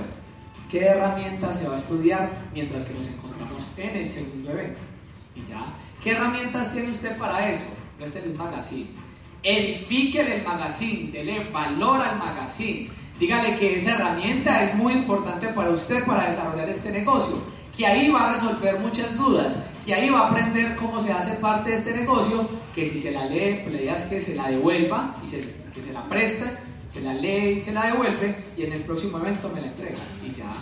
¿Qué 0.69 0.85
herramienta 0.85 1.53
se 1.53 1.67
va 1.67 1.75
a 1.75 1.77
estudiar 1.77 2.29
mientras 2.51 2.83
que 2.83 2.93
nos 2.95 3.07
encontramos 3.07 3.67
en 3.77 3.95
el 3.95 4.09
segundo 4.09 4.49
evento? 4.51 4.79
Y 5.35 5.43
ya. 5.47 5.65
¿Qué 6.03 6.11
herramientas 6.11 6.73
tiene 6.73 6.89
usted 6.89 7.15
para 7.17 7.49
eso? 7.49 7.65
Préstele 7.97 8.29
un 8.29 8.37
magazine. 8.37 8.87
Edifíquele 9.43 10.37
el 10.37 10.43
magazine. 10.43 11.11
Dele 11.11 11.49
valor 11.51 12.01
al 12.01 12.17
magazine. 12.17 12.89
Dígale 13.19 13.53
que 13.53 13.75
esa 13.75 13.91
herramienta 13.91 14.63
es 14.63 14.75
muy 14.75 14.93
importante 14.93 15.49
para 15.49 15.69
usted 15.69 16.03
para 16.03 16.27
desarrollar 16.27 16.69
este 16.69 16.91
negocio. 16.91 17.37
Que 17.75 17.85
ahí 17.85 18.09
va 18.09 18.29
a 18.29 18.33
resolver 18.33 18.79
muchas 18.79 19.15
dudas. 19.15 19.59
Que 19.85 19.93
ahí 19.93 20.09
va 20.09 20.21
a 20.21 20.29
aprender 20.29 20.75
cómo 20.75 20.99
se 20.99 21.13
hace 21.13 21.35
parte 21.35 21.69
de 21.69 21.75
este 21.75 21.93
negocio. 21.93 22.47
Que 22.73 22.87
si 22.87 22.99
se 22.99 23.11
la 23.11 23.25
lee, 23.25 23.61
pues 23.63 24.01
que 24.05 24.19
se 24.19 24.33
la 24.33 24.49
devuelva 24.49 25.15
y 25.23 25.27
se, 25.27 25.41
que 25.73 25.81
se 25.81 25.93
la 25.93 26.03
presta. 26.03 26.51
Se 26.89 27.01
la 27.01 27.13
lee 27.13 27.57
y 27.57 27.59
se 27.59 27.71
la 27.71 27.85
devuelve. 27.85 28.35
Y 28.57 28.63
en 28.63 28.73
el 28.73 28.81
próximo 28.81 29.19
evento 29.19 29.47
me 29.53 29.61
la 29.61 29.67
entrega. 29.67 29.99
Y 30.23 30.31
ya. 30.31 30.53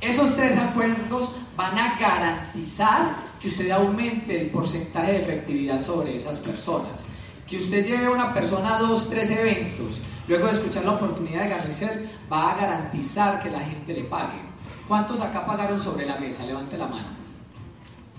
Esos 0.00 0.36
tres 0.36 0.56
acuerdos 0.56 1.32
van 1.56 1.76
a 1.78 1.98
garantizar 1.98 3.16
que 3.40 3.48
usted 3.48 3.70
aumente 3.70 4.40
el 4.40 4.50
porcentaje 4.50 5.12
de 5.12 5.22
efectividad 5.22 5.78
sobre 5.78 6.16
esas 6.16 6.38
personas. 6.38 7.04
Que 7.48 7.58
usted 7.58 7.84
lleve 7.84 8.06
a 8.06 8.10
una 8.10 8.32
persona 8.32 8.76
a 8.76 8.80
dos, 8.80 9.10
tres 9.10 9.30
eventos, 9.30 10.00
luego 10.28 10.46
de 10.46 10.52
escuchar 10.52 10.84
la 10.84 10.92
oportunidad 10.92 11.42
de 11.42 11.48
ganarse, 11.48 12.08
va 12.32 12.52
a 12.52 12.56
garantizar 12.56 13.42
que 13.42 13.50
la 13.50 13.60
gente 13.60 13.94
le 13.94 14.04
pague. 14.04 14.38
¿Cuántos 14.86 15.20
acá 15.20 15.44
pagaron 15.44 15.80
sobre 15.80 16.06
la 16.06 16.16
mesa? 16.16 16.44
Levante 16.44 16.78
la 16.78 16.86
mano. 16.86 17.23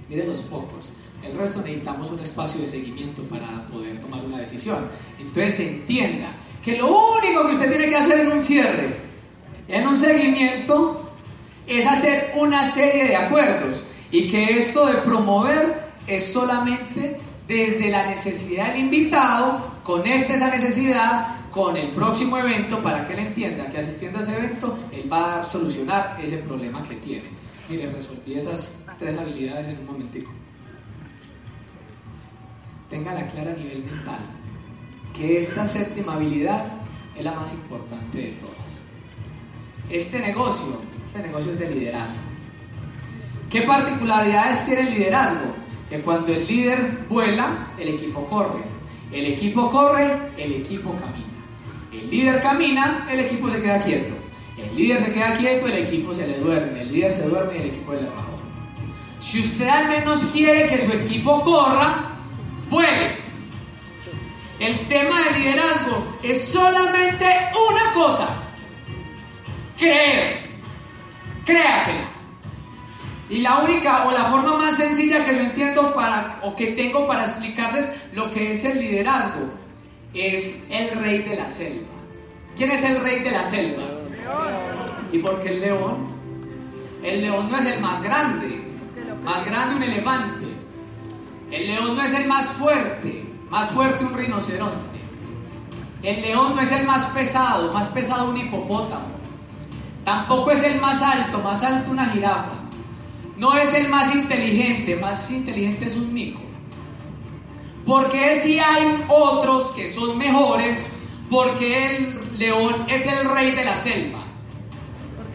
Miren 0.10 0.28
los 0.28 0.42
pocos. 0.42 0.90
El 1.24 1.38
resto 1.38 1.62
necesitamos 1.62 2.12
un 2.12 2.20
espacio 2.20 2.62
de 2.62 2.68
seguimiento 2.68 3.24
para 3.24 3.66
poder 3.68 4.00
tomar 4.00 4.24
una 4.24 4.38
decisión. 4.38 4.88
Entonces 5.20 5.60
entienda 5.60 6.28
que 6.64 6.78
lo 6.78 7.16
único 7.18 7.48
que 7.48 7.54
usted 7.54 7.70
tiene 7.70 7.88
que 7.88 7.96
hacer 7.96 8.20
en 8.20 8.32
un 8.32 8.42
cierre, 8.42 8.96
en 9.68 9.88
un 9.88 9.98
seguimiento, 9.98 11.12
es 11.66 11.86
hacer 11.86 12.34
una 12.36 12.64
serie 12.70 13.08
de 13.08 13.16
acuerdos 13.16 13.84
y 14.12 14.28
que 14.28 14.58
esto 14.58 14.86
de 14.86 14.96
promover 14.98 15.84
es 16.06 16.32
solamente 16.32 17.20
desde 17.48 17.90
la 17.90 18.08
necesidad 18.08 18.68
del 18.68 18.82
invitado, 18.82 19.80
conecte 19.84 20.34
esa 20.34 20.50
necesidad 20.50 21.50
con 21.50 21.78
el 21.78 21.92
próximo 21.92 22.38
evento 22.38 22.82
para 22.82 23.06
que 23.06 23.14
él 23.14 23.20
entienda 23.20 23.70
que 23.70 23.78
asistiendo 23.78 24.20
a 24.20 24.22
ese 24.22 24.36
evento 24.36 24.78
él 24.92 25.12
va 25.12 25.40
a 25.40 25.44
solucionar 25.44 26.18
ese 26.22 26.38
problema 26.38 26.84
que 26.84 26.96
tiene. 26.96 27.30
Mire, 27.70 27.90
resolví 27.92 28.36
esas 28.36 28.74
tres 28.98 29.18
habilidades 29.18 29.68
en 29.68 29.80
un 29.80 29.86
momentico. 29.86 30.32
Téngala 32.90 33.26
clara 33.26 33.52
a 33.52 33.56
nivel 33.56 33.84
mental, 33.84 34.20
que 35.14 35.38
esta 35.38 35.66
séptima 35.66 36.14
habilidad 36.14 36.68
es 37.16 37.24
la 37.24 37.34
más 37.34 37.54
importante 37.54 38.18
de 38.18 38.32
todas. 38.34 38.82
Este 39.90 40.20
negocio, 40.20 40.80
este 41.04 41.20
negocio 41.20 41.54
es 41.54 41.60
de 41.60 41.70
liderazgo. 41.70 42.18
¿Qué 43.50 43.62
particularidades 43.62 44.66
tiene 44.66 44.82
el 44.82 44.90
liderazgo? 44.92 45.56
Que 45.90 46.02
cuando 46.02 46.34
el 46.34 46.48
líder 46.48 47.06
vuela, 47.10 47.72
el 47.78 47.90
equipo 47.90 48.26
corre. 48.26 48.64
El 49.12 49.26
equipo 49.28 49.70
corre, 49.70 50.32
el 50.38 50.54
equipo 50.54 50.92
camina. 50.94 51.26
El 51.92 52.10
líder 52.10 52.42
camina, 52.42 53.08
el 53.10 53.20
equipo 53.20 53.50
se 53.50 53.62
queda 53.62 53.80
quieto. 53.80 54.14
El 54.58 54.76
líder 54.76 55.00
se 55.00 55.12
queda 55.12 55.34
quieto, 55.34 55.68
el 55.68 55.78
equipo 55.78 56.14
se 56.14 56.28
le 56.28 56.40
duerme. 56.40 56.82
El 56.82 56.92
líder 56.92 57.12
se 57.12 57.28
duerme 57.28 57.56
y 57.56 57.62
el 57.62 57.66
equipo 57.68 57.94
le 57.94 58.06
bajó. 58.06 58.35
Si 59.26 59.42
usted 59.42 59.68
al 59.68 59.88
menos 59.88 60.24
quiere 60.28 60.68
que 60.68 60.80
su 60.80 60.94
equipo 60.94 61.42
corra, 61.42 62.12
vuele. 62.70 63.16
El 64.60 64.78
tema 64.86 65.20
del 65.24 65.42
liderazgo 65.42 66.18
es 66.22 66.48
solamente 66.48 67.26
una 67.72 67.92
cosa. 67.92 68.28
Creer. 69.80 70.42
Créasela. 71.44 72.08
Y 73.28 73.40
la 73.40 73.64
única 73.64 74.06
o 74.06 74.12
la 74.12 74.26
forma 74.26 74.58
más 74.58 74.78
sencilla 74.78 75.26
que 75.26 75.34
yo 75.34 75.42
entiendo 75.42 75.96
para, 75.96 76.40
o 76.44 76.56
que 76.56 76.68
tengo 76.68 77.08
para 77.08 77.24
explicarles 77.24 77.90
lo 78.14 78.30
que 78.30 78.52
es 78.52 78.64
el 78.64 78.78
liderazgo 78.78 79.50
es 80.14 80.64
el 80.70 81.00
rey 81.00 81.24
de 81.24 81.36
la 81.36 81.48
selva. 81.48 81.88
¿Quién 82.56 82.70
es 82.70 82.84
el 82.84 83.02
rey 83.02 83.22
de 83.22 83.32
la 83.32 83.44
selva? 83.44 83.86
¿Y 85.12 85.18
por 85.18 85.42
qué 85.42 85.50
el 85.50 85.62
león? 85.62 86.14
El 87.02 87.24
león 87.24 87.50
no 87.50 87.58
es 87.58 87.66
el 87.66 87.82
más 87.82 88.04
grande, 88.04 88.65
más 89.26 89.44
grande 89.44 89.76
un 89.76 89.84
elefante. 89.84 90.46
El 91.52 91.68
león 91.68 91.96
no 91.96 92.04
es 92.04 92.14
el 92.14 92.28
más 92.28 92.52
fuerte, 92.52 93.26
más 93.50 93.72
fuerte 93.72 94.06
un 94.06 94.14
rinoceronte. 94.14 95.00
El 96.04 96.22
león 96.22 96.56
no 96.56 96.62
es 96.62 96.72
el 96.72 96.86
más 96.86 97.08
pesado, 97.08 97.74
más 97.74 97.88
pesado 97.90 98.30
un 98.30 98.38
hipopótamo. 98.38 99.16
Tampoco 100.04 100.52
es 100.52 100.62
el 100.62 100.80
más 100.80 101.02
alto, 101.02 101.40
más 101.40 101.64
alto 101.64 101.90
una 101.90 102.06
jirafa. 102.06 102.54
No 103.38 103.56
es 103.56 103.74
el 103.74 103.90
más 103.90 104.14
inteligente, 104.14 104.96
más 104.96 105.30
inteligente 105.32 105.86
es 105.86 105.96
un 105.96 106.14
mico. 106.14 106.42
Porque 107.86 108.36
si 108.36 108.60
hay 108.60 109.04
otros 109.08 109.72
que 109.72 109.88
son 109.88 110.18
mejores, 110.18 110.90
porque 111.30 111.98
el 111.98 112.38
león 112.38 112.86
es 112.88 113.06
el 113.08 113.26
rey 113.26 113.52
de 113.52 113.66
la 113.66 113.76
selva. 113.76 114.20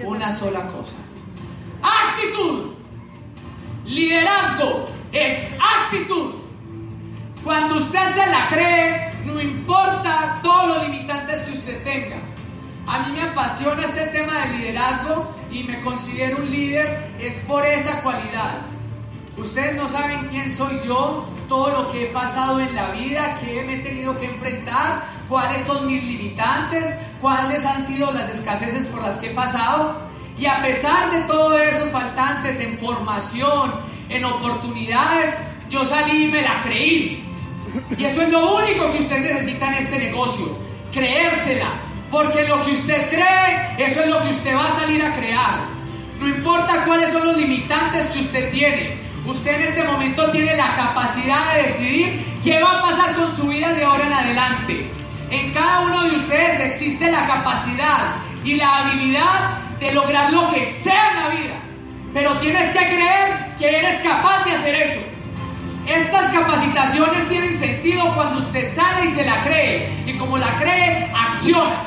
Una 0.04 0.30
sola 0.30 0.66
cosa. 0.68 0.96
Actitud. 1.82 2.69
Liderazgo 3.90 4.86
es 5.10 5.40
actitud. 5.58 6.34
Cuando 7.42 7.74
usted 7.74 8.14
se 8.14 8.24
la 8.24 8.46
cree, 8.46 9.10
no 9.24 9.40
importa 9.40 10.38
todos 10.44 10.68
los 10.68 10.88
limitantes 10.88 11.42
que 11.42 11.50
usted 11.50 11.82
tenga. 11.82 12.18
A 12.86 13.00
mí 13.00 13.12
me 13.12 13.22
apasiona 13.22 13.84
este 13.84 14.06
tema 14.06 14.42
del 14.42 14.58
liderazgo 14.58 15.34
y 15.50 15.64
me 15.64 15.80
considero 15.80 16.36
un 16.36 16.48
líder 16.48 17.10
es 17.18 17.40
por 17.40 17.66
esa 17.66 18.00
cualidad. 18.02 18.58
Ustedes 19.36 19.74
no 19.74 19.88
saben 19.88 20.24
quién 20.28 20.52
soy 20.52 20.78
yo, 20.86 21.26
todo 21.48 21.70
lo 21.70 21.90
que 21.90 22.04
he 22.04 22.12
pasado 22.12 22.60
en 22.60 22.76
la 22.76 22.92
vida, 22.92 23.34
qué 23.40 23.64
me 23.64 23.74
he 23.74 23.78
tenido 23.78 24.16
que 24.16 24.26
enfrentar, 24.26 25.02
cuáles 25.28 25.62
son 25.62 25.88
mis 25.88 26.00
limitantes, 26.04 26.96
cuáles 27.20 27.66
han 27.66 27.84
sido 27.84 28.12
las 28.12 28.28
escaseces 28.28 28.86
por 28.86 29.02
las 29.02 29.18
que 29.18 29.32
he 29.32 29.34
pasado. 29.34 30.09
Y 30.40 30.46
a 30.46 30.62
pesar 30.62 31.10
de 31.10 31.20
todos 31.24 31.60
esos 31.60 31.90
faltantes 31.90 32.58
en 32.60 32.78
formación, 32.78 33.74
en 34.08 34.24
oportunidades, 34.24 35.36
yo 35.68 35.84
salí 35.84 36.24
y 36.24 36.28
me 36.28 36.40
la 36.40 36.62
creí. 36.62 37.26
Y 37.98 38.04
eso 38.06 38.22
es 38.22 38.30
lo 38.30 38.56
único 38.56 38.90
que 38.90 39.00
usted 39.00 39.18
necesita 39.18 39.66
en 39.68 39.74
este 39.74 39.98
negocio, 39.98 40.56
creérsela. 40.90 41.68
Porque 42.10 42.48
lo 42.48 42.62
que 42.62 42.70
usted 42.70 43.10
cree, 43.10 43.86
eso 43.86 44.00
es 44.00 44.08
lo 44.08 44.22
que 44.22 44.30
usted 44.30 44.56
va 44.56 44.68
a 44.68 44.80
salir 44.80 45.04
a 45.04 45.14
crear. 45.14 45.58
No 46.18 46.26
importa 46.26 46.86
cuáles 46.86 47.10
son 47.10 47.26
los 47.26 47.36
limitantes 47.36 48.08
que 48.08 48.20
usted 48.20 48.50
tiene. 48.50 48.96
Usted 49.26 49.56
en 49.56 49.60
este 49.60 49.84
momento 49.84 50.30
tiene 50.30 50.56
la 50.56 50.74
capacidad 50.74 51.54
de 51.54 51.62
decidir 51.64 52.24
qué 52.42 52.62
va 52.62 52.78
a 52.78 52.82
pasar 52.82 53.14
con 53.14 53.36
su 53.36 53.46
vida 53.48 53.74
de 53.74 53.84
ahora 53.84 54.06
en 54.06 54.12
adelante. 54.14 54.90
En 55.30 55.52
cada 55.52 55.80
uno 55.80 56.04
de 56.04 56.16
ustedes 56.16 56.60
existe 56.60 57.12
la 57.12 57.26
capacidad 57.26 58.14
y 58.42 58.54
la 58.54 58.78
habilidad 58.78 59.69
de 59.80 59.92
lograr 59.92 60.30
lo 60.30 60.48
que 60.52 60.66
sea 60.66 61.10
en 61.10 61.16
la 61.16 61.28
vida. 61.28 61.54
Pero 62.12 62.38
tienes 62.38 62.68
que 62.70 62.78
creer 62.78 63.56
que 63.58 63.78
eres 63.78 64.00
capaz 64.00 64.44
de 64.44 64.52
hacer 64.52 64.74
eso. 64.74 65.00
Estas 65.86 66.30
capacitaciones 66.30 67.28
tienen 67.28 67.58
sentido 67.58 68.14
cuando 68.14 68.38
usted 68.40 68.72
sale 68.74 69.06
y 69.06 69.14
se 69.14 69.24
la 69.24 69.42
cree. 69.42 69.88
Y 70.06 70.18
como 70.18 70.38
la 70.38 70.54
cree, 70.56 71.10
acciona. 71.14 71.84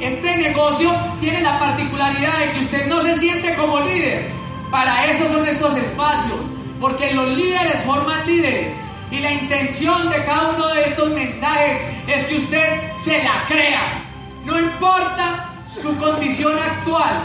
Este 0.00 0.36
negocio 0.36 0.92
tiene 1.20 1.40
la 1.40 1.58
particularidad 1.58 2.38
de 2.40 2.50
que 2.50 2.58
usted 2.58 2.86
no 2.86 3.00
se 3.00 3.16
siente 3.16 3.54
como 3.54 3.80
líder. 3.80 4.28
Para 4.70 5.06
eso 5.06 5.26
son 5.28 5.46
estos 5.46 5.76
espacios. 5.76 6.52
Porque 6.80 7.12
los 7.12 7.28
líderes 7.28 7.82
forman 7.84 8.26
líderes. 8.26 8.74
Y 9.10 9.20
la 9.20 9.32
intención 9.32 10.10
de 10.10 10.24
cada 10.24 10.50
uno 10.50 10.68
de 10.68 10.84
estos 10.84 11.10
mensajes 11.10 11.80
es 12.06 12.24
que 12.24 12.36
usted 12.36 12.92
se 12.96 13.22
la 13.22 13.44
crea. 13.46 14.02
No 14.44 14.58
importa 14.60 15.43
su 15.80 15.96
condición 15.96 16.58
actual. 16.58 17.22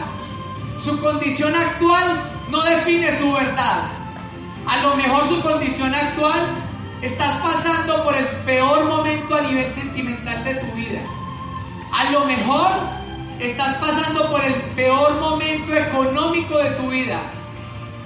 Su 0.78 1.00
condición 1.00 1.56
actual 1.56 2.22
no 2.50 2.62
define 2.64 3.12
su 3.12 3.32
verdad. 3.32 3.84
A 4.66 4.78
lo 4.78 4.96
mejor 4.96 5.28
su 5.28 5.42
condición 5.42 5.94
actual 5.94 6.56
estás 7.02 7.36
pasando 7.42 8.04
por 8.04 8.16
el 8.16 8.26
peor 8.46 8.86
momento 8.86 9.36
a 9.36 9.42
nivel 9.42 9.70
sentimental 9.70 10.44
de 10.44 10.56
tu 10.56 10.66
vida. 10.74 11.00
A 11.92 12.12
lo 12.12 12.26
mejor 12.26 12.72
estás 13.40 13.76
pasando 13.76 14.30
por 14.30 14.44
el 14.44 14.54
peor 14.54 15.20
momento 15.20 15.74
económico 15.74 16.58
de 16.58 16.72
tu 16.72 16.90
vida. 16.90 17.20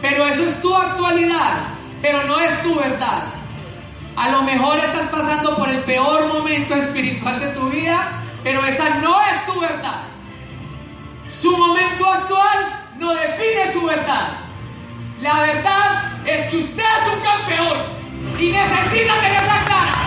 Pero 0.01 0.25
eso 0.25 0.43
es 0.43 0.61
tu 0.61 0.75
actualidad, 0.75 1.63
pero 2.01 2.25
no 2.25 2.39
es 2.39 2.61
tu 2.61 2.75
verdad. 2.75 3.23
A 4.15 4.29
lo 4.29 4.43
mejor 4.43 4.77
estás 4.77 5.07
pasando 5.09 5.55
por 5.55 5.69
el 5.69 5.79
peor 5.79 6.27
momento 6.27 6.75
espiritual 6.75 7.39
de 7.39 7.47
tu 7.47 7.69
vida, 7.69 8.11
pero 8.43 8.63
esa 8.65 8.89
no 8.95 9.15
es 9.21 9.45
tu 9.45 9.59
verdad. 9.59 10.12
Su 11.39 11.57
momento 11.57 12.09
actual 12.09 12.83
no 12.97 13.13
define 13.13 13.73
su 13.73 13.83
verdad. 13.83 14.37
La 15.21 15.41
verdad 15.41 16.11
es 16.25 16.47
que 16.47 16.57
usted 16.57 16.83
es 17.01 17.13
un 17.13 17.19
campeón 17.21 17.79
y 18.39 18.51
necesita 18.51 19.19
tenerla 19.19 19.63
clara. 19.65 20.03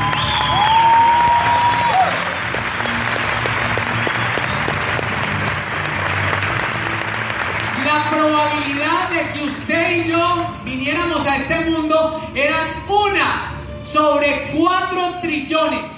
La 7.85 8.11
probabilidad 8.11 9.11
de 9.11 9.29
que 9.29 9.45
usted 9.45 9.97
y 9.97 10.05
yo 10.05 10.47
viniéramos 10.65 11.27
a 11.27 11.37
este 11.37 11.61
mundo 11.71 12.21
era 12.35 12.85
una 12.89 13.53
sobre 13.83 14.53
cuatro 14.55 15.21
trillones. 15.21 15.93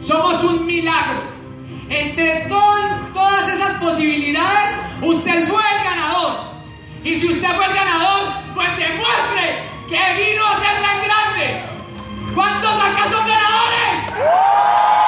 Somos 0.00 0.42
un 0.44 0.66
milagro. 0.66 1.37
Entre 1.90 2.46
to- 2.48 3.10
todas 3.14 3.48
esas 3.48 3.72
posibilidades, 3.78 4.78
usted 5.00 5.48
fue 5.48 5.62
el 5.76 5.84
ganador. 5.84 6.32
Y 7.02 7.14
si 7.14 7.28
usted 7.28 7.48
fue 7.56 7.64
el 7.66 7.72
ganador, 7.74 8.32
pues 8.54 8.68
demuestre 8.76 9.62
que 9.88 10.22
vino 10.22 10.44
a 10.46 10.60
ser 10.60 10.82
tan 10.82 11.02
grande. 11.02 11.64
¿Cuántos 12.34 12.74
acá 12.74 13.10
son 13.10 13.26
ganadores? 13.26 15.07